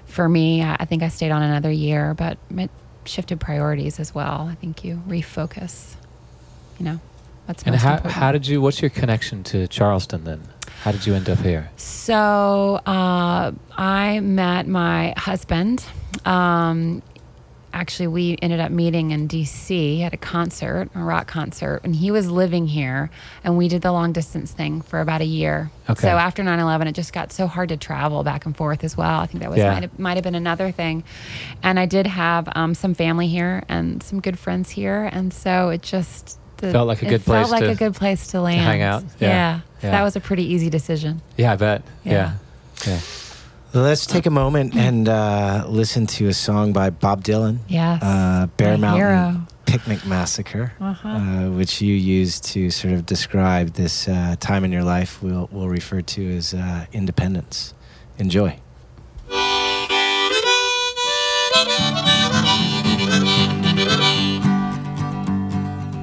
for 0.06 0.30
me, 0.30 0.62
I 0.62 0.78
I 0.80 0.86
think 0.86 1.02
I 1.02 1.08
stayed 1.08 1.32
on 1.32 1.42
another 1.42 1.72
year, 1.72 2.14
but 2.14 2.38
it 2.52 2.70
shifted 3.06 3.40
priorities 3.40 4.00
as 4.00 4.14
well. 4.14 4.48
I 4.52 4.56
think 4.56 4.84
you 4.84 5.02
refocus. 5.08 5.96
You 6.78 6.86
know, 6.86 7.00
what's 7.48 7.64
And 7.64 7.76
how, 7.76 7.96
important. 7.96 8.14
how 8.14 8.32
did 8.32 8.48
you, 8.48 8.62
what's 8.62 8.82
your 8.82 8.90
connection 8.90 9.44
to 9.46 9.68
Charleston 9.68 10.24
then? 10.24 10.44
How 10.82 10.92
did 10.92 11.06
you 11.06 11.14
end 11.14 11.30
up 11.30 11.40
here? 11.40 11.70
So 11.78 12.80
uh, 12.86 13.52
I 13.78 14.20
met 14.22 14.68
my 14.68 15.14
husband. 15.18 15.84
Um, 16.26 17.02
actually, 17.74 18.08
we 18.08 18.38
ended 18.42 18.60
up 18.62 18.72
meeting 18.72 19.12
in 19.12 19.28
D.C. 19.28 20.02
at 20.04 20.14
a 20.14 20.18
concert, 20.18 20.90
a 20.96 21.00
rock 21.04 21.28
concert, 21.28 21.82
and 21.84 21.94
he 21.96 22.12
was 22.12 22.32
living 22.32 22.66
here, 22.66 23.12
and 23.44 23.58
we 23.58 23.68
did 23.68 23.82
the 23.82 23.92
long 23.92 24.14
distance 24.14 24.52
thing 24.54 24.82
for 24.82 25.02
about 25.02 25.20
a 25.22 25.26
year. 25.26 25.70
Okay. 25.90 26.02
So 26.02 26.08
after 26.18 26.44
9/11, 26.44 26.88
it 26.88 26.94
just 26.96 27.12
got 27.12 27.34
so 27.34 27.46
hard 27.46 27.70
to 27.70 27.78
travel 27.78 28.24
back 28.24 28.46
and 28.46 28.56
forth 28.56 28.84
as 28.86 28.96
well. 28.96 29.20
I 29.20 29.26
think 29.26 29.42
that 29.44 29.50
was 29.50 29.60
Yeah. 29.60 29.74
might, 29.74 29.84
have, 29.84 30.00
might 30.00 30.16
have 30.16 30.24
been 30.24 30.34
another 30.36 30.72
thing. 30.72 31.04
And 31.62 31.78
I 31.78 31.86
did 31.86 32.08
have 32.08 32.48
um, 32.56 32.74
some 32.74 32.94
family 32.94 33.28
here 33.28 33.64
and 33.68 34.02
some 34.02 34.22
good 34.22 34.40
friends 34.40 34.70
here, 34.72 35.10
and 35.12 35.34
so 35.34 35.70
it 35.70 35.82
just 35.82 36.39
the, 36.60 36.72
Felt 36.72 36.88
like 36.88 37.02
a 37.02 37.06
it 37.06 37.10
good 37.10 37.24
felt 37.24 37.50
like 37.52 37.64
to- 37.64 37.72
a 37.72 37.76
good 37.76 37.94
place 37.96 38.28
to 38.28 38.42
land. 38.42 38.62
hang 38.62 38.82
out. 38.82 39.04
Yeah. 39.20 39.62
Yeah. 39.84 39.92
that 39.92 40.04
was 40.04 40.16
a 40.16 40.20
pretty 40.20 40.44
easy 40.54 40.70
decision. 40.70 41.22
Yeah, 41.38 41.54
I 41.54 41.56
bet. 41.56 41.82
Yeah. 42.04 42.34
Yeah. 42.86 42.94
Yeah. 42.94 43.00
Let's 43.74 44.06
take 44.08 44.26
a 44.26 44.32
moment 44.32 44.76
and 44.76 45.08
uh, 45.08 45.66
listen 45.68 46.08
to 46.08 46.28
a 46.28 46.34
song 46.34 46.74
by 46.74 46.90
Bob 46.90 47.24
Dylan, 47.24 47.60
Yes. 47.68 48.02
uh, 48.02 48.48
Bear 48.58 48.78
My 48.78 48.96
Mountain 48.98 48.98
hero. 49.00 49.42
Picnic 49.68 50.06
Massacre, 50.08 50.74
Uh-huh. 50.82 51.08
uh, 51.08 51.50
which 51.52 51.80
you 51.80 51.94
used 51.94 52.44
to 52.46 52.72
sort 52.72 52.94
of 52.96 53.06
describe 53.06 53.74
this 53.74 54.08
uh, 54.08 54.36
time 54.40 54.64
in 54.66 54.72
your 54.72 54.84
life 54.84 55.22
we'll, 55.22 55.48
we'll 55.52 55.70
refer 55.70 56.02
to 56.02 56.36
as 56.38 56.56
uh, 56.56 56.86
independence. 56.94 57.76
Enjoy. 58.18 58.58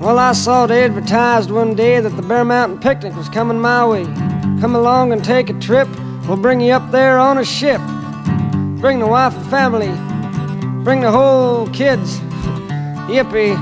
Well, 0.06 0.20
I 0.20 0.34
saw 0.34 0.66
it 0.66 0.70
advertised 0.70 1.50
one 1.50 1.74
day 1.74 1.98
that 1.98 2.10
the 2.10 2.22
Bear 2.22 2.44
Mountain 2.44 2.78
picnic 2.78 3.16
was 3.16 3.28
coming 3.28 3.60
my 3.60 3.84
way. 3.84 4.04
Come 4.60 4.76
along 4.76 5.12
and 5.12 5.24
take 5.24 5.50
a 5.50 5.54
trip. 5.54 5.88
We'll 6.28 6.36
bring 6.36 6.60
you 6.60 6.74
up 6.74 6.92
there 6.92 7.18
on 7.18 7.38
a 7.38 7.44
ship. 7.44 7.80
Bring 8.80 9.00
the 9.00 9.08
wife 9.08 9.36
and 9.36 9.46
family. 9.50 9.88
Bring 10.84 11.00
the 11.00 11.10
whole 11.10 11.66
kids. 11.70 12.20
Yippee. 13.10 13.56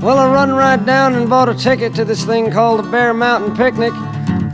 Well, 0.00 0.18
I 0.20 0.32
run 0.32 0.52
right 0.52 0.86
down 0.86 1.16
and 1.16 1.28
bought 1.28 1.48
a 1.48 1.54
ticket 1.54 1.92
to 1.96 2.04
this 2.04 2.24
thing 2.24 2.52
called 2.52 2.84
the 2.84 2.88
Bear 2.88 3.12
Mountain 3.12 3.56
Picnic. 3.56 3.92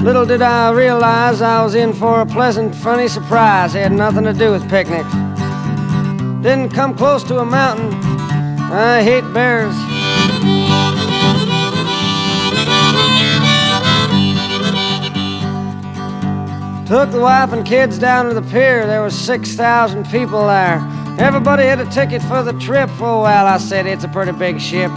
Little 0.03 0.27
did 0.27 0.43
I 0.43 0.73
realize 0.73 1.41
I 1.41 1.63
was 1.63 1.77
in 1.77 1.93
for 1.93 2.23
a 2.23 2.27
pleasant, 2.27 2.75
funny 2.75 3.07
surprise. 3.07 3.77
It 3.77 3.85
had 3.85 3.93
nothing 3.93 4.25
to 4.25 4.33
do 4.33 4.51
with 4.51 4.69
picnics. 4.69 5.09
Didn't 6.43 6.71
come 6.71 6.97
close 6.97 7.23
to 7.25 7.39
a 7.39 7.45
mountain. 7.45 7.93
I 8.73 9.01
hate 9.05 9.23
bears. 9.33 9.73
Took 16.89 17.13
the 17.13 17.21
wife 17.21 17.53
and 17.53 17.65
kids 17.65 17.97
down 17.97 18.27
to 18.27 18.35
the 18.35 18.43
pier. 18.43 18.85
There 18.89 19.03
was 19.03 19.17
6,000 19.17 20.05
people 20.11 20.49
there. 20.49 20.85
Everybody 21.21 21.63
had 21.63 21.79
a 21.79 21.89
ticket 21.91 22.23
for 22.23 22.43
the 22.43 22.55
trip. 22.55 22.91
Oh, 23.01 23.23
well, 23.23 23.47
I 23.47 23.59
said, 23.59 23.87
it's 23.87 24.03
a 24.03 24.09
pretty 24.09 24.33
big 24.33 24.61
ship. 24.61 24.91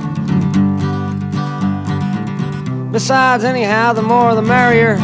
Besides, 2.95 3.43
anyhow, 3.43 3.91
the 3.91 4.01
more 4.01 4.33
the 4.35 4.41
merrier. 4.41 4.95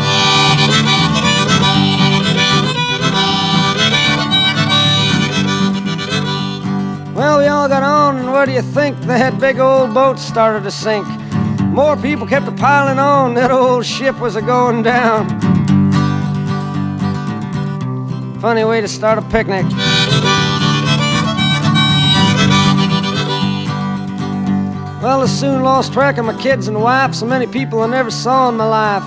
Well, 7.13 7.39
we 7.39 7.47
all 7.47 7.67
got 7.67 7.83
on, 7.83 8.15
and 8.15 8.31
what 8.31 8.45
do 8.45 8.53
you 8.53 8.61
think? 8.61 8.97
That 9.01 9.41
big 9.41 9.59
old 9.59 9.93
boat 9.93 10.19
started 10.19 10.63
to 10.63 10.71
sink. 10.71 11.05
More 11.63 11.97
people 11.97 12.25
kept 12.25 12.47
a 12.47 12.53
piling 12.53 12.97
on. 12.97 13.33
That 13.33 13.51
old 13.51 13.85
ship 13.85 14.17
was 14.21 14.37
a 14.37 14.41
going 14.41 14.83
down. 14.83 15.27
Funny 18.39 18.63
way 18.63 18.79
to 18.79 18.87
start 18.87 19.19
a 19.19 19.21
picnic. 19.23 19.65
Well, 25.01 25.21
I 25.23 25.25
soon 25.25 25.63
lost 25.63 25.93
track 25.93 26.19
of 26.19 26.25
my 26.25 26.39
kids 26.39 26.67
and 26.67 26.79
wife, 26.79 27.15
so 27.15 27.25
many 27.25 27.47
people 27.47 27.81
I 27.81 27.87
never 27.87 28.11
saw 28.11 28.49
in 28.49 28.57
my 28.57 28.67
life. 28.67 29.01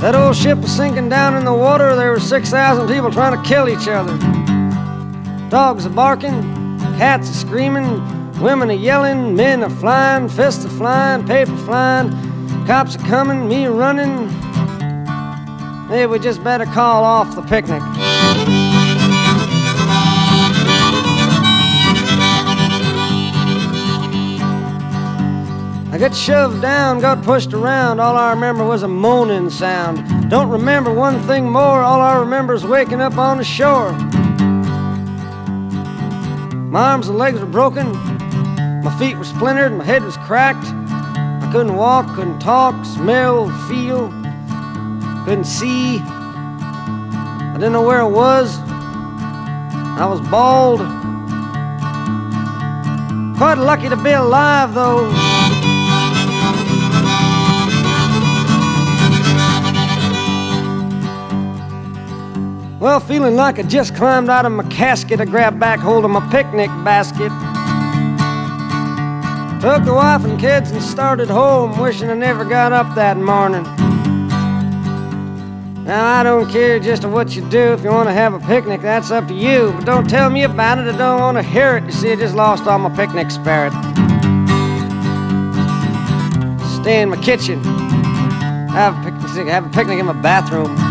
That 0.00 0.16
old 0.16 0.34
ship 0.34 0.58
was 0.58 0.72
sinking 0.72 1.08
down 1.08 1.36
in 1.36 1.44
the 1.44 1.52
water. 1.52 1.94
There 1.94 2.10
were 2.10 2.18
6,000 2.18 2.88
people 2.88 3.12
trying 3.12 3.40
to 3.40 3.48
kill 3.48 3.68
each 3.68 3.86
other. 3.86 4.18
Dogs 5.48 5.86
are 5.86 5.90
barking, 5.90 6.42
cats 6.98 7.30
are 7.30 7.34
screaming, 7.34 8.02
women 8.40 8.68
are 8.68 8.74
yelling, 8.74 9.36
men 9.36 9.62
are 9.62 9.70
flying, 9.70 10.28
fists 10.28 10.64
are 10.64 10.70
flying, 10.70 11.24
paper 11.24 11.56
flying, 11.58 12.10
cops 12.66 12.96
are 12.96 13.06
coming, 13.06 13.46
me 13.46 13.66
running. 13.66 14.26
Maybe 15.88 16.06
we 16.06 16.18
just 16.18 16.42
better 16.42 16.66
call 16.66 17.04
off 17.04 17.36
the 17.36 17.42
picnic. 17.42 17.80
I 25.94 25.96
got 25.96 26.12
shoved 26.12 26.60
down, 26.60 26.98
got 26.98 27.22
pushed 27.22 27.52
around. 27.52 28.00
All 28.00 28.16
I 28.16 28.30
remember 28.30 28.64
was 28.64 28.82
a 28.82 28.88
moaning 28.88 29.48
sound. 29.48 30.28
Don't 30.28 30.48
remember 30.48 30.92
one 30.92 31.24
thing 31.28 31.48
more. 31.48 31.82
All 31.82 32.00
I 32.00 32.18
remember 32.18 32.52
is 32.52 32.66
waking 32.66 33.00
up 33.00 33.16
on 33.16 33.38
the 33.38 33.44
shore. 33.44 33.92
My 36.68 36.90
arms 36.90 37.06
and 37.06 37.16
legs 37.16 37.38
were 37.38 37.46
broken. 37.46 37.92
My 38.82 38.92
feet 38.98 39.16
were 39.16 39.22
splintered. 39.22 39.72
My 39.72 39.84
head 39.84 40.02
was 40.02 40.16
cracked. 40.16 40.66
I 40.66 41.48
couldn't 41.52 41.76
walk, 41.76 42.12
couldn't 42.16 42.40
talk, 42.40 42.84
smell, 42.84 43.48
feel, 43.68 44.08
couldn't 45.24 45.44
see. 45.44 46.00
I 46.00 47.52
didn't 47.54 47.72
know 47.72 47.86
where 47.86 48.00
I 48.00 48.08
was. 48.08 48.58
I 49.96 50.06
was 50.06 50.20
bald. 50.22 50.80
Quite 53.38 53.58
lucky 53.58 53.88
to 53.88 53.96
be 53.96 54.10
alive, 54.10 54.74
though. 54.74 55.33
Well, 62.84 63.00
feeling 63.00 63.34
like 63.34 63.58
I 63.58 63.62
just 63.62 63.94
climbed 63.96 64.28
out 64.28 64.44
of 64.44 64.52
my 64.52 64.62
casket, 64.64 65.18
I 65.18 65.24
grabbed 65.24 65.58
back 65.58 65.80
hold 65.80 66.04
of 66.04 66.10
my 66.10 66.20
picnic 66.30 66.68
basket. 66.84 67.32
Took 69.62 69.86
the 69.86 69.94
wife 69.94 70.22
and 70.26 70.38
kids 70.38 70.70
and 70.70 70.82
started 70.82 71.30
home, 71.30 71.80
wishing 71.80 72.10
I 72.10 72.14
never 72.14 72.44
got 72.44 72.72
up 72.72 72.94
that 72.94 73.16
morning. 73.16 73.62
Now, 75.84 76.20
I 76.20 76.22
don't 76.22 76.46
care 76.50 76.78
just 76.78 77.06
what 77.06 77.34
you 77.34 77.48
do. 77.48 77.72
If 77.72 77.82
you 77.82 77.88
want 77.88 78.10
to 78.10 78.12
have 78.12 78.34
a 78.34 78.40
picnic, 78.40 78.82
that's 78.82 79.10
up 79.10 79.28
to 79.28 79.34
you. 79.34 79.72
But 79.76 79.86
don't 79.86 80.06
tell 80.06 80.28
me 80.28 80.42
about 80.42 80.76
it, 80.76 80.86
I 80.86 80.94
don't 80.94 81.20
want 81.20 81.38
to 81.38 81.42
hear 81.42 81.78
it. 81.78 81.84
You 81.84 81.90
see, 81.90 82.12
I 82.12 82.16
just 82.16 82.34
lost 82.34 82.66
all 82.66 82.78
my 82.78 82.94
picnic 82.94 83.30
spirit. 83.30 83.72
Stay 86.82 87.00
in 87.00 87.08
my 87.08 87.18
kitchen, 87.22 87.64
have 88.74 88.94
a 88.98 89.10
picnic, 89.10 89.46
have 89.46 89.64
a 89.64 89.70
picnic 89.70 89.98
in 89.98 90.04
my 90.04 90.12
bathroom. 90.12 90.83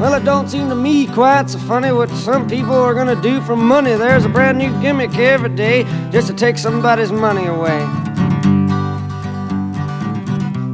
Well, 0.00 0.14
it 0.14 0.24
don't 0.24 0.48
seem 0.48 0.70
to 0.70 0.74
me 0.74 1.06
quite 1.08 1.50
so 1.50 1.58
funny 1.58 1.92
what 1.92 2.08
some 2.08 2.48
people 2.48 2.72
are 2.72 2.94
gonna 2.94 3.20
do 3.20 3.42
for 3.42 3.54
money. 3.54 3.92
There's 3.96 4.24
a 4.24 4.30
brand 4.30 4.56
new 4.56 4.72
gimmick 4.80 5.14
every 5.18 5.50
day 5.50 5.84
just 6.10 6.26
to 6.28 6.32
take 6.32 6.56
somebody's 6.56 7.12
money 7.12 7.44
away. 7.44 7.82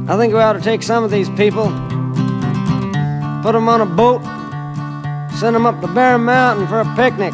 I 0.07 0.15
think 0.17 0.33
we 0.33 0.39
ought 0.39 0.53
to 0.53 0.61
take 0.61 0.81
some 0.81 1.03
of 1.03 1.11
these 1.11 1.29
people, 1.31 1.65
put 3.43 3.51
them 3.51 3.67
on 3.67 3.81
a 3.81 3.85
boat, 3.85 4.21
send 5.37 5.57
them 5.57 5.65
up 5.65 5.81
to 5.81 5.87
Bear 5.87 6.17
Mountain 6.17 6.65
for 6.67 6.79
a 6.79 6.95
picnic. 6.95 7.33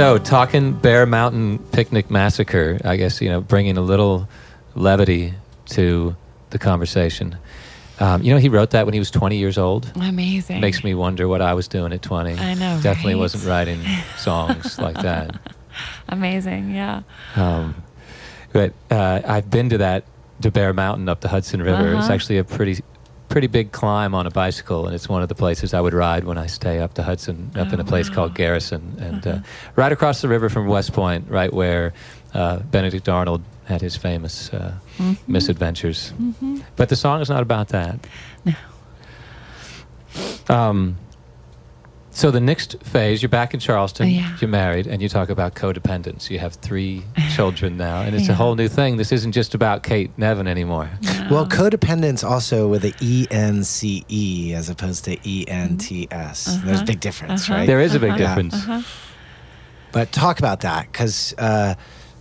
So, 0.00 0.16
talking 0.16 0.72
Bear 0.72 1.04
Mountain 1.04 1.58
Picnic 1.72 2.10
Massacre, 2.10 2.80
I 2.86 2.96
guess, 2.96 3.20
you 3.20 3.28
know, 3.28 3.42
bringing 3.42 3.76
a 3.76 3.82
little 3.82 4.30
levity 4.74 5.34
to 5.66 6.16
the 6.48 6.58
conversation. 6.58 7.36
Um, 7.98 8.22
you 8.22 8.32
know, 8.32 8.38
he 8.40 8.48
wrote 8.48 8.70
that 8.70 8.86
when 8.86 8.94
he 8.94 8.98
was 8.98 9.10
20 9.10 9.36
years 9.36 9.58
old. 9.58 9.92
Amazing. 9.94 10.62
Makes 10.62 10.82
me 10.84 10.94
wonder 10.94 11.28
what 11.28 11.42
I 11.42 11.52
was 11.52 11.68
doing 11.68 11.92
at 11.92 12.00
20. 12.00 12.32
I 12.32 12.54
know, 12.54 12.80
Definitely 12.82 13.12
right? 13.12 13.20
wasn't 13.20 13.44
writing 13.44 13.82
songs 14.16 14.78
like 14.78 14.96
that. 15.02 15.38
Amazing. 16.08 16.70
Yeah. 16.74 17.02
Um, 17.36 17.74
but 18.54 18.72
uh, 18.90 19.20
I've 19.22 19.50
been 19.50 19.68
to 19.68 19.78
that 19.78 20.04
to 20.40 20.50
Bear 20.50 20.72
Mountain 20.72 21.10
up 21.10 21.20
the 21.20 21.28
Hudson 21.28 21.62
River. 21.62 21.92
It's 21.92 22.04
Uh-huh. 22.06 22.14
actually 22.14 22.38
a 22.38 22.44
pretty 22.44 22.82
pretty 23.30 23.46
big 23.46 23.70
climb 23.72 24.14
on 24.14 24.26
a 24.26 24.30
bicycle, 24.30 24.84
and 24.86 24.94
it's 24.94 25.08
one 25.08 25.22
of 25.22 25.28
the 25.28 25.34
places 25.34 25.72
I 25.72 25.80
would 25.80 25.94
ride 25.94 26.24
when 26.24 26.36
I 26.36 26.46
stay 26.46 26.80
up 26.80 26.94
the 26.94 27.02
Hudson, 27.04 27.50
up 27.56 27.72
in 27.72 27.78
Oh, 27.80 27.82
a 27.82 27.84
place 27.86 28.08
wow. 28.10 28.16
called 28.16 28.34
Garrison, 28.34 28.82
and 29.00 29.26
uh, 29.26 29.30
Uh-huh. 29.30 29.40
right 29.76 29.92
across 29.92 30.20
the 30.20 30.28
river 30.28 30.48
from 30.50 30.66
West 30.66 30.92
Point, 30.92 31.24
right 31.30 31.52
where 31.52 31.92
uh, 32.34 32.58
Benedict 32.58 33.08
Arnold 33.08 33.42
had 33.64 33.80
his 33.80 33.96
famous 33.96 34.52
uh, 34.52 34.72
Mhm. 34.98 35.16
misadventures. 35.26 36.12
Mhm. 36.20 36.62
But 36.76 36.88
the 36.88 36.96
song 36.96 37.20
is 37.22 37.28
not 37.30 37.42
about 37.42 37.68
that. 37.68 37.98
No. 38.44 38.54
Um, 40.48 40.96
so 42.12 42.30
the 42.30 42.40
next 42.40 42.76
phase, 42.82 43.22
you're 43.22 43.28
back 43.28 43.54
in 43.54 43.60
Charleston. 43.60 44.06
Oh, 44.06 44.10
yeah. 44.10 44.36
You're 44.40 44.48
married, 44.50 44.86
and 44.86 45.00
you 45.00 45.08
talk 45.08 45.28
about 45.30 45.54
codependence. 45.54 46.28
You 46.30 46.38
have 46.40 46.54
three 46.54 47.04
children 47.34 47.76
now, 47.76 48.02
and 48.02 48.14
it's 48.16 48.28
a 48.28 48.34
whole 48.34 48.54
new 48.56 48.68
thing. 48.68 48.96
This 48.96 49.12
isn't 49.12 49.32
just 49.32 49.54
about 49.54 49.82
Kate 49.82 50.10
Nevin 50.18 50.46
anymore. 50.48 50.90
Well, 51.30 51.46
codependence 51.46 52.28
also 52.28 52.66
with 52.68 52.82
the 52.82 52.94
E 53.00 53.26
N 53.30 53.62
C 53.64 54.04
E 54.08 54.52
as 54.54 54.68
opposed 54.68 55.04
to 55.04 55.16
E 55.24 55.44
N 55.48 55.78
T 55.78 56.08
S. 56.10 56.48
Uh-huh. 56.48 56.66
There's 56.66 56.80
a 56.80 56.84
big 56.84 57.00
difference, 57.00 57.48
Uh-huh. 57.48 57.60
right? 57.60 57.66
There 57.66 57.80
is 57.80 57.94
a 57.94 58.00
big 58.00 58.10
Uh-huh. 58.10 58.18
difference. 58.18 58.54
Uh-huh. 58.54 58.82
But 59.92 60.12
talk 60.12 60.38
about 60.38 60.60
that 60.60 60.86
because, 60.90 61.34
uh, 61.38 61.74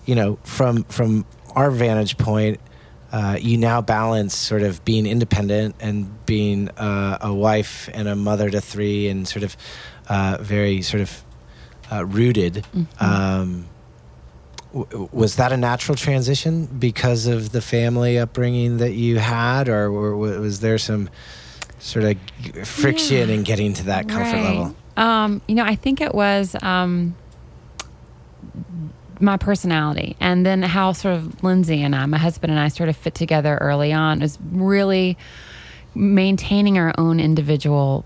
you 0.05 0.15
know, 0.15 0.37
from 0.43 0.83
from 0.85 1.25
our 1.55 1.71
vantage 1.71 2.17
point, 2.17 2.59
uh, 3.11 3.37
you 3.39 3.57
now 3.57 3.81
balance 3.81 4.35
sort 4.35 4.61
of 4.61 4.83
being 4.85 5.05
independent 5.05 5.75
and 5.79 6.25
being 6.25 6.69
uh, 6.77 7.17
a 7.21 7.33
wife 7.33 7.89
and 7.93 8.07
a 8.07 8.15
mother 8.15 8.49
to 8.49 8.61
three, 8.61 9.07
and 9.07 9.27
sort 9.27 9.43
of 9.43 9.55
uh, 10.07 10.37
very 10.41 10.81
sort 10.81 11.01
of 11.01 11.23
uh, 11.91 12.05
rooted. 12.05 12.63
Mhm. 12.75 13.01
Um, 13.01 13.65
w- 14.73 15.09
was 15.11 15.35
that 15.37 15.51
a 15.51 15.57
natural 15.57 15.95
transition 15.95 16.65
because 16.67 17.25
of 17.25 17.51
the 17.51 17.61
family 17.61 18.19
upbringing 18.19 18.77
that 18.77 18.93
you 18.93 19.17
had, 19.17 19.67
or, 19.69 19.87
or 19.87 20.15
was 20.17 20.59
there 20.59 20.77
some 20.77 21.09
sort 21.79 22.05
of 22.05 22.67
friction 22.67 23.29
Yeah. 23.29 23.35
in 23.35 23.43
getting 23.43 23.73
to 23.73 23.83
that 23.85 24.07
comfort 24.07 24.33
Right. 24.33 24.43
level? 24.43 24.75
Um, 24.97 25.41
you 25.47 25.55
know, 25.55 25.63
I 25.63 25.75
think 25.75 26.01
it 26.01 26.13
was 26.13 26.55
um, 26.61 27.15
my 29.19 29.37
personality, 29.37 30.15
and 30.19 30.45
then 30.45 30.61
how 30.61 30.91
sort 30.91 31.15
of 31.15 31.43
Lindsay 31.43 31.81
and 31.83 31.95
I, 31.95 32.05
my 32.05 32.17
husband 32.17 32.51
and 32.51 32.59
I, 32.59 32.69
sort 32.69 32.89
of 32.89 32.97
fit 32.97 33.15
together 33.15 33.57
early 33.59 33.91
on. 33.93 34.21
Is 34.21 34.37
really 34.51 35.17
maintaining 35.95 36.77
our 36.77 36.93
own 36.97 37.19
individual 37.19 38.05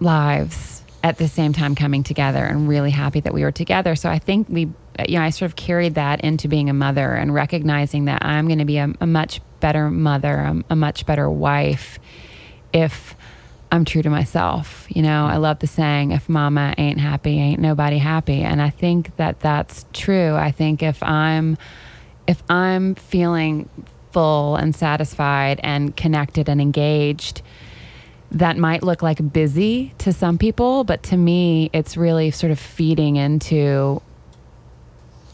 lives 0.00 0.82
at 1.02 1.16
the 1.16 1.28
same 1.28 1.52
time 1.52 1.74
coming 1.74 2.02
together, 2.02 2.44
and 2.44 2.68
really 2.68 2.90
happy 2.90 3.20
that 3.20 3.32
we 3.32 3.42
were 3.42 3.52
together. 3.52 3.96
So 3.96 4.10
I 4.10 4.18
think 4.18 4.48
we, 4.48 4.68
you 5.08 5.18
know, 5.18 5.22
I 5.22 5.30
sort 5.30 5.50
of 5.50 5.56
carried 5.56 5.94
that 5.94 6.20
into 6.20 6.48
being 6.48 6.68
a 6.68 6.74
mother 6.74 7.14
and 7.14 7.32
recognizing 7.32 8.04
that 8.04 8.24
I'm 8.24 8.46
going 8.46 8.58
to 8.58 8.64
be 8.66 8.78
a, 8.78 8.92
a 9.00 9.06
much 9.06 9.40
better 9.60 9.90
mother, 9.90 10.36
a, 10.36 10.64
a 10.70 10.76
much 10.76 11.06
better 11.06 11.30
wife 11.30 11.98
if 12.72 13.14
I'm 13.72 13.84
true 13.84 14.02
to 14.02 14.10
myself. 14.10 14.86
You 14.88 15.02
know, 15.02 15.26
I 15.26 15.36
love 15.36 15.60
the 15.60 15.66
saying, 15.66 16.10
if 16.10 16.28
mama 16.28 16.74
ain't 16.76 16.98
happy, 16.98 17.38
ain't 17.38 17.60
nobody 17.60 17.98
happy. 17.98 18.42
And 18.42 18.60
I 18.60 18.70
think 18.70 19.14
that 19.16 19.40
that's 19.40 19.86
true. 19.92 20.34
I 20.34 20.50
think 20.50 20.82
if 20.82 21.00
I'm, 21.02 21.56
if 22.26 22.42
I'm 22.50 22.96
feeling 22.96 23.68
full 24.12 24.56
and 24.56 24.74
satisfied 24.74 25.60
and 25.62 25.96
connected 25.96 26.48
and 26.48 26.60
engaged, 26.60 27.42
that 28.32 28.56
might 28.56 28.82
look 28.82 29.02
like 29.02 29.32
busy 29.32 29.92
to 29.98 30.12
some 30.12 30.36
people, 30.38 30.82
but 30.84 31.02
to 31.04 31.16
me, 31.16 31.70
it's 31.72 31.96
really 31.96 32.30
sort 32.30 32.50
of 32.52 32.58
feeding 32.58 33.16
into 33.16 34.00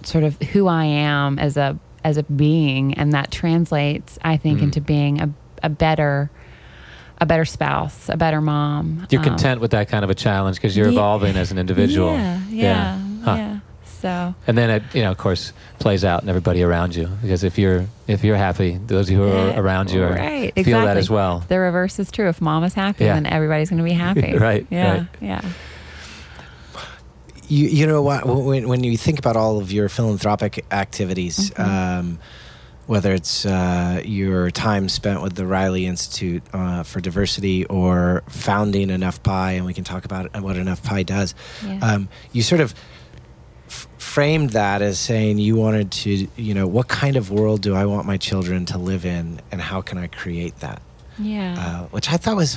sort 0.02 0.24
of 0.24 0.40
who 0.40 0.66
I 0.66 0.84
am 0.84 1.38
as 1.38 1.56
a 1.56 1.78
as 2.04 2.16
a 2.16 2.22
being, 2.22 2.94
and 2.94 3.12
that 3.12 3.32
translates, 3.32 4.16
I 4.22 4.36
think, 4.36 4.60
Mm. 4.60 4.64
into 4.64 4.80
being 4.80 5.20
a, 5.20 5.28
a 5.64 5.68
better 5.68 6.30
a 7.18 7.26
better 7.26 7.44
spouse, 7.44 8.08
a 8.08 8.16
better 8.16 8.40
mom. 8.40 9.06
You're 9.10 9.20
Um, 9.22 9.28
content 9.28 9.60
with 9.60 9.70
that 9.72 9.88
kind 9.88 10.04
of 10.04 10.10
a 10.10 10.14
challenge 10.14 10.56
because 10.56 10.76
you're 10.76 10.86
yeah. 10.88 10.92
evolving 10.98 11.36
as 11.36 11.50
an 11.50 11.58
individual. 11.58 12.12
Yeah, 12.12 12.40
yeah, 12.50 12.98
Huh. 13.24 13.34
yeah. 13.36 13.58
So 14.02 14.34
And 14.46 14.56
then 14.58 14.70
it, 14.70 14.82
you 14.94 15.02
know, 15.02 15.10
of 15.10 15.16
course, 15.16 15.52
plays 15.78 16.04
out 16.04 16.22
in 16.22 16.28
everybody 16.28 16.62
around 16.62 16.94
you 16.94 17.06
because 17.22 17.42
if 17.42 17.58
you're 17.58 17.86
if 18.06 18.22
you're 18.22 18.36
happy, 18.36 18.78
those 18.86 19.08
who 19.08 19.22
are 19.24 19.48
Yeah, 19.48 19.58
around 19.58 19.90
you 19.90 20.02
are, 20.04 20.10
right, 20.12 20.52
feel 20.54 20.64
that 20.64 20.98
exactly. 20.98 20.98
as 21.00 21.10
well. 21.10 21.42
the 21.48 21.58
reverse 21.58 21.98
is 21.98 22.10
true. 22.10 22.28
If 22.28 22.40
mom 22.40 22.62
is 22.64 22.74
happy, 22.74 23.04
Yeah. 23.04 23.14
then 23.14 23.26
everybody's 23.26 23.70
going 23.70 23.78
to 23.78 23.84
be 23.84 23.92
happy. 24.08 24.36
Right, 24.36 24.66
Yeah. 24.70 24.92
right. 24.92 25.06
Yeah. 25.20 25.40
You, 27.48 27.68
you 27.68 27.86
know 27.86 28.02
what? 28.02 28.26
When, 28.26 28.68
when 28.68 28.82
you 28.82 28.96
think 28.96 29.18
about 29.20 29.36
all 29.36 29.58
of 29.58 29.70
your 29.72 29.88
philanthropic 29.88 30.64
activities, 30.72 31.50
Mm-hmm. 31.50 32.00
um, 32.00 32.18
whether 32.86 33.12
it's 33.12 33.44
uh, 33.44 34.00
your 34.04 34.50
time 34.50 34.88
spent 34.88 35.20
with 35.22 35.34
the 35.34 35.44
Riley 35.46 35.86
Institute 35.86 36.42
uh, 36.52 36.82
for 36.84 37.00
Diversity 37.00 37.64
or 37.66 38.22
founding 38.28 38.90
Enough 38.90 39.22
Pie, 39.22 39.52
and 39.52 39.66
we 39.66 39.74
can 39.74 39.84
talk 39.84 40.04
about 40.04 40.40
what 40.40 40.56
Enough 40.56 40.82
Pie 40.82 41.02
does, 41.02 41.34
Yeah. 41.64 41.78
um, 41.82 42.08
you 42.32 42.42
sort 42.42 42.60
of 42.60 42.74
f- 43.66 43.88
framed 43.98 44.50
that 44.50 44.82
as 44.82 44.98
saying 45.00 45.38
you 45.38 45.56
wanted 45.56 45.90
to, 45.92 46.28
you 46.36 46.54
know, 46.54 46.66
what 46.68 46.86
kind 46.86 47.16
of 47.16 47.30
world 47.30 47.60
do 47.62 47.74
I 47.74 47.86
want 47.86 48.06
my 48.06 48.16
children 48.18 48.66
to 48.66 48.78
live 48.78 49.04
in, 49.04 49.40
and 49.50 49.60
how 49.60 49.80
can 49.80 49.98
I 49.98 50.06
create 50.06 50.56
that? 50.60 50.80
Yeah. 51.18 51.56
uh, 51.58 51.84
which 51.88 52.10
I 52.10 52.16
thought 52.18 52.36
was. 52.36 52.54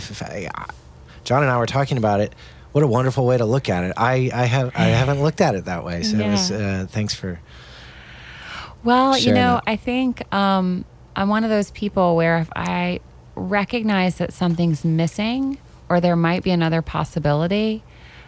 John 1.23 1.41
and 1.43 1.51
I 1.51 1.57
were 1.57 1.65
talking 1.65 1.97
about 1.97 2.19
it. 2.19 2.33
What 2.71 2.83
a 2.83 2.87
wonderful 2.87 3.25
way 3.25 3.37
to 3.37 3.45
look 3.45 3.67
at 3.69 3.83
it. 3.83 3.93
I, 3.97 4.29
I 4.33 4.45
have 4.45 4.71
I 4.75 4.83
haven't 5.01 5.21
looked 5.23 5.41
at 5.41 5.55
it 5.55 5.65
that 5.65 5.83
way. 5.83 6.03
So 6.03 6.17
it 6.17 6.29
was, 6.29 6.51
uh, 6.51 6.85
thanks 6.89 7.15
for. 7.15 7.39
Well, 8.83 9.17
you 9.17 9.33
know, 9.33 9.55
that. 9.55 9.63
I 9.67 9.75
think 9.75 10.31
um, 10.33 10.85
I'm 11.15 11.29
one 11.29 11.43
of 11.43 11.49
those 11.49 11.71
people 11.71 12.15
where 12.15 12.37
if 12.39 12.49
I 12.55 12.99
recognize 13.35 14.17
that 14.17 14.33
something's 14.33 14.83
missing 14.85 15.57
or 15.89 15.99
there 15.99 16.15
might 16.15 16.43
be 16.43 16.51
another 16.51 16.81
possibility, 16.81 17.83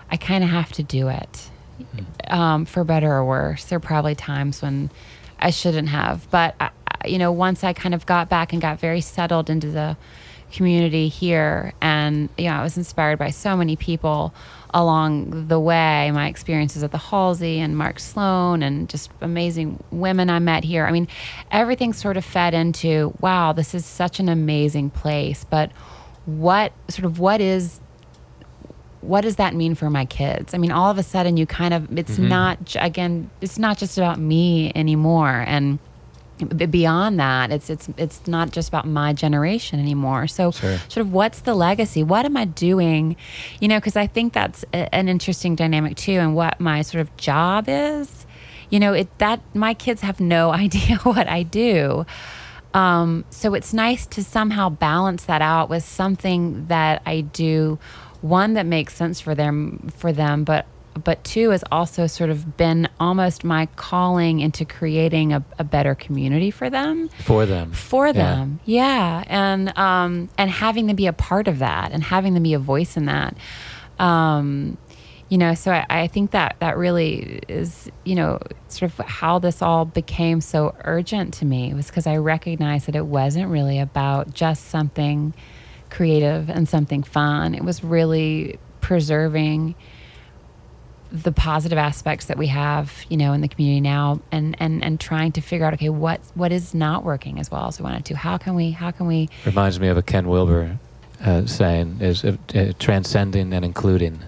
I 0.10 0.18
kind 0.18 0.44
of 0.44 0.50
have 0.50 0.72
to 0.74 0.84
do 0.84 1.08
it. 1.10 1.50
Um, 2.28 2.66
for 2.66 2.84
better 2.84 3.12
or 3.12 3.26
worse, 3.26 3.66
there 3.66 3.78
are 3.78 3.80
probably 3.80 4.14
times 4.16 4.62
when 4.62 4.92
I 5.40 5.50
shouldn't 5.50 5.90
have. 5.90 6.30
But, 6.32 6.56
I, 6.60 6.66
I- 6.88 7.08
you 7.08 7.18
know, 7.18 7.32
once 7.32 7.64
I 7.64 7.74
kind 7.74 7.96
of 7.96 8.06
got 8.06 8.30
back 8.30 8.54
and 8.54 8.62
got 8.62 8.80
very 8.80 9.02
settled 9.02 9.50
into 9.50 9.72
the 9.72 9.98
community 10.52 11.08
here, 11.08 11.74
and, 11.82 12.30
you 12.38 12.46
know, 12.46 12.56
I 12.56 12.64
was 12.64 12.78
inspired 12.78 13.18
by 13.20 13.30
so 13.30 13.58
many 13.58 13.76
people 13.76 14.34
along 14.74 15.48
the 15.48 15.60
way 15.60 16.12
my 16.12 16.28
experiences 16.28 16.84
at 16.84 16.92
the 16.92 16.98
Halsey 16.98 17.60
and 17.60 17.78
Mark 17.78 18.00
Sloan 18.00 18.64
and 18.64 18.88
just 18.90 19.12
amazing 19.22 19.84
women 19.92 20.30
I 20.30 20.40
met 20.40 20.64
here. 20.64 20.86
I 20.86 20.92
mean, 20.92 21.08
everything 21.52 21.94
sort 21.94 22.18
of 22.18 22.26
fed 22.26 22.54
into 22.54 23.14
wow, 23.20 23.52
this 23.52 23.74
is 23.74 23.86
such 23.86 24.20
an 24.20 24.30
amazing 24.30 24.90
place. 24.90 25.44
But 25.44 25.72
what 26.26 26.74
sort 26.90 27.06
of 27.06 27.20
what 27.20 27.42
is 27.42 27.80
what 29.02 29.22
does 29.22 29.38
that 29.38 29.56
mean 29.56 29.74
for 29.76 29.90
my 29.90 30.06
kids? 30.06 30.54
I 30.54 30.58
mean, 30.58 30.72
all 30.72 30.92
of 30.92 30.98
a 30.98 31.04
sudden 31.04 31.36
you 31.36 31.46
kind 31.46 31.74
of 31.74 31.98
it's 31.98 32.14
mm-hmm. 32.14 32.30
not 32.30 32.76
again, 32.80 33.30
it's 33.42 33.60
not 33.60 33.78
just 33.78 33.98
about 33.98 34.20
me 34.20 34.72
anymore 34.76 35.44
and 35.48 35.80
beyond 36.48 37.20
that 37.20 37.52
it's 37.52 37.70
it's 37.70 37.90
it's 37.98 38.28
not 38.28 38.52
just 38.52 38.68
about 38.70 38.88
my 38.88 39.14
generation 39.14 39.80
anymore. 39.80 40.28
So 40.28 40.52
Sure. 40.52 40.78
sort 40.90 40.98
of 41.06 41.14
what's 41.14 41.42
the 41.42 41.54
legacy? 41.56 42.04
What 42.04 42.26
am 42.26 42.38
i 42.38 42.46
doing? 42.46 43.16
You 43.60 43.68
know 43.68 43.78
because 43.78 43.96
i 43.96 44.08
think 44.08 44.34
that's 44.34 44.64
a, 44.74 44.94
an 44.94 45.08
interesting 45.08 45.56
dynamic 45.56 45.96
too 45.98 46.14
and 46.14 46.36
what 46.36 46.60
my 46.60 46.82
sort 46.82 47.02
of 47.02 47.16
job 47.18 47.66
is. 47.68 48.26
You 48.70 48.80
know 48.80 48.94
it 48.94 49.08
that 49.20 49.42
my 49.56 49.74
kids 49.74 50.02
have 50.02 50.20
no 50.20 50.52
idea 50.66 50.98
what 50.98 51.28
i 51.28 51.44
do. 51.44 52.06
Um, 52.74 53.26
so 53.30 53.54
it's 53.54 53.74
nice 53.74 54.06
to 54.08 54.24
somehow 54.24 54.70
balance 54.70 55.26
that 55.26 55.42
out 55.42 55.70
with 55.70 55.84
something 55.84 56.68
that 56.68 57.02
I 57.06 57.20
do, 57.20 57.80
one 58.22 58.54
that 58.54 58.66
makes 58.66 58.94
sense 58.96 59.20
for 59.20 59.36
them 59.36 59.90
for 59.98 60.14
them, 60.14 60.46
but 60.46 60.66
but 61.04 61.24
two 61.24 61.52
has 61.52 61.64
also 61.72 62.06
sort 62.08 62.30
of 62.30 62.58
been 62.58 62.88
almost 63.00 63.44
my 63.44 63.66
calling 63.76 64.40
into 64.40 64.66
creating 64.66 65.34
a, 65.34 65.44
a 65.58 65.64
better 65.64 65.96
community 65.96 66.52
for 66.52 66.70
them 66.70 67.08
for 67.24 67.46
them. 67.46 67.72
for 67.72 68.08
Yeah. 68.08 68.14
them 68.14 68.60
yeah, 68.66 69.24
and 69.28 69.78
um 69.78 70.30
and 70.38 70.50
having 70.52 70.88
them 70.88 70.96
be 70.96 71.08
a 71.08 71.14
part 71.14 71.48
of 71.48 71.60
that 71.60 71.92
and 71.92 72.04
having 72.04 72.34
them 72.34 72.44
be 72.44 72.54
a 72.54 72.60
voice 72.60 72.98
in 72.98 73.06
that 73.06 73.36
um 74.00 74.78
you 75.30 75.38
know 75.38 75.54
so 75.54 75.72
I, 75.72 75.86
I 75.90 76.08
think 76.08 76.32
that 76.32 76.58
that 76.60 76.78
really 76.78 77.40
is 77.48 77.90
you 78.04 78.16
know 78.16 78.40
sort 78.68 78.92
of 78.92 79.06
how 79.06 79.40
this 79.40 79.62
all 79.62 79.86
became 79.86 80.42
so 80.42 80.76
urgent 80.84 81.34
to 81.36 81.46
me 81.46 81.74
was 81.74 81.88
because 81.88 82.06
i 82.08 82.18
recognized 82.18 82.88
that 82.88 82.96
it 82.96 83.06
wasn't 83.06 83.50
really 83.50 83.80
about 83.80 84.34
just 84.34 84.68
something 84.68 85.34
creative 85.90 86.50
and 86.50 86.68
something 86.68 87.04
fun 87.04 87.54
it 87.56 87.64
was 87.64 87.84
really 87.84 88.60
preserving 88.82 89.76
the 91.12 91.32
positive 91.32 91.78
aspects 91.78 92.26
that 92.26 92.38
we 92.38 92.48
have, 92.48 93.04
you 93.10 93.18
know, 93.18 93.34
in 93.34 93.42
the 93.42 93.48
community 93.48 93.82
now, 93.82 94.22
and 94.32 94.56
and 94.60 94.84
and 94.84 95.00
trying 95.00 95.32
to 95.34 95.42
figure 95.42 95.66
out, 95.66 95.74
okay, 95.74 95.90
what 95.90 96.22
what 96.36 96.52
is 96.52 96.74
not 96.74 97.04
working 97.04 97.40
as 97.40 97.52
well 97.52 97.68
as 97.68 97.80
we 97.80 97.84
wanted 97.84 98.06
to? 98.06 98.16
How 98.16 98.38
can 98.38 98.56
we 98.56 98.72
how 98.72 98.92
can 98.92 99.08
we? 99.08 99.30
Reminds 99.46 99.80
me 99.80 99.88
of 99.90 99.98
a 99.98 100.02
Ken 100.02 100.28
Wilber 100.28 100.78
uh, 101.24 101.46
saying 101.46 101.98
is 102.02 102.24
uh, 102.24 102.36
uh, 102.56 102.72
transcending 102.80 103.54
and 103.54 103.64
including. 103.66 104.20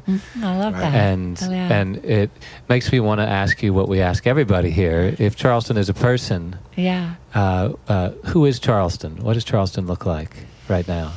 I 0.42 0.58
love 0.58 0.74
Right. 0.74 0.82
that. 0.82 0.94
and 0.94 1.40
Oh, 1.42 1.50
yeah. 1.52 1.74
and 1.74 1.98
it 2.06 2.30
makes 2.70 2.92
me 2.92 3.00
want 3.00 3.20
to 3.20 3.28
ask 3.28 3.64
you 3.64 3.74
what 3.74 3.88
we 3.88 4.02
ask 4.02 4.28
everybody 4.28 4.70
here: 4.70 5.16
If 5.20 5.36
Charleston 5.36 5.78
is 5.78 5.90
a 5.90 5.94
person, 5.94 6.58
yeah. 6.76 7.16
uh, 7.34 7.74
uh, 7.88 8.10
who 8.26 8.46
is 8.46 8.60
Charleston? 8.60 9.18
What 9.24 9.34
does 9.34 9.44
Charleston 9.46 9.88
look 9.88 10.06
like 10.06 10.32
right 10.68 10.88
now? 10.88 11.14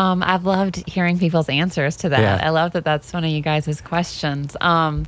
Um, 0.00 0.22
I've 0.22 0.46
loved 0.46 0.88
hearing 0.88 1.18
people's 1.18 1.50
answers 1.50 1.96
to 1.98 2.08
that. 2.08 2.20
Yeah. 2.20 2.40
I 2.42 2.50
love 2.50 2.72
that 2.72 2.84
that's 2.84 3.12
one 3.12 3.22
of 3.22 3.30
you 3.30 3.42
guys' 3.42 3.80
questions. 3.82 4.56
Um, 4.60 5.04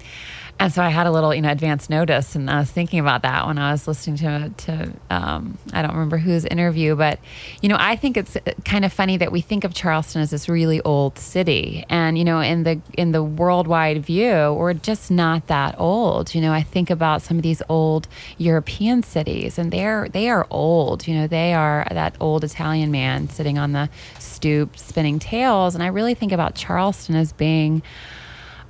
and 0.62 0.72
so 0.72 0.80
I 0.80 0.90
had 0.90 1.08
a 1.08 1.10
little, 1.10 1.34
you 1.34 1.42
know, 1.42 1.50
advance 1.50 1.90
notice, 1.90 2.36
and 2.36 2.48
I 2.48 2.60
was 2.60 2.70
thinking 2.70 3.00
about 3.00 3.22
that 3.22 3.48
when 3.48 3.58
I 3.58 3.72
was 3.72 3.88
listening 3.88 4.14
to 4.18 4.52
to 4.58 4.92
um, 5.10 5.58
I 5.72 5.82
don't 5.82 5.90
remember 5.90 6.18
whose 6.18 6.44
interview, 6.44 6.94
but 6.94 7.18
you 7.62 7.68
know, 7.68 7.76
I 7.80 7.96
think 7.96 8.16
it's 8.16 8.36
kind 8.64 8.84
of 8.84 8.92
funny 8.92 9.16
that 9.16 9.32
we 9.32 9.40
think 9.40 9.64
of 9.64 9.74
Charleston 9.74 10.22
as 10.22 10.30
this 10.30 10.48
really 10.48 10.80
old 10.82 11.18
city, 11.18 11.84
and 11.88 12.16
you 12.16 12.24
know, 12.24 12.38
in 12.38 12.62
the 12.62 12.80
in 12.96 13.10
the 13.10 13.24
worldwide 13.24 14.06
view, 14.06 14.54
we're 14.56 14.72
just 14.74 15.10
not 15.10 15.48
that 15.48 15.74
old. 15.80 16.32
You 16.32 16.40
know, 16.40 16.52
I 16.52 16.62
think 16.62 16.90
about 16.90 17.22
some 17.22 17.38
of 17.38 17.42
these 17.42 17.60
old 17.68 18.06
European 18.38 19.02
cities, 19.02 19.58
and 19.58 19.72
they're 19.72 20.08
they 20.10 20.28
are 20.28 20.46
old. 20.48 21.08
You 21.08 21.16
know, 21.16 21.26
they 21.26 21.54
are 21.54 21.88
that 21.90 22.14
old 22.20 22.44
Italian 22.44 22.92
man 22.92 23.28
sitting 23.28 23.58
on 23.58 23.72
the 23.72 23.90
stoop 24.20 24.78
spinning 24.78 25.18
tails, 25.18 25.74
and 25.74 25.82
I 25.82 25.88
really 25.88 26.14
think 26.14 26.30
about 26.30 26.54
Charleston 26.54 27.16
as 27.16 27.32
being 27.32 27.82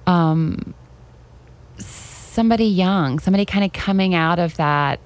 um, 0.07 0.75
somebody 2.33 2.65
young, 2.65 3.19
somebody 3.19 3.45
kind 3.45 3.65
of 3.65 3.73
coming 3.73 4.15
out 4.15 4.39
of 4.39 4.57
that 4.57 4.99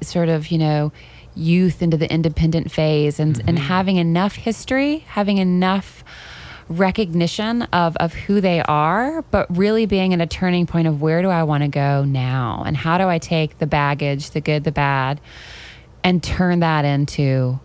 sort 0.00 0.28
of, 0.28 0.48
you 0.48 0.58
know, 0.58 0.92
youth 1.34 1.82
into 1.82 1.96
the 1.96 2.10
independent 2.10 2.70
phase 2.70 3.18
and, 3.20 3.38
and 3.40 3.58
mm-hmm. 3.58 3.66
having 3.66 3.96
enough 3.96 4.36
history, 4.36 4.98
having 5.08 5.38
enough 5.38 6.04
recognition 6.68 7.62
of, 7.62 7.96
of 7.96 8.14
who 8.14 8.40
they 8.40 8.62
are, 8.62 9.22
but 9.22 9.46
really 9.56 9.86
being 9.86 10.14
at 10.14 10.20
a 10.20 10.26
turning 10.26 10.66
point 10.66 10.88
of 10.88 11.02
where 11.02 11.20
do 11.20 11.28
I 11.28 11.42
want 11.42 11.62
to 11.62 11.68
go 11.68 12.04
now? 12.04 12.62
And 12.64 12.76
how 12.76 12.96
do 12.98 13.08
I 13.08 13.18
take 13.18 13.58
the 13.58 13.66
baggage, 13.66 14.30
the 14.30 14.40
good, 14.40 14.64
the 14.64 14.72
bad, 14.72 15.20
and 16.02 16.22
turn 16.22 16.60
that 16.60 16.84
into 16.84 17.60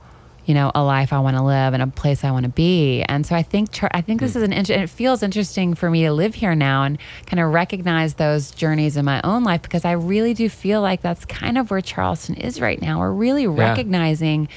you 0.45 0.53
know 0.53 0.71
a 0.73 0.83
life 0.83 1.13
I 1.13 1.19
want 1.19 1.37
to 1.37 1.43
live 1.43 1.73
and 1.73 1.83
a 1.83 1.87
place 1.87 2.23
I 2.23 2.31
want 2.31 2.43
to 2.45 2.49
be. 2.51 3.03
And 3.03 3.25
so 3.25 3.35
I 3.35 3.43
think 3.43 3.79
I 3.91 4.01
think 4.01 4.19
this 4.21 4.35
is 4.35 4.43
an 4.43 4.51
it 4.53 4.89
feels 4.89 5.21
interesting 5.23 5.75
for 5.75 5.89
me 5.89 6.03
to 6.03 6.11
live 6.13 6.33
here 6.35 6.55
now 6.55 6.83
and 6.83 6.97
kind 7.27 7.39
of 7.39 7.51
recognize 7.53 8.15
those 8.15 8.51
journeys 8.51 8.97
in 8.97 9.05
my 9.05 9.21
own 9.23 9.43
life 9.43 9.61
because 9.61 9.85
I 9.85 9.91
really 9.91 10.33
do 10.33 10.49
feel 10.49 10.81
like 10.81 11.01
that's 11.01 11.25
kind 11.25 11.57
of 11.57 11.69
where 11.71 11.81
Charleston 11.81 12.35
is 12.35 12.59
right 12.59 12.81
now. 12.81 12.99
We're 12.99 13.11
really 13.11 13.45
recognizing 13.47 14.47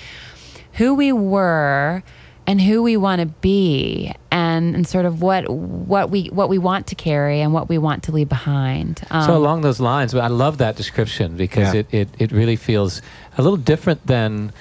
who 0.75 0.95
we 0.95 1.13
were 1.13 2.03
and 2.47 2.61
who 2.61 2.83
we 2.83 2.97
want 2.97 3.21
to 3.21 3.27
be 3.27 4.13
and, 4.31 4.75
and 4.75 4.87
sort 4.87 5.07
of 5.07 5.23
what 5.23 5.49
what 5.49 6.11
we 6.11 6.27
what 6.27 6.49
we 6.49 6.59
want 6.59 6.87
to 6.89 6.95
carry 6.95 7.41
and 7.41 7.53
what 7.55 7.69
we 7.69 7.79
want 7.79 8.03
to 8.05 8.13
leave 8.13 8.29
behind. 8.29 9.03
Um, 9.11 9.23
so 9.25 9.37
along 9.37 9.63
those 9.63 9.81
lines, 9.81 10.15
I 10.15 10.27
love 10.27 10.59
that 10.59 10.77
description 10.77 11.37
because 11.37 11.73
Yeah. 11.73 11.81
it, 11.81 11.87
it, 11.95 12.09
it 12.19 12.33
really 12.33 12.57
feels 12.57 13.01
a 13.39 13.43
little 13.43 13.57
different 13.57 14.07
than 14.07 14.53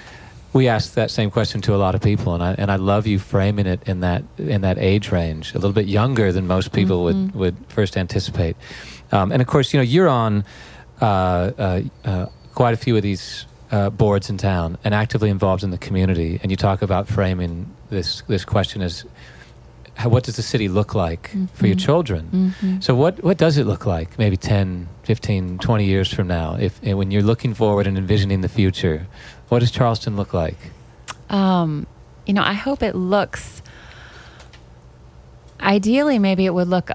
we 0.54 0.68
ask 0.68 0.94
that 0.94 1.10
same 1.10 1.30
question 1.30 1.60
to 1.62 1.74
a 1.74 1.76
lot 1.76 1.94
of 1.94 2.00
people, 2.00 2.32
and 2.34 2.42
I 2.42 2.54
and 2.56 2.70
I 2.70 2.76
love 2.76 3.06
you 3.06 3.18
framing 3.18 3.66
it 3.66 3.80
in 3.88 4.00
that 4.00 4.22
in 4.38 4.60
that 4.62 4.78
age 4.78 5.10
range, 5.12 5.50
a 5.54 5.58
little 5.58 5.72
bit 5.72 5.86
younger 5.86 6.32
than 6.32 6.46
most 6.46 6.72
people 6.72 7.02
would 7.04 7.34
would 7.34 7.56
first 7.68 7.96
anticipate. 7.96 8.56
Um, 9.12 9.32
and 9.32 9.42
of 9.42 9.48
course, 9.48 9.74
you 9.74 9.78
know, 9.78 9.84
you're 9.84 10.08
on 10.08 10.44
uh, 11.02 11.04
uh, 11.04 11.80
uh, 12.04 12.26
quite 12.54 12.72
a 12.74 12.76
few 12.76 12.96
of 12.96 13.02
these 13.02 13.46
uh, 13.72 13.90
boards 13.90 14.30
in 14.30 14.36
town 14.38 14.78
and 14.84 14.94
actively 14.94 15.28
involved 15.28 15.64
in 15.64 15.70
the 15.70 15.78
community, 15.78 16.38
and 16.42 16.50
you 16.50 16.56
talk 16.56 16.82
about 16.82 17.08
framing 17.08 17.66
this 17.90 18.22
this 18.28 18.44
question 18.44 18.80
as 18.82 19.04
how, 19.96 20.08
what 20.08 20.24
does 20.24 20.36
the 20.36 20.42
city 20.42 20.68
look 20.68 20.94
like 20.94 21.30
for 21.54 21.66
your 21.66 21.76
Mhm. 21.76 21.84
children? 21.86 22.54
Mhm. 22.62 22.82
So 22.82 22.94
what 22.94 23.22
what 23.24 23.38
does 23.38 23.58
it 23.58 23.66
look 23.66 23.86
like 23.86 24.18
maybe 24.18 24.36
10, 24.36 24.88
15, 25.02 25.58
20 25.58 25.84
years 25.84 26.12
from 26.14 26.26
now 26.28 26.56
if 26.60 26.80
when 26.82 27.10
you're 27.10 27.22
looking 27.26 27.54
forward 27.54 27.86
and 27.86 27.96
envisioning 27.98 28.40
the 28.40 28.48
future? 28.48 29.06
What 29.54 29.60
does 29.60 29.70
Charleston 29.70 30.16
look 30.16 30.34
like? 30.34 30.56
Um, 31.30 31.86
you 32.26 32.34
know, 32.34 32.42
I 32.42 32.54
hope 32.54 32.82
it 32.82 32.96
looks. 32.96 33.62
Ideally, 35.60 36.18
maybe 36.18 36.44
it 36.44 36.52
would 36.52 36.66
look 36.66 36.90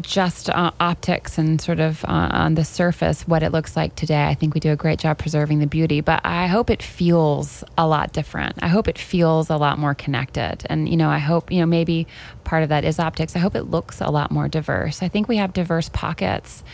just 0.00 0.50
uh, 0.50 0.72
optics 0.80 1.38
and 1.38 1.60
sort 1.60 1.78
of 1.78 2.04
uh, 2.04 2.30
on 2.32 2.56
the 2.56 2.64
surface 2.64 3.28
what 3.28 3.44
it 3.44 3.52
looks 3.52 3.76
like 3.76 3.94
today. 3.94 4.24
I 4.24 4.34
think 4.34 4.54
we 4.54 4.60
do 4.60 4.72
a 4.72 4.76
great 4.76 4.98
job 4.98 5.18
preserving 5.18 5.60
the 5.60 5.68
beauty, 5.68 6.00
but 6.00 6.20
I 6.24 6.48
hope 6.48 6.68
it 6.68 6.82
feels 6.82 7.62
a 7.78 7.86
lot 7.86 8.12
different. 8.12 8.56
I 8.60 8.66
hope 8.66 8.88
it 8.88 8.98
feels 8.98 9.48
a 9.48 9.56
lot 9.56 9.78
more 9.78 9.94
connected. 9.94 10.66
And, 10.68 10.88
you 10.88 10.96
know, 10.96 11.10
I 11.10 11.18
hope, 11.18 11.52
you 11.52 11.60
know, 11.60 11.66
maybe 11.66 12.08
part 12.42 12.64
of 12.64 12.70
that 12.70 12.84
is 12.84 12.98
optics. 12.98 13.36
I 13.36 13.38
hope 13.38 13.54
it 13.54 13.70
looks 13.70 14.00
a 14.00 14.10
lot 14.10 14.32
more 14.32 14.48
diverse. 14.48 15.00
I 15.00 15.06
think 15.06 15.28
we 15.28 15.36
have 15.36 15.52
diverse 15.52 15.90
pockets, 15.90 16.64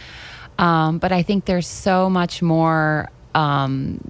um, 0.58 0.96
but 0.96 1.12
I 1.12 1.22
think 1.22 1.44
there's 1.44 1.66
so 1.66 2.08
much 2.08 2.40
more. 2.40 3.10
Um, 3.34 4.00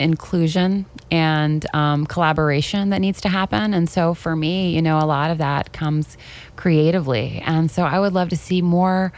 inclusion 0.00 0.86
and 1.10 1.66
um, 1.74 2.06
collaboration 2.06 2.90
that 2.90 3.00
needs 3.00 3.20
to 3.20 3.28
happen. 3.28 3.74
And 3.74 3.88
so 3.88 4.14
for 4.14 4.34
me, 4.34 4.74
you 4.74 4.82
know, 4.82 4.98
a 4.98 5.06
lot 5.06 5.30
of 5.30 5.38
that 5.38 5.72
comes 5.72 6.16
creatively. 6.56 7.42
And 7.44 7.70
so 7.70 7.84
I 7.84 8.00
would 8.00 8.12
love 8.12 8.30
to 8.30 8.36
see 8.36 8.62
more 8.62 9.12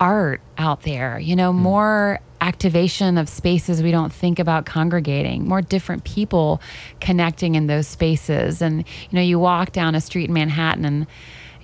art 0.00 0.40
out 0.58 0.82
there, 0.82 1.18
you 1.18 1.36
know, 1.36 1.52
more 1.52 2.20
activation 2.40 3.16
of 3.16 3.28
spaces 3.28 3.82
we 3.82 3.90
don't 3.90 4.12
think 4.12 4.38
about 4.38 4.66
congregating, 4.66 5.46
more 5.48 5.62
different 5.62 6.04
people 6.04 6.60
connecting 7.00 7.54
in 7.54 7.68
those 7.68 7.86
spaces. 7.86 8.60
And, 8.60 8.78
you 8.78 9.16
know, 9.16 9.22
you 9.22 9.38
walk 9.38 9.72
down 9.72 9.94
a 9.94 10.00
street 10.00 10.28
in 10.28 10.34
Manhattan 10.34 10.84
and 10.84 11.06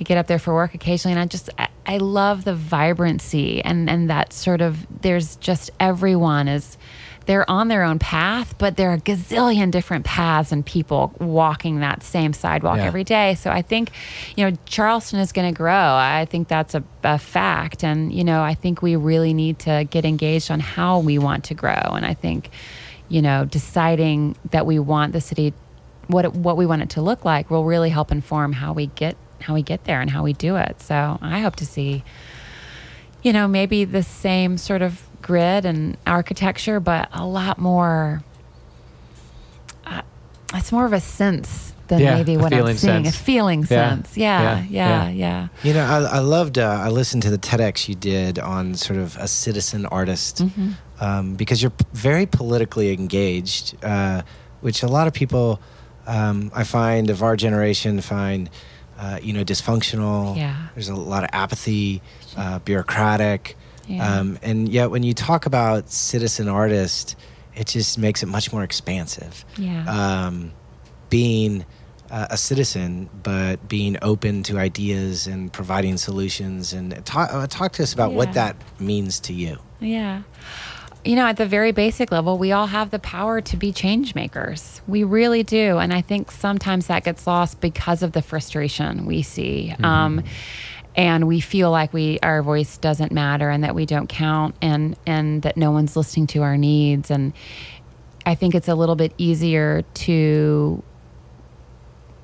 I 0.00 0.02
get 0.04 0.16
up 0.16 0.28
there 0.28 0.38
for 0.38 0.54
work 0.54 0.74
occasionally, 0.74 1.12
and 1.12 1.20
I 1.20 1.26
just 1.26 1.50
I, 1.58 1.68
I 1.84 1.98
love 1.98 2.44
the 2.44 2.54
vibrancy 2.54 3.62
and 3.62 3.90
and 3.90 4.08
that 4.08 4.32
sort 4.32 4.62
of 4.62 4.86
there's 5.02 5.36
just 5.36 5.70
everyone 5.78 6.48
is 6.48 6.78
they're 7.30 7.48
on 7.48 7.68
their 7.68 7.84
own 7.84 8.00
path, 8.00 8.58
but 8.58 8.76
there 8.76 8.90
are 8.90 8.94
a 8.94 8.98
gazillion 9.00 9.70
different 9.70 10.04
paths 10.04 10.50
and 10.50 10.66
people 10.66 11.14
walking 11.20 11.78
that 11.78 12.02
same 12.02 12.32
sidewalk 12.32 12.78
Yeah. 12.78 12.86
every 12.86 13.04
day. 13.04 13.36
So 13.36 13.52
I 13.52 13.62
think, 13.62 13.92
you 14.36 14.44
know, 14.50 14.56
Charleston 14.66 15.20
is 15.20 15.30
going 15.30 15.46
to 15.54 15.56
grow. 15.56 15.72
I 15.72 16.26
think 16.28 16.48
that's 16.48 16.74
a, 16.74 16.82
a 17.04 17.18
fact, 17.20 17.84
and 17.84 18.12
you 18.12 18.24
know, 18.24 18.42
I 18.42 18.54
think 18.54 18.82
we 18.82 18.96
really 18.96 19.32
need 19.32 19.60
to 19.60 19.86
get 19.88 20.04
engaged 20.04 20.50
on 20.50 20.58
how 20.58 20.98
we 20.98 21.18
want 21.18 21.44
to 21.44 21.54
grow. 21.54 21.80
And 21.94 22.04
I 22.04 22.14
think, 22.14 22.50
you 23.08 23.22
know, 23.22 23.44
deciding 23.44 24.34
that 24.50 24.66
we 24.66 24.80
want 24.80 25.12
the 25.12 25.20
city 25.20 25.54
what 26.08 26.24
it, 26.24 26.34
what 26.34 26.56
we 26.56 26.66
want 26.66 26.82
it 26.82 26.90
to 26.90 27.00
look 27.00 27.24
like 27.24 27.48
will 27.48 27.62
really 27.64 27.90
help 27.90 28.10
inform 28.10 28.54
how 28.54 28.72
we 28.72 28.86
get 28.88 29.16
how 29.42 29.54
we 29.54 29.62
get 29.62 29.84
there 29.84 30.00
and 30.00 30.10
how 30.10 30.24
we 30.24 30.32
do 30.32 30.56
it. 30.56 30.82
So 30.82 31.16
I 31.22 31.38
hope 31.38 31.54
to 31.56 31.64
see, 31.64 32.02
you 33.22 33.32
know, 33.32 33.46
maybe 33.46 33.84
the 33.84 34.02
same 34.02 34.58
sort 34.58 34.82
of 34.82 35.06
grid 35.30 35.64
and 35.64 35.96
architecture, 36.06 36.80
but 36.80 37.08
a 37.12 37.24
lot 37.24 37.56
more. 37.58 38.22
Uh, 39.86 40.02
it's 40.54 40.72
more 40.72 40.84
of 40.86 40.92
a 40.92 40.98
sense 41.00 41.72
than 41.86 42.00
Yeah, 42.00 42.14
maybe 42.16 42.36
what 42.36 42.52
I'm 42.52 42.66
seeing. 42.76 43.04
sense. 43.04 43.08
A 43.10 43.18
feeling 43.18 43.60
Yeah, 43.60 43.66
sense. 43.68 44.16
Yeah, 44.16 44.42
yeah, 44.42 44.64
yeah, 44.68 45.08
yeah. 45.08 45.10
yeah. 45.10 45.48
You 45.62 45.74
know, 45.74 45.84
I, 45.84 46.16
I 46.16 46.18
loved. 46.18 46.58
Uh, 46.58 46.66
I 46.86 46.88
listened 46.88 47.22
to 47.22 47.30
the 47.30 47.38
TEDx 47.38 47.88
you 47.88 47.94
did 47.94 48.38
on 48.40 48.74
sort 48.74 48.98
of 48.98 49.16
a 49.18 49.28
citizen 49.28 49.86
artist 49.86 50.42
Mhm. 50.44 50.74
um, 51.00 51.34
because 51.36 51.62
you're 51.62 51.70
p- 51.70 51.84
very 51.92 52.26
politically 52.26 52.92
engaged, 52.92 53.76
uh, 53.84 54.22
which 54.60 54.82
a 54.82 54.88
lot 54.88 55.06
of 55.06 55.12
people 55.12 55.60
um, 56.06 56.50
I 56.54 56.64
find 56.64 57.08
of 57.10 57.22
our 57.22 57.36
generation 57.36 58.00
find, 58.00 58.50
uh, 58.98 59.18
you 59.22 59.32
know, 59.32 59.44
dysfunctional. 59.44 60.36
Yeah. 60.36 60.56
There's 60.74 60.88
a 60.88 60.96
lot 60.96 61.22
of 61.22 61.30
apathy, 61.32 62.02
uh, 62.36 62.58
bureaucratic, 62.60 63.56
Yeah. 63.90 64.18
um, 64.20 64.38
and 64.42 64.68
yet 64.68 64.90
when 64.90 65.02
you 65.02 65.14
talk 65.14 65.46
about 65.46 65.90
citizen 65.90 66.48
artist, 66.48 67.16
it 67.54 67.66
just 67.66 67.98
makes 67.98 68.22
it 68.22 68.26
much 68.26 68.52
more 68.52 68.62
expansive 68.62 69.44
Yeah. 69.58 69.84
um, 70.26 70.52
being 71.08 71.64
uh, 72.10 72.26
a 72.30 72.36
citizen, 72.36 73.08
but 73.22 73.68
being 73.68 73.96
open 74.02 74.42
to 74.44 74.58
ideas 74.58 75.26
and 75.26 75.52
providing 75.52 75.96
solutions. 75.96 76.72
And 76.72 77.04
talk, 77.04 77.32
uh, 77.32 77.46
talk 77.48 77.72
to 77.72 77.82
us 77.82 77.92
about 77.92 78.12
what 78.12 78.32
that 78.34 78.56
means 78.80 79.20
to 79.20 79.32
you. 79.32 79.58
Yeah. 79.80 80.22
You 81.04 81.16
know, 81.16 81.26
at 81.26 81.36
the 81.38 81.46
very 81.46 81.72
basic 81.72 82.10
level, 82.12 82.36
we 82.36 82.52
all 82.52 82.66
have 82.66 82.90
the 82.90 82.98
power 82.98 83.40
to 83.40 83.56
be 83.56 83.72
change 83.72 84.14
makers. 84.14 84.82
We 84.86 85.02
really 85.04 85.42
do. 85.42 85.78
And 85.78 85.94
I 85.94 86.02
think 86.02 86.30
sometimes 86.30 86.88
that 86.88 87.04
gets 87.04 87.26
lost 87.26 87.60
because 87.60 88.02
of 88.02 88.12
the 88.12 88.22
frustration 88.22 89.06
we 89.06 89.22
see. 89.22 89.74
Um, 89.82 90.22
and 90.96 91.26
we 91.26 91.40
feel 91.40 91.70
like 91.70 91.92
we 91.92 92.18
our 92.20 92.42
voice 92.42 92.76
doesn't 92.78 93.12
matter 93.12 93.50
and 93.50 93.64
that 93.64 93.74
we 93.74 93.86
don't 93.86 94.08
count 94.08 94.54
and 94.60 94.96
and 95.06 95.42
that 95.42 95.56
no 95.56 95.70
one's 95.70 95.96
listening 95.96 96.26
to 96.26 96.42
our 96.42 96.56
needs 96.56 97.10
and 97.10 97.32
I 98.26 98.34
think 98.34 98.54
it's 98.54 98.68
a 98.68 98.74
little 98.74 98.96
bit 98.96 99.14
easier 99.18 99.82
to 99.82 100.82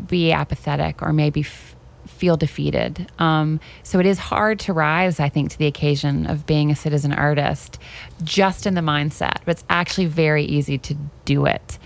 be 0.06 0.32
apathetic 0.32 1.02
or 1.02 1.12
maybe 1.12 1.40
f- 1.40 1.74
feel 2.06 2.36
defeated. 2.36 3.10
Um, 3.18 3.60
so 3.82 3.98
it 3.98 4.06
is 4.06 4.18
hard 4.18 4.60
to 4.60 4.72
rise, 4.72 5.20
I 5.20 5.28
think, 5.28 5.50
to 5.52 5.58
the 5.58 5.66
occasion 5.66 6.26
of 6.26 6.46
being 6.46 6.70
a 6.70 6.76
citizen 6.76 7.12
artist 7.12 7.78
just 8.22 8.66
in 8.66 8.74
the 8.74 8.80
mindset, 8.80 9.38
but 9.44 9.52
it's 9.52 9.64
actually 9.70 10.06
very 10.06 10.44
easy 10.44 10.78
to 10.78 10.94
do 11.24 11.46
it. 11.46 11.78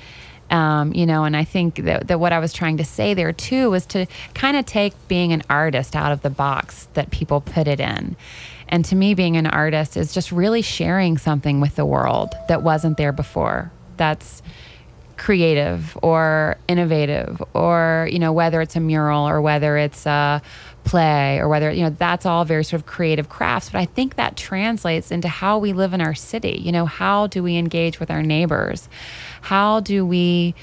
Um, 0.50 0.92
you 0.92 1.06
know, 1.06 1.22
and 1.24 1.36
I 1.36 1.44
think 1.44 1.76
that, 1.76 2.08
that 2.08 2.18
what 2.18 2.32
I 2.32 2.40
was 2.40 2.52
trying 2.52 2.78
to 2.78 2.84
say 2.84 3.14
there 3.14 3.32
too 3.32 3.70
was 3.70 3.86
to 3.86 4.06
kind 4.34 4.56
of 4.56 4.66
take 4.66 4.94
being 5.06 5.32
an 5.32 5.44
artist 5.48 5.94
out 5.94 6.10
of 6.10 6.22
the 6.22 6.30
box 6.30 6.88
that 6.94 7.12
people 7.12 7.40
put 7.40 7.68
it 7.68 7.78
in. 7.78 8.16
And 8.68 8.84
to 8.86 8.96
me, 8.96 9.14
being 9.14 9.36
an 9.36 9.46
artist 9.46 9.96
is 9.96 10.12
just 10.12 10.32
really 10.32 10.62
sharing 10.62 11.18
something 11.18 11.60
with 11.60 11.76
the 11.76 11.84
world 11.84 12.34
that 12.48 12.62
wasn't 12.62 12.96
there 12.96 13.12
before. 13.12 13.70
That's 13.96 14.42
creative 15.20 15.98
or 16.02 16.56
innovative 16.66 17.42
or 17.52 18.08
you 18.10 18.18
know 18.18 18.32
whether 18.32 18.62
it's 18.62 18.74
a 18.74 18.80
mural 18.80 19.28
or 19.28 19.38
whether 19.42 19.76
it's 19.76 20.06
a 20.06 20.40
play 20.84 21.36
or 21.38 21.46
whether 21.46 21.70
you 21.70 21.82
know 21.82 21.90
that's 21.90 22.24
all 22.24 22.42
very 22.46 22.64
sort 22.64 22.80
of 22.80 22.86
creative 22.86 23.28
crafts 23.28 23.68
but 23.68 23.78
i 23.78 23.84
think 23.84 24.16
that 24.16 24.34
translates 24.34 25.10
into 25.10 25.28
how 25.28 25.58
we 25.58 25.74
live 25.74 25.92
in 25.92 26.00
our 26.00 26.14
city 26.14 26.58
you 26.64 26.72
know 26.72 26.86
how 26.86 27.26
do 27.26 27.42
we 27.42 27.58
engage 27.58 28.00
with 28.00 28.10
our 28.10 28.22
neighbors 28.22 28.88
how 29.40 29.80
do 29.80 30.04
we 30.04 30.54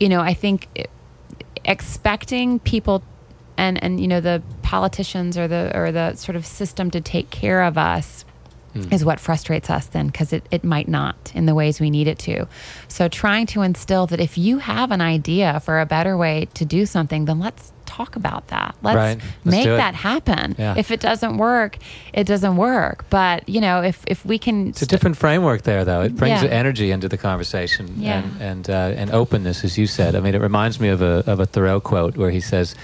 you 0.00 0.08
know 0.08 0.20
i 0.20 0.34
think 0.34 0.68
expecting 1.64 2.58
people 2.60 3.02
and 3.56 3.82
and 3.82 4.00
you 4.00 4.08
know 4.08 4.20
the 4.20 4.42
politicians 4.62 5.38
or 5.38 5.48
the 5.48 5.70
or 5.74 5.92
the 5.92 6.14
sort 6.14 6.36
of 6.36 6.44
system 6.44 6.90
to 6.90 7.00
take 7.00 7.30
care 7.30 7.62
of 7.62 7.78
us 7.78 8.24
hmm. 8.72 8.92
is 8.92 9.04
what 9.04 9.20
frustrates 9.20 9.70
us 9.70 9.86
then 9.86 10.06
because 10.06 10.32
it, 10.32 10.46
it 10.50 10.64
might 10.64 10.88
not 10.88 11.32
in 11.34 11.46
the 11.46 11.54
ways 11.54 11.80
we 11.80 11.90
need 11.90 12.08
it 12.08 12.18
to. 12.18 12.46
So, 12.88 13.08
trying 13.08 13.46
to 13.46 13.62
instill 13.62 14.06
that 14.08 14.20
if 14.20 14.36
you 14.36 14.58
have 14.58 14.90
an 14.90 15.00
idea 15.00 15.60
for 15.60 15.80
a 15.80 15.86
better 15.86 16.16
way 16.16 16.48
to 16.54 16.64
do 16.64 16.86
something, 16.86 17.24
then 17.24 17.38
let's 17.38 17.72
talk 17.96 18.16
about 18.16 18.42
that. 18.48 18.74
Let's 18.82 18.96
Right. 18.96 19.18
Make 19.44 19.64
that 19.64 19.94
happen. 19.94 20.54
Yeah. 20.58 20.74
If 20.76 20.90
it 20.90 21.00
doesn't 21.00 21.36
work, 21.38 21.78
it 22.12 22.24
doesn't 22.26 22.56
work. 22.56 23.04
But, 23.10 23.48
you 23.48 23.60
know, 23.60 23.82
if, 23.82 24.02
if 24.06 24.24
we 24.26 24.38
can. 24.38 24.68
It's 24.68 24.82
a 24.82 24.86
different 24.86 25.16
framework 25.16 25.62
there, 25.62 25.84
though. 25.84 26.02
It 26.02 26.14
brings 26.16 26.42
Yeah. 26.42 26.48
energy 26.50 26.90
into 26.90 27.08
the 27.08 27.16
conversation 27.18 27.84
Yeah. 27.98 28.18
and 28.22 28.26
and, 28.50 28.70
uh, 28.70 29.00
and 29.00 29.10
openness, 29.10 29.64
as 29.64 29.76
you 29.78 29.86
said. 29.86 30.14
I 30.14 30.20
mean, 30.20 30.34
it 30.34 30.40
reminds 30.40 30.78
me 30.80 30.88
of 30.88 31.00
a 31.02 31.22
of 31.26 31.40
a 31.40 31.46
Thoreau 31.46 31.80
quote 31.80 32.16
where 32.16 32.30
he 32.30 32.40
says, 32.40 32.74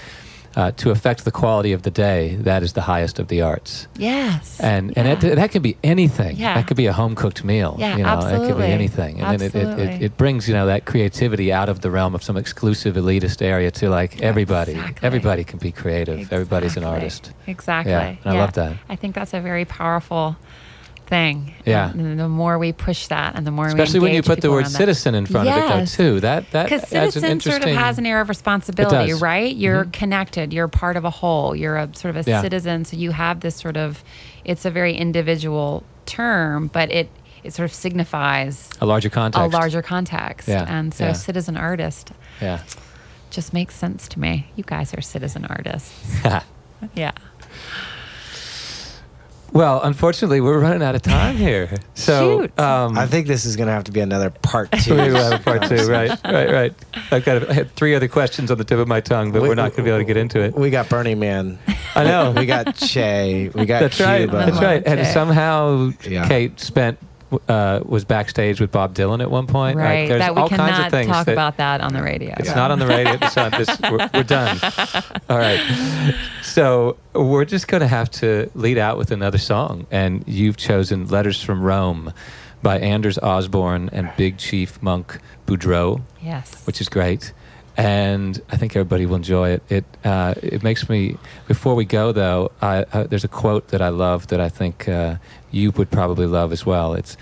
uh, 0.55 0.71
"To 0.71 0.91
affect 0.91 1.25
the 1.25 1.31
quality 1.31 1.73
of 1.73 1.83
the 1.83 1.91
day, 1.91 2.35
that 2.41 2.63
is 2.63 2.73
the 2.73 2.81
highest 2.81 3.19
of 3.19 3.27
the 3.27 3.41
arts." 3.41 3.87
Yes. 3.97 4.59
And 4.59 4.97
and 4.97 5.07
it, 5.07 5.35
that 5.35 5.51
can 5.51 5.61
be 5.61 5.77
anything. 5.83 6.37
Yeah. 6.37 6.55
That 6.55 6.67
could 6.67 6.77
be 6.77 6.85
a 6.87 6.93
home 6.93 7.15
cooked 7.15 7.43
meal. 7.43 7.75
Yeah, 7.79 7.97
you 7.97 8.03
know, 8.03 8.13
it 8.13 8.21
could 8.21 8.33
absolutely. 8.33 8.67
be 8.67 8.71
anything. 8.71 9.21
And 9.21 9.39
then 9.39 9.47
it, 9.47 9.55
it, 9.55 9.79
it, 9.79 10.01
it 10.01 10.17
brings 10.17 10.47
you 10.47 10.53
know 10.53 10.65
that 10.67 10.85
creativity 10.85 11.51
out 11.51 11.69
of 11.69 11.81
the 11.81 11.91
realm 11.91 12.15
of 12.15 12.23
some 12.23 12.37
exclusive 12.37 12.95
elitist 12.95 13.41
area 13.41 13.71
to 13.71 13.89
like 13.89 14.21
everybody. 14.21 14.73
Exactly. 14.73 15.05
Everybody 15.05 15.43
can 15.43 15.59
be 15.59 15.71
creative. 15.71 16.31
Everybody's 16.31 16.77
an 16.77 16.83
artist. 16.83 17.31
Exactly. 17.47 17.91
Yeah, 17.91 18.15
and 18.23 18.25
I 18.25 18.39
love 18.39 18.53
that. 18.53 18.77
I 18.89 18.95
think 18.95 19.15
that's 19.15 19.33
a 19.33 19.41
very 19.41 19.65
powerful 19.65 20.35
thing. 21.07 21.53
Yeah. 21.65 21.91
And 21.91 22.19
the 22.19 22.29
more 22.29 22.57
we 22.57 22.71
push 22.73 23.07
that 23.07 23.35
and 23.35 23.45
the 23.45 23.51
more 23.51 23.67
Especially 23.67 23.99
when 23.99 24.13
you 24.13 24.23
put 24.23 24.41
the 24.41 24.49
word 24.51 24.67
citizen 24.67 25.15
in 25.15 25.25
front 25.25 25.49
of 25.49 25.55
it, 25.57 25.67
though, 25.67 25.85
too. 25.85 26.19
That 26.21 26.49
that 26.51 26.63
because 26.69 26.87
citizen 26.87 27.23
interesting. 27.25 27.61
sort 27.63 27.73
of 27.73 27.77
has 27.77 27.97
an 27.97 28.05
air 28.05 28.21
of 28.21 28.29
responsibility, 28.29 29.13
right? 29.13 29.55
You're 29.55 29.85
Mhm. 29.85 29.93
connected. 29.93 30.53
You're 30.53 30.67
part 30.67 30.95
of 30.97 31.05
a 31.05 31.09
whole. 31.09 31.55
You're 31.55 31.77
a 31.77 31.89
sort 31.93 32.15
of 32.15 32.25
a 32.25 32.29
Yeah. 32.29 32.41
citizen, 32.41 32.85
so 32.85 32.97
you 32.97 33.11
have 33.11 33.41
this 33.41 33.55
sort 33.55 33.77
of. 33.77 34.03
It's 34.45 34.65
a 34.65 34.71
very 34.71 34.95
individual 34.95 35.83
term, 36.05 36.67
but 36.67 36.91
it 36.91 37.09
it 37.43 37.53
sort 37.53 37.65
of 37.69 37.73
signifies 37.75 38.69
a 38.79 38.85
larger 38.85 39.09
context. 39.09 39.53
a 39.53 39.57
larger 39.57 39.81
context. 39.81 40.47
Yeah, 40.47 40.65
And 40.65 40.93
so, 40.93 41.07
yeah. 41.07 41.11
citizen 41.11 41.57
artist 41.57 42.11
Yeah. 42.41 42.59
just 43.31 43.53
makes 43.53 43.75
sense 43.75 44.07
to 44.07 44.19
me. 44.19 44.47
You 44.55 44.63
guys 44.65 44.93
are 44.93 45.01
citizen 45.01 45.43
artists. 45.49 45.93
yeah. 46.95 47.11
Well, 49.53 49.81
unfortunately, 49.83 50.41
we're 50.41 50.59
running 50.59 50.81
out 50.83 50.95
of 50.95 51.01
time 51.03 51.37
here. 51.37 51.69
So 51.95 52.41
Shoot. 52.41 52.59
Um, 52.59 52.97
I 52.97 53.05
think 53.07 53.27
this 53.27 53.45
is 53.45 53.55
going 53.55 53.67
to 53.67 53.71
have 53.73 53.85
to 53.85 53.91
be 53.91 54.01
another 54.01 54.29
part 54.29 54.69
two. 54.71 54.93
we 54.95 55.11
will 55.11 55.31
have 55.31 55.39
a 55.39 55.43
part 55.43 55.63
two. 55.69 55.87
Right, 55.87 56.09
right, 56.25 56.51
right. 56.51 56.73
I've 57.11 57.23
got. 57.23 57.49
I 57.49 57.53
had 57.53 57.71
three 57.75 57.95
other 57.95 58.07
questions 58.09 58.51
on 58.51 58.57
the 58.57 58.63
tip 58.65 58.77
of 58.79 58.87
my 58.89 58.99
tongue, 58.99 59.31
but 59.31 59.41
We- 59.41 59.47
we're 59.47 59.55
not 59.55 59.69
going 59.71 59.77
to 59.77 59.83
be 59.83 59.89
able 59.89 59.99
to 59.99 60.05
get 60.05 60.17
into 60.17 60.41
it. 60.41 60.53
We 60.55 60.69
got 60.69 60.89
Burning 60.89 61.19
Man. 61.19 61.59
I 61.95 62.03
know. 62.03 62.31
We 62.31 62.45
got 62.45 62.75
Che. 62.75 63.51
We 63.53 63.65
got 63.65 63.79
That's 63.79 64.01
right. 64.01 64.29
That's 64.29 64.59
right. 64.59 64.83
And 64.85 65.05
somehow 65.07 65.91
Yeah. 66.03 66.27
Kate 66.27 66.59
spent 66.59 66.97
uh, 67.47 67.79
was 67.85 68.05
backstage 68.05 68.59
with 68.61 68.71
Bob 68.71 68.93
Dylan 68.95 69.21
at 69.21 69.29
one 69.31 69.47
point. 69.47 69.77
Like, 69.77 69.85
Right. 69.85 70.07
there's 70.09 70.19
that 70.19 70.35
we 70.35 70.41
all 70.41 70.49
kinds 70.49 70.61
of 70.61 70.67
cannot 70.75 70.91
things 70.91 71.07
talk 71.11 71.25
that- 71.25 71.31
about 71.33 71.57
that 71.57 71.81
on 71.81 71.93
the 71.93 72.01
radio. 72.03 72.33
It's 72.37 72.55
not 72.55 72.71
on 72.71 72.79
the 72.79 72.87
radio. 72.87 73.13
It's 73.21 73.37
on 73.37 73.51
this, 73.51 73.69
we're, 73.89 74.09
we're 74.13 74.23
done. 74.23 74.59
All 75.29 75.37
right. 75.37 75.59
So 76.43 76.97
we're 77.13 77.45
just 77.45 77.67
going 77.67 77.81
to 77.81 77.87
have 77.87 78.09
to 78.11 78.49
lead 78.55 78.77
out 78.77 78.97
with 78.97 79.11
another 79.11 79.37
song. 79.37 79.87
And 79.91 80.23
you've 80.27 80.57
chosen 80.57 81.07
Letters 81.07 81.41
from 81.41 81.61
Rome 81.61 82.13
by 82.61 82.79
Anders 82.79 83.17
Osborne 83.19 83.89
and 83.91 84.11
Big 84.17 84.37
Chief 84.37 84.81
Monk 84.81 85.19
Boudreaux, 85.47 86.01
Yes. 86.21 86.65
which 86.65 86.79
is 86.81 86.89
great. 86.89 87.33
And 87.75 88.39
I 88.49 88.57
think 88.57 88.75
everybody 88.75 89.05
will 89.05 89.15
enjoy 89.15 89.49
it. 89.49 89.63
It 89.69 89.85
uh, 90.03 90.35
it 90.43 90.61
makes 90.61 90.87
me. 90.89 91.17
Before 91.47 91.73
we 91.73 91.85
go, 91.85 92.11
though, 92.11 92.51
I, 92.61 92.85
uh, 92.93 93.03
there's 93.05 93.23
a 93.23 93.29
quote 93.29 93.69
that 93.69 93.81
I 93.81 93.89
love 93.89 94.27
that 94.27 94.39
I 94.39 94.49
think 94.49 94.87
uh, 94.87 95.15
you 95.49 95.71
would 95.71 95.89
probably 95.89 96.27
love 96.27 96.51
as 96.51 96.65
well. 96.65 96.93
It's 96.93 97.17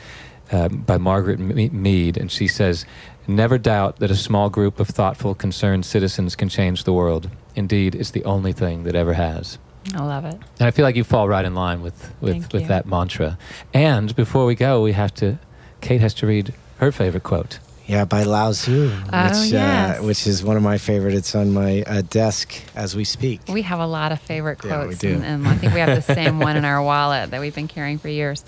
um, 0.52 0.82
by 0.82 0.98
Margaret 0.98 1.40
Mead, 1.40 2.18
and 2.18 2.30
she 2.30 2.48
says, 2.48 2.86
Never 3.28 3.58
doubt 3.58 4.00
that 4.00 4.12
a 4.12 4.16
small 4.16 4.50
group 4.50 4.80
of 4.80 4.90
thoughtful, 4.90 5.36
concerned 5.36 5.86
citizens 5.86 6.36
can 6.36 6.50
change 6.50 6.84
the 6.84 6.94
world. 6.94 7.30
Indeed, 7.56 7.96
it's 7.96 8.12
the 8.12 8.26
only 8.26 8.52
thing 8.52 8.84
that 8.84 8.96
ever 8.96 9.14
has. 9.14 9.58
I 9.96 10.04
love 10.04 10.26
it. 10.26 10.36
And 10.60 10.68
I 10.68 10.72
feel 10.72 10.84
like 10.84 10.96
you 10.96 11.04
fall 11.04 11.28
right 11.28 11.46
in 11.46 11.56
line 11.56 11.82
with, 11.82 12.14
with, 12.20 12.34
Thank 12.34 12.54
with 12.54 12.64
you. 12.64 12.68
that 12.68 12.86
mantra. 12.86 13.38
And 13.74 14.16
before 14.16 14.46
we 14.46 14.56
go, 14.56 14.82
we 14.82 14.94
have 14.94 15.14
to, 15.16 15.40
Kate 15.82 16.02
has 16.02 16.14
to 16.16 16.28
read 16.28 16.54
her 16.78 16.92
favorite 16.92 17.24
quote. 17.24 17.60
Yeah, 17.92 18.06
by 18.06 18.24
Lao 18.24 18.54
Tzu, 18.54 18.88
which, 18.90 19.00
Oh, 19.12 19.44
yes. 19.44 20.00
uh, 20.00 20.04
which 20.04 20.26
is 20.26 20.42
one 20.46 20.56
of 20.56 20.64
my 20.64 20.78
favorite. 20.78 21.14
It's 21.14 21.36
on 21.36 21.52
my 21.52 21.82
uh, 21.86 22.02
desk 22.04 22.54
as 22.74 22.96
we 22.96 23.04
speak. 23.04 23.42
We 23.50 23.64
have 23.64 23.80
a 23.82 23.86
lot 23.86 24.14
of 24.14 24.22
favorite 24.22 24.60
Yeah, 24.64 24.80
we 24.80 24.86
quotes, 24.86 25.00
do. 25.00 25.14
And, 25.16 25.26
and 25.26 25.48
I 25.48 25.56
think 25.56 25.74
we 25.74 25.82
have 25.82 26.06
the 26.06 26.14
same 26.16 26.40
one 26.40 26.56
in 26.56 26.64
our 26.64 26.82
wallet 26.92 27.32
that 27.32 27.42
we've 27.42 27.54
been 27.54 27.68
carrying 27.68 27.98
for 27.98 28.08
years. 28.08 28.46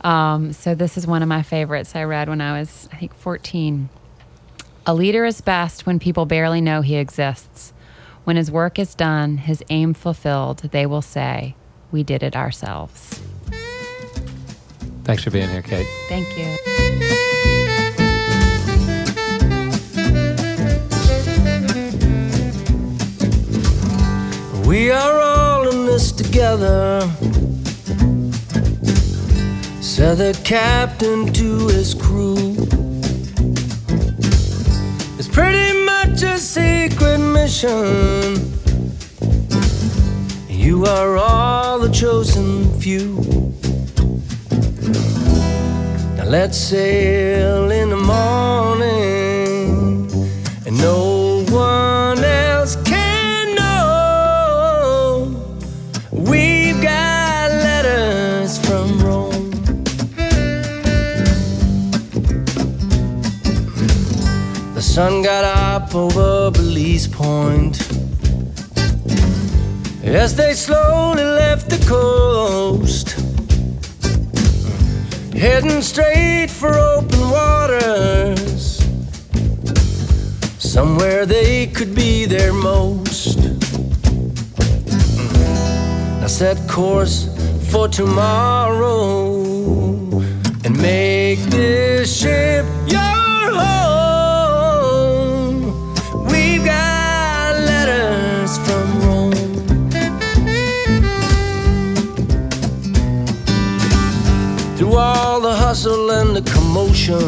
Um, 0.00 0.54
so 0.54 0.74
this 0.74 0.96
is 0.96 1.06
one 1.06 1.20
of 1.22 1.28
my 1.28 1.42
favorites 1.42 1.94
I 1.94 2.04
read 2.04 2.30
when 2.30 2.40
I 2.40 2.58
was, 2.60 2.88
I 2.90 2.96
think, 2.96 3.14
14. 3.14 3.90
A 4.86 4.94
leader 4.94 5.26
is 5.26 5.42
best 5.42 5.84
when 5.84 5.98
people 5.98 6.24
barely 6.24 6.62
know 6.62 6.80
he 6.80 6.96
exists. 6.96 7.74
When 8.24 8.36
his 8.36 8.50
work 8.50 8.78
is 8.78 8.94
done, 8.94 9.36
his 9.36 9.62
aim 9.68 9.92
fulfilled, 9.92 10.60
they 10.72 10.86
will 10.86 11.02
say, 11.02 11.54
"We 11.92 12.02
did 12.02 12.22
it 12.22 12.34
ourselves." 12.34 13.20
Thanks 15.04 15.24
for 15.24 15.30
being 15.30 15.50
here, 15.50 15.62
Kate. 15.62 15.86
Thank 16.08 16.26
you. 16.38 17.27
We 24.68 24.90
are 24.90 25.18
all 25.18 25.66
in 25.66 25.86
this 25.86 26.12
together, 26.12 27.00
said 29.80 30.18
the 30.18 30.38
captain 30.44 31.32
to 31.32 31.68
his 31.68 31.94
crew. 31.94 32.54
It's 35.18 35.26
pretty 35.26 35.72
much 35.86 36.22
a 36.22 36.36
secret 36.36 37.16
mission. 37.16 38.36
You 40.50 40.84
are 40.84 41.16
all 41.16 41.78
the 41.78 41.90
chosen 41.90 42.70
few. 42.78 43.14
Now 46.18 46.26
let's 46.26 46.58
sail 46.58 47.70
in 47.70 47.88
the 47.88 47.96
morning, 47.96 49.17
sun 64.98 65.22
got 65.22 65.44
up 65.44 65.94
over 65.94 66.50
Belize 66.50 67.06
Point 67.06 67.76
as 70.02 70.34
they 70.34 70.54
slowly 70.54 71.22
left 71.22 71.70
the 71.70 71.78
coast, 71.86 73.06
heading 75.32 75.82
straight 75.82 76.50
for 76.50 76.72
open 76.76 77.20
waters, 77.30 78.82
somewhere 80.58 81.24
they 81.24 81.68
could 81.68 81.94
be 81.94 82.24
their 82.24 82.52
most. 82.52 83.38
I 86.24 86.26
set 86.26 86.58
course 86.68 87.28
for 87.70 87.86
tomorrow 87.86 89.44
and 90.64 90.76
make 90.82 91.38
this 91.54 92.20
ship 92.20 92.66
hustle 105.68 106.10
and 106.10 106.34
the 106.34 106.40
commotion, 106.50 107.22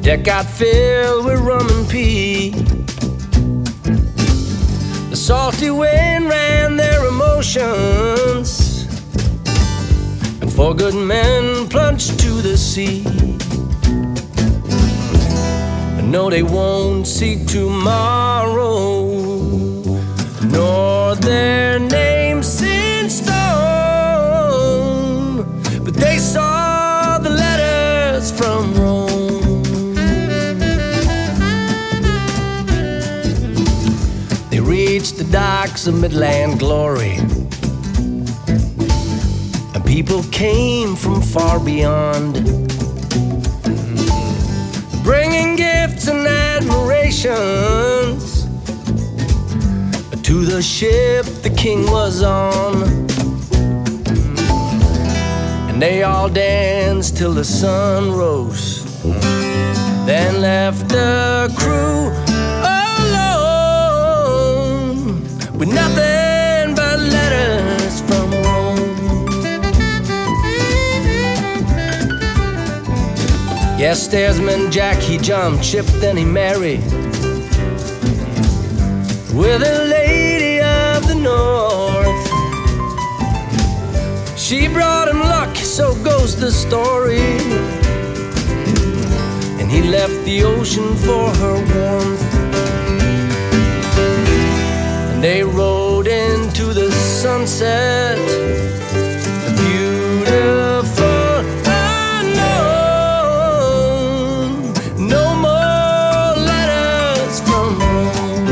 deck 0.00 0.24
got 0.24 0.46
filled 0.46 1.26
with 1.26 1.38
rum 1.40 1.68
and 1.68 1.86
pee. 1.86 2.48
The 5.10 5.16
salty 5.16 5.68
wind 5.68 6.30
ran 6.30 6.78
their 6.78 7.04
emotions, 7.04 8.86
and 10.40 10.50
four 10.50 10.72
good 10.72 10.94
men 10.94 11.68
plunged 11.68 12.18
to 12.20 12.30
the 12.40 12.56
sea. 12.56 13.04
But 15.94 16.06
no, 16.06 16.30
they 16.30 16.42
won't 16.42 17.06
see 17.06 17.44
tomorrow, 17.44 19.04
nor 20.42 21.16
their 21.16 21.78
names 21.78 22.62
in 22.62 23.10
stone. 23.10 23.69
Saw 26.32 27.18
the 27.18 27.28
letters 27.28 28.30
from 28.30 28.72
Rome. 28.74 29.64
They 34.50 34.60
reached 34.60 35.16
the 35.16 35.24
docks 35.24 35.88
of 35.88 36.00
Midland 36.00 36.60
glory. 36.60 37.16
And 39.74 39.84
people 39.84 40.22
came 40.30 40.94
from 40.94 41.20
far 41.20 41.58
beyond, 41.58 42.34
bringing 45.02 45.56
gifts 45.56 46.06
and 46.06 46.28
admirations 46.28 48.44
to 50.22 50.44
the 50.44 50.62
ship 50.62 51.26
the 51.42 51.50
king 51.50 51.90
was 51.90 52.22
on. 52.22 53.09
They 55.80 56.02
all 56.02 56.28
danced 56.28 57.16
till 57.16 57.32
the 57.32 57.42
sun 57.42 58.12
rose, 58.12 58.84
then 60.04 60.42
left 60.42 60.90
the 60.90 61.50
crew 61.56 62.10
alone 63.08 64.12
with 65.58 65.72
nothing 65.72 66.74
but 66.74 67.00
letters 67.00 68.02
from 68.02 68.30
Rome. 68.30 68.76
Yes, 73.78 74.06
Desmond 74.06 74.70
Jack, 74.70 74.98
he 74.98 75.16
jumped 75.16 75.64
ship, 75.64 75.86
then 76.02 76.18
he 76.18 76.26
married 76.26 76.84
with 79.32 79.62
a 79.62 79.86
lady 79.88 80.60
of 80.60 81.06
the 81.08 81.14
north. 81.14 82.28
She 84.36 84.68
brought 84.68 85.08
him 85.08 85.20
luck, 85.20 85.39
so 85.70 85.94
goes 86.02 86.34
the 86.34 86.50
story. 86.50 87.20
And 89.60 89.70
he 89.70 89.82
left 89.82 90.24
the 90.24 90.42
ocean 90.42 90.96
for 90.96 91.30
her 91.30 91.54
warmth. 91.72 92.24
And 95.12 95.22
they 95.22 95.44
rode 95.44 96.08
into 96.08 96.74
the 96.74 96.90
sunset. 96.90 98.18
Beautiful 99.62 101.44
unknown. 102.18 102.72
No 104.98 105.34
more 105.36 106.34
letters 106.50 107.40
from 107.46 107.78
Rome. 107.78 108.50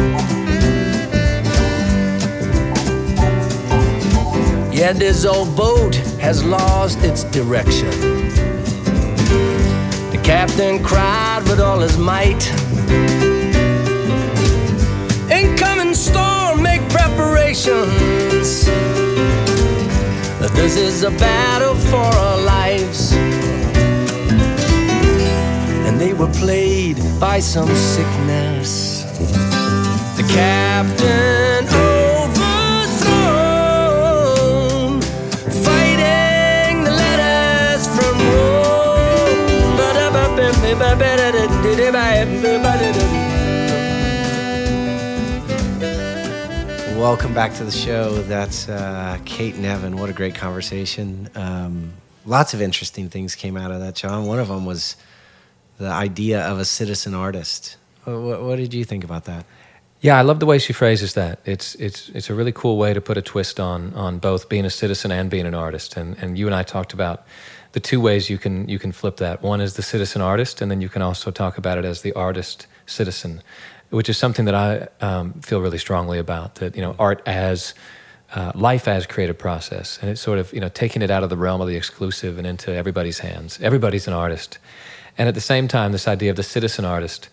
said 4.88 4.96
this 4.96 5.24
old 5.26 5.54
boat 5.54 5.97
has 6.28 6.44
lost 6.44 6.98
its 7.04 7.24
direction. 7.24 7.88
The 10.10 10.20
captain 10.22 10.84
cried 10.84 11.42
with 11.48 11.58
all 11.58 11.80
his 11.80 11.96
might. 11.96 12.44
Incoming 15.32 15.94
storm, 15.94 16.62
make 16.62 16.82
preparations. 16.90 18.66
This 20.60 20.76
is 20.76 21.02
a 21.02 21.12
battle 21.12 21.74
for 21.90 21.96
our 22.26 22.38
lives. 22.42 23.14
And 25.86 25.98
they 25.98 26.12
were 26.12 26.32
played 26.44 26.98
by 27.18 27.40
some 27.40 27.74
sickness. 27.74 29.02
The 30.18 30.26
captain 30.28 31.57
Welcome 46.98 47.34
back 47.34 47.54
to 47.54 47.64
the 47.64 47.70
show. 47.70 48.22
That's 48.22 48.68
uh, 48.68 49.18
Kate 49.26 49.56
Nevin. 49.56 49.98
What 49.98 50.08
a 50.08 50.14
great 50.14 50.34
conversation. 50.34 51.28
Um, 51.34 51.92
lots 52.24 52.54
of 52.54 52.62
interesting 52.62 53.10
things 53.10 53.34
came 53.34 53.58
out 53.58 53.70
of 53.70 53.80
that, 53.80 53.94
John. 53.94 54.26
One 54.26 54.38
of 54.38 54.48
them 54.48 54.64
was 54.64 54.96
the 55.76 55.88
idea 55.88 56.40
of 56.46 56.58
a 56.58 56.64
citizen 56.64 57.14
artist. 57.14 57.76
What, 58.04 58.20
what, 58.20 58.42
what 58.42 58.56
did 58.56 58.72
you 58.72 58.84
think 58.84 59.04
about 59.04 59.26
that? 59.26 59.44
Yeah, 60.00 60.16
I 60.16 60.22
love 60.22 60.40
the 60.40 60.46
way 60.46 60.58
she 60.58 60.72
phrases 60.72 61.14
that. 61.14 61.40
It's 61.44 61.74
it's 61.74 62.08
it's 62.10 62.30
a 62.30 62.34
really 62.34 62.52
cool 62.52 62.78
way 62.78 62.94
to 62.94 63.00
put 63.00 63.18
a 63.18 63.22
twist 63.22 63.60
on 63.60 63.92
on 63.94 64.18
both 64.18 64.48
being 64.48 64.64
a 64.64 64.70
citizen 64.70 65.10
and 65.10 65.28
being 65.28 65.46
an 65.46 65.54
artist. 65.54 65.96
And 65.96 66.16
and 66.22 66.38
you 66.38 66.46
and 66.46 66.54
I 66.54 66.62
talked 66.62 66.92
about 66.92 67.26
the 67.72 67.80
two 67.80 68.00
ways 68.00 68.30
you 68.30 68.38
can 68.38 68.68
you 68.68 68.78
can 68.78 68.92
flip 68.92 69.16
that. 69.18 69.42
One 69.42 69.60
is 69.60 69.74
the 69.74 69.82
citizen 69.82 70.22
artist, 70.22 70.60
and 70.60 70.70
then 70.70 70.80
you 70.80 70.88
can 70.88 71.02
also 71.02 71.30
talk 71.30 71.58
about 71.58 71.78
it 71.78 71.84
as 71.84 72.02
the 72.02 72.12
artist 72.12 72.66
citizen 72.86 73.42
which 73.90 74.08
is 74.08 74.18
something 74.18 74.44
that 74.44 74.54
I 74.54 74.88
um, 75.04 75.34
feel 75.40 75.60
really 75.60 75.78
strongly 75.78 76.18
about. 76.18 76.56
That 76.56 76.76
you 76.76 76.82
know, 76.82 76.94
art 76.98 77.22
as 77.26 77.74
uh, 78.34 78.52
life 78.54 78.86
as 78.86 79.06
creative 79.06 79.38
process, 79.38 79.98
and 80.00 80.10
it's 80.10 80.20
sort 80.20 80.38
of 80.38 80.52
you 80.52 80.60
know 80.60 80.68
taking 80.68 81.02
it 81.02 81.10
out 81.10 81.22
of 81.22 81.30
the 81.30 81.36
realm 81.36 81.60
of 81.60 81.68
the 81.68 81.76
exclusive 81.76 82.38
and 82.38 82.46
into 82.46 82.74
everybody's 82.74 83.20
hands. 83.20 83.58
Everybody's 83.62 84.06
an 84.06 84.14
artist, 84.14 84.58
and 85.16 85.28
at 85.28 85.34
the 85.34 85.40
same 85.40 85.68
time, 85.68 85.92
this 85.92 86.08
idea 86.08 86.30
of 86.30 86.36
the 86.36 86.42
citizen 86.42 86.84
artist 86.84 87.28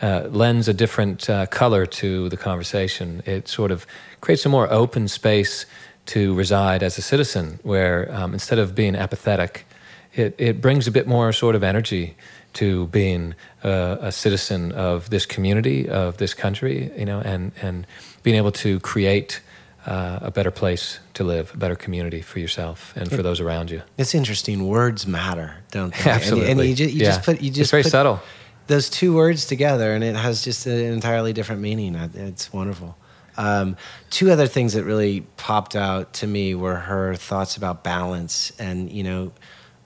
uh, 0.00 0.28
lends 0.30 0.68
a 0.68 0.74
different 0.74 1.28
uh, 1.28 1.46
color 1.46 1.84
to 1.84 2.28
the 2.28 2.36
conversation. 2.36 3.22
It 3.26 3.48
sort 3.48 3.70
of 3.70 3.86
creates 4.20 4.46
a 4.46 4.48
more 4.48 4.70
open 4.72 5.08
space 5.08 5.66
to 6.06 6.34
reside 6.34 6.82
as 6.82 6.96
a 6.96 7.02
citizen, 7.02 7.58
where 7.62 8.10
um, 8.14 8.32
instead 8.32 8.58
of 8.58 8.74
being 8.74 8.96
apathetic, 8.96 9.66
it, 10.14 10.34
it 10.38 10.60
brings 10.60 10.86
a 10.86 10.90
bit 10.90 11.06
more 11.06 11.32
sort 11.32 11.54
of 11.54 11.62
energy 11.62 12.16
to 12.54 12.86
being 12.88 13.34
a, 13.62 13.98
a, 14.00 14.12
citizen 14.12 14.72
of 14.72 15.10
this 15.10 15.26
community, 15.26 15.88
of 15.88 16.16
this 16.16 16.34
country, 16.34 16.90
you 16.96 17.04
know, 17.04 17.20
and, 17.20 17.52
and 17.62 17.86
being 18.22 18.36
able 18.36 18.50
to 18.50 18.80
create 18.80 19.40
uh, 19.86 20.18
a 20.22 20.30
better 20.30 20.50
place 20.50 20.98
to 21.14 21.24
live, 21.24 21.52
a 21.54 21.56
better 21.56 21.76
community 21.76 22.20
for 22.20 22.40
yourself 22.40 22.94
and 22.96 23.10
for 23.10 23.22
those 23.22 23.40
around 23.40 23.70
you. 23.70 23.82
It's 23.96 24.14
interesting. 24.14 24.66
Words 24.66 25.06
matter, 25.06 25.56
don't 25.70 25.94
they? 25.94 26.10
Absolutely. 26.10 26.50
And, 26.50 26.60
and 26.60 26.68
you, 26.68 26.74
just, 26.74 26.94
you 26.94 27.00
yeah. 27.00 27.06
just 27.06 27.22
put 27.22 27.40
you 27.40 27.50
just 27.50 27.60
it's 27.60 27.70
very 27.70 27.82
put 27.82 27.92
subtle. 27.92 28.20
Those 28.66 28.90
two 28.90 29.14
words 29.14 29.46
together, 29.46 29.94
and 29.94 30.04
it 30.04 30.14
has 30.14 30.44
just 30.44 30.66
an 30.66 30.78
entirely 30.78 31.32
different 31.32 31.62
meaning. 31.62 31.94
It's 31.94 32.52
wonderful. 32.52 32.98
Um, 33.38 33.76
two 34.10 34.30
other 34.30 34.46
things 34.46 34.74
that 34.74 34.84
really 34.84 35.20
popped 35.38 35.74
out 35.74 36.12
to 36.14 36.26
me 36.26 36.54
were 36.54 36.74
her 36.74 37.14
thoughts 37.14 37.56
about 37.56 37.82
balance, 37.82 38.52
and 38.58 38.90
you 38.90 39.04
know, 39.04 39.32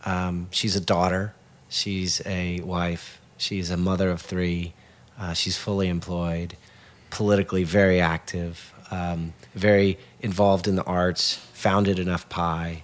um, 0.05 0.49
she's 0.51 0.77
a 0.77 0.81
daughter 0.81 1.35
She's 1.73 2.21
a 2.27 2.61
wife. 2.61 3.19
She's 3.39 3.71
a 3.71 3.79
mother 3.79 4.11
of 4.11 4.21
three. 4.21 4.75
Uh, 5.19 5.33
she's 5.33 5.57
fully 5.57 5.89
employed, 5.89 6.55
politically 7.09 7.65
very 7.65 7.99
active, 7.99 8.75
um, 8.91 9.33
very 9.55 9.99
involved 10.21 10.69
in 10.69 10.77
the 10.77 10.85
arts, 10.85 11.37
founded 11.55 11.99
Enough 11.99 12.29
Pie. 12.29 12.83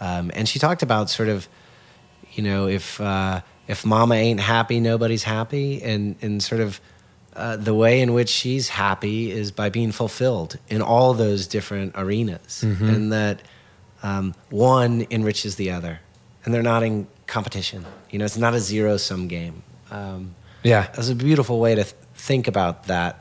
Um, 0.00 0.32
and 0.34 0.48
she 0.48 0.58
talked 0.58 0.82
about 0.82 1.10
sort 1.10 1.28
of, 1.28 1.48
you 2.32 2.42
know, 2.42 2.66
if, 2.66 3.00
uh, 3.00 3.42
if 3.68 3.86
mama 3.86 4.16
ain't 4.16 4.40
happy, 4.40 4.80
nobody's 4.80 5.22
happy. 5.22 5.80
And, 5.80 6.16
and 6.20 6.42
sort 6.42 6.60
of 6.60 6.80
uh, 7.36 7.56
the 7.56 7.72
way 7.74 8.00
in 8.00 8.14
which 8.14 8.30
she's 8.30 8.68
happy 8.68 9.30
is 9.30 9.52
by 9.52 9.68
being 9.68 9.92
fulfilled 9.92 10.58
in 10.68 10.82
all 10.82 11.14
those 11.14 11.46
different 11.46 11.92
arenas. 11.94 12.64
Mm-hmm. 12.66 12.88
And 12.88 13.12
that 13.12 13.42
um, 14.02 14.34
one 14.50 15.06
enriches 15.12 15.54
the 15.54 15.70
other. 15.70 16.00
And 16.44 16.52
they're 16.52 16.62
not 16.62 16.82
in 16.82 17.06
competition. 17.26 17.84
You 18.10 18.18
know, 18.18 18.24
it's 18.24 18.36
not 18.36 18.54
a 18.54 18.60
zero 18.60 18.96
sum 18.96 19.28
game. 19.28 19.62
Um, 19.90 20.34
yeah, 20.62 20.88
that's 20.94 21.08
a 21.08 21.14
beautiful 21.14 21.60
way 21.60 21.74
to 21.74 21.84
th- 21.84 21.94
think 22.14 22.48
about 22.48 22.84
that 22.84 23.20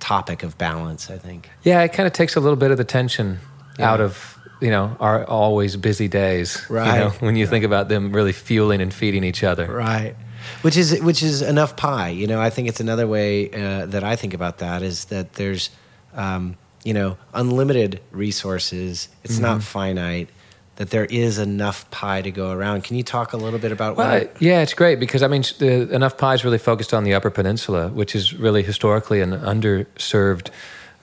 topic 0.00 0.42
of 0.42 0.58
balance. 0.58 1.10
I 1.10 1.18
think. 1.18 1.50
Yeah, 1.62 1.82
it 1.82 1.92
kind 1.92 2.06
of 2.06 2.12
takes 2.12 2.36
a 2.36 2.40
little 2.40 2.56
bit 2.56 2.70
of 2.70 2.78
the 2.78 2.84
tension 2.84 3.38
yeah. 3.78 3.90
out 3.90 4.00
of 4.00 4.38
you 4.60 4.70
know 4.70 4.96
our 5.00 5.24
always 5.24 5.76
busy 5.76 6.08
days. 6.08 6.64
Right. 6.68 6.98
You 6.98 7.04
know, 7.04 7.10
when 7.20 7.36
you 7.36 7.46
think 7.46 7.64
about 7.64 7.88
them 7.88 8.12
really 8.12 8.32
fueling 8.32 8.80
and 8.80 8.92
feeding 8.92 9.24
each 9.24 9.42
other. 9.44 9.66
Right. 9.66 10.14
Which 10.62 10.76
is 10.76 11.00
which 11.02 11.22
is 11.22 11.42
enough 11.42 11.76
pie. 11.76 12.10
You 12.10 12.26
know, 12.26 12.40
I 12.40 12.50
think 12.50 12.68
it's 12.68 12.80
another 12.80 13.06
way 13.06 13.50
uh, 13.50 13.86
that 13.86 14.04
I 14.04 14.16
think 14.16 14.34
about 14.34 14.58
that 14.58 14.82
is 14.82 15.06
that 15.06 15.34
there's. 15.34 15.70
Um, 16.14 16.56
you 16.84 16.94
know, 16.94 17.18
unlimited 17.34 18.00
resources. 18.12 19.08
It's 19.24 19.34
mm-hmm. 19.34 19.42
not 19.42 19.62
finite 19.62 20.30
that 20.78 20.90
there 20.90 21.06
is 21.06 21.38
enough 21.38 21.90
pie 21.90 22.22
to 22.22 22.30
go 22.30 22.52
around. 22.52 22.84
Can 22.84 22.96
you 22.96 23.02
talk 23.02 23.32
a 23.32 23.36
little 23.36 23.58
bit 23.58 23.72
about 23.72 23.96
well, 23.96 24.20
what? 24.20 24.40
Yeah, 24.40 24.62
it's 24.62 24.74
great 24.74 25.00
because 25.00 25.24
I 25.24 25.26
mean, 25.26 25.42
the, 25.58 25.92
enough 25.92 26.16
pie 26.16 26.34
is 26.34 26.44
really 26.44 26.58
focused 26.58 26.94
on 26.94 27.02
the 27.02 27.14
Upper 27.14 27.30
Peninsula, 27.30 27.88
which 27.88 28.14
is 28.14 28.32
really 28.32 28.62
historically 28.62 29.20
an 29.20 29.32
underserved 29.32 30.50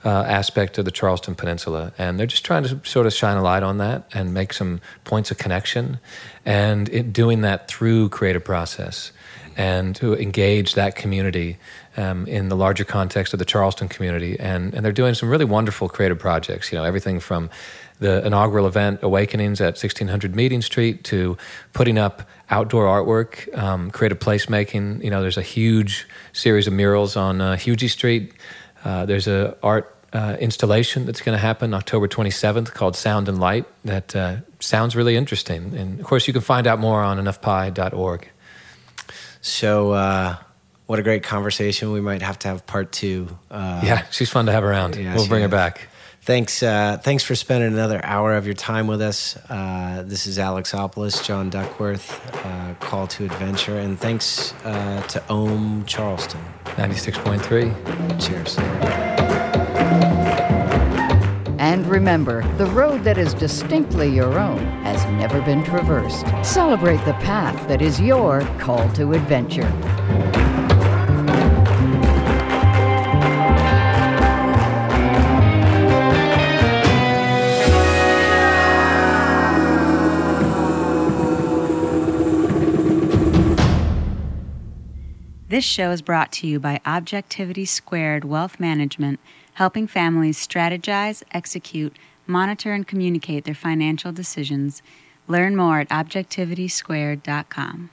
uh, 0.02 0.08
aspect 0.08 0.78
of 0.78 0.86
the 0.86 0.90
Charleston 0.90 1.34
Peninsula, 1.34 1.92
and 1.98 2.18
they're 2.18 2.26
just 2.26 2.44
trying 2.44 2.62
to 2.62 2.80
sort 2.84 3.06
of 3.06 3.12
shine 3.12 3.36
a 3.36 3.42
light 3.42 3.62
on 3.62 3.76
that 3.76 4.04
and 4.14 4.32
make 4.32 4.54
some 4.54 4.80
points 5.04 5.30
of 5.30 5.36
connection, 5.36 5.98
and 6.46 6.88
it, 6.88 7.12
doing 7.12 7.42
that 7.42 7.68
through 7.68 8.08
creative 8.08 8.44
process 8.44 9.12
and 9.58 9.96
to 9.96 10.14
engage 10.14 10.74
that 10.74 10.94
community 10.94 11.58
um, 11.96 12.26
in 12.26 12.50
the 12.50 12.56
larger 12.56 12.84
context 12.84 13.32
of 13.32 13.38
the 13.38 13.44
Charleston 13.44 13.88
community. 13.88 14.38
And, 14.38 14.74
and 14.74 14.84
they're 14.84 14.92
doing 14.92 15.14
some 15.14 15.30
really 15.30 15.46
wonderful 15.46 15.88
creative 15.88 16.18
projects, 16.18 16.70
you 16.70 16.76
know, 16.76 16.84
everything 16.84 17.20
from 17.20 17.48
the 17.98 18.24
inaugural 18.26 18.66
event 18.66 19.00
Awakenings 19.02 19.60
at 19.60 19.74
1600 19.74 20.34
Meeting 20.36 20.62
Street 20.62 21.04
to 21.04 21.36
putting 21.72 21.98
up 21.98 22.22
outdoor 22.50 22.84
artwork, 22.84 23.56
um, 23.56 23.90
creative 23.90 24.18
placemaking. 24.18 25.02
You 25.02 25.10
know, 25.10 25.22
there's 25.22 25.38
a 25.38 25.42
huge 25.42 26.06
series 26.32 26.66
of 26.66 26.72
murals 26.72 27.16
on 27.16 27.40
uh, 27.40 27.56
Huger 27.56 27.88
Street. 27.88 28.32
Uh, 28.84 29.06
there's 29.06 29.26
a 29.26 29.56
art 29.62 29.96
uh, 30.12 30.36
installation 30.40 31.04
that's 31.04 31.20
going 31.20 31.36
to 31.36 31.40
happen 31.40 31.74
October 31.74 32.08
27th 32.08 32.72
called 32.72 32.96
Sound 32.96 33.28
and 33.28 33.38
Light 33.40 33.66
that 33.84 34.14
uh, 34.14 34.36
sounds 34.60 34.94
really 34.96 35.16
interesting. 35.16 35.74
And 35.74 36.00
of 36.00 36.06
course, 36.06 36.26
you 36.26 36.32
can 36.32 36.42
find 36.42 36.66
out 36.66 36.78
more 36.78 37.02
on 37.02 37.18
enoughpie.org. 37.18 38.28
So, 39.40 39.92
uh, 39.92 40.36
what 40.86 40.98
a 40.98 41.02
great 41.02 41.22
conversation. 41.22 41.92
We 41.92 42.00
might 42.00 42.22
have 42.22 42.38
to 42.40 42.48
have 42.48 42.66
part 42.66 42.92
two. 42.92 43.36
Uh, 43.50 43.82
yeah, 43.84 44.06
she's 44.10 44.30
fun 44.30 44.46
to 44.46 44.52
have 44.52 44.64
around. 44.64 44.96
Yeah, 44.96 45.14
we'll 45.16 45.28
bring 45.28 45.42
is. 45.42 45.50
her 45.50 45.56
back. 45.56 45.88
Thanks, 46.26 46.60
uh, 46.60 46.98
thanks 47.00 47.22
for 47.22 47.36
spending 47.36 47.72
another 47.72 48.04
hour 48.04 48.34
of 48.34 48.46
your 48.46 48.54
time 48.56 48.88
with 48.88 49.00
us. 49.00 49.36
Uh, 49.48 50.02
this 50.04 50.26
is 50.26 50.38
Alexopoulos, 50.38 51.22
John 51.24 51.50
Duckworth, 51.50 52.20
uh, 52.44 52.74
Call 52.80 53.06
to 53.06 53.26
Adventure, 53.26 53.78
and 53.78 53.96
thanks 53.96 54.52
uh, 54.64 55.02
to 55.02 55.22
Ohm 55.28 55.84
Charleston. 55.86 56.40
96.3. 56.64 58.20
Cheers. 58.20 58.58
And 61.60 61.86
remember, 61.86 62.42
the 62.56 62.66
road 62.66 63.04
that 63.04 63.18
is 63.18 63.32
distinctly 63.32 64.08
your 64.12 64.36
own 64.36 64.58
has 64.82 65.04
never 65.20 65.40
been 65.42 65.62
traversed. 65.62 66.26
Celebrate 66.42 67.04
the 67.04 67.14
path 67.22 67.68
that 67.68 67.80
is 67.80 68.00
your 68.00 68.40
call 68.58 68.92
to 68.94 69.12
adventure. 69.12 69.72
This 85.48 85.62
show 85.62 85.92
is 85.92 86.02
brought 86.02 86.32
to 86.32 86.48
you 86.48 86.58
by 86.58 86.80
Objectivity 86.84 87.66
Squared 87.66 88.24
Wealth 88.24 88.58
Management, 88.58 89.20
helping 89.54 89.86
families 89.86 90.44
strategize, 90.44 91.22
execute, 91.30 91.96
monitor, 92.26 92.72
and 92.72 92.84
communicate 92.84 93.44
their 93.44 93.54
financial 93.54 94.10
decisions. 94.10 94.82
Learn 95.28 95.54
more 95.54 95.78
at 95.78 95.88
objectivitysquared.com. 95.88 97.90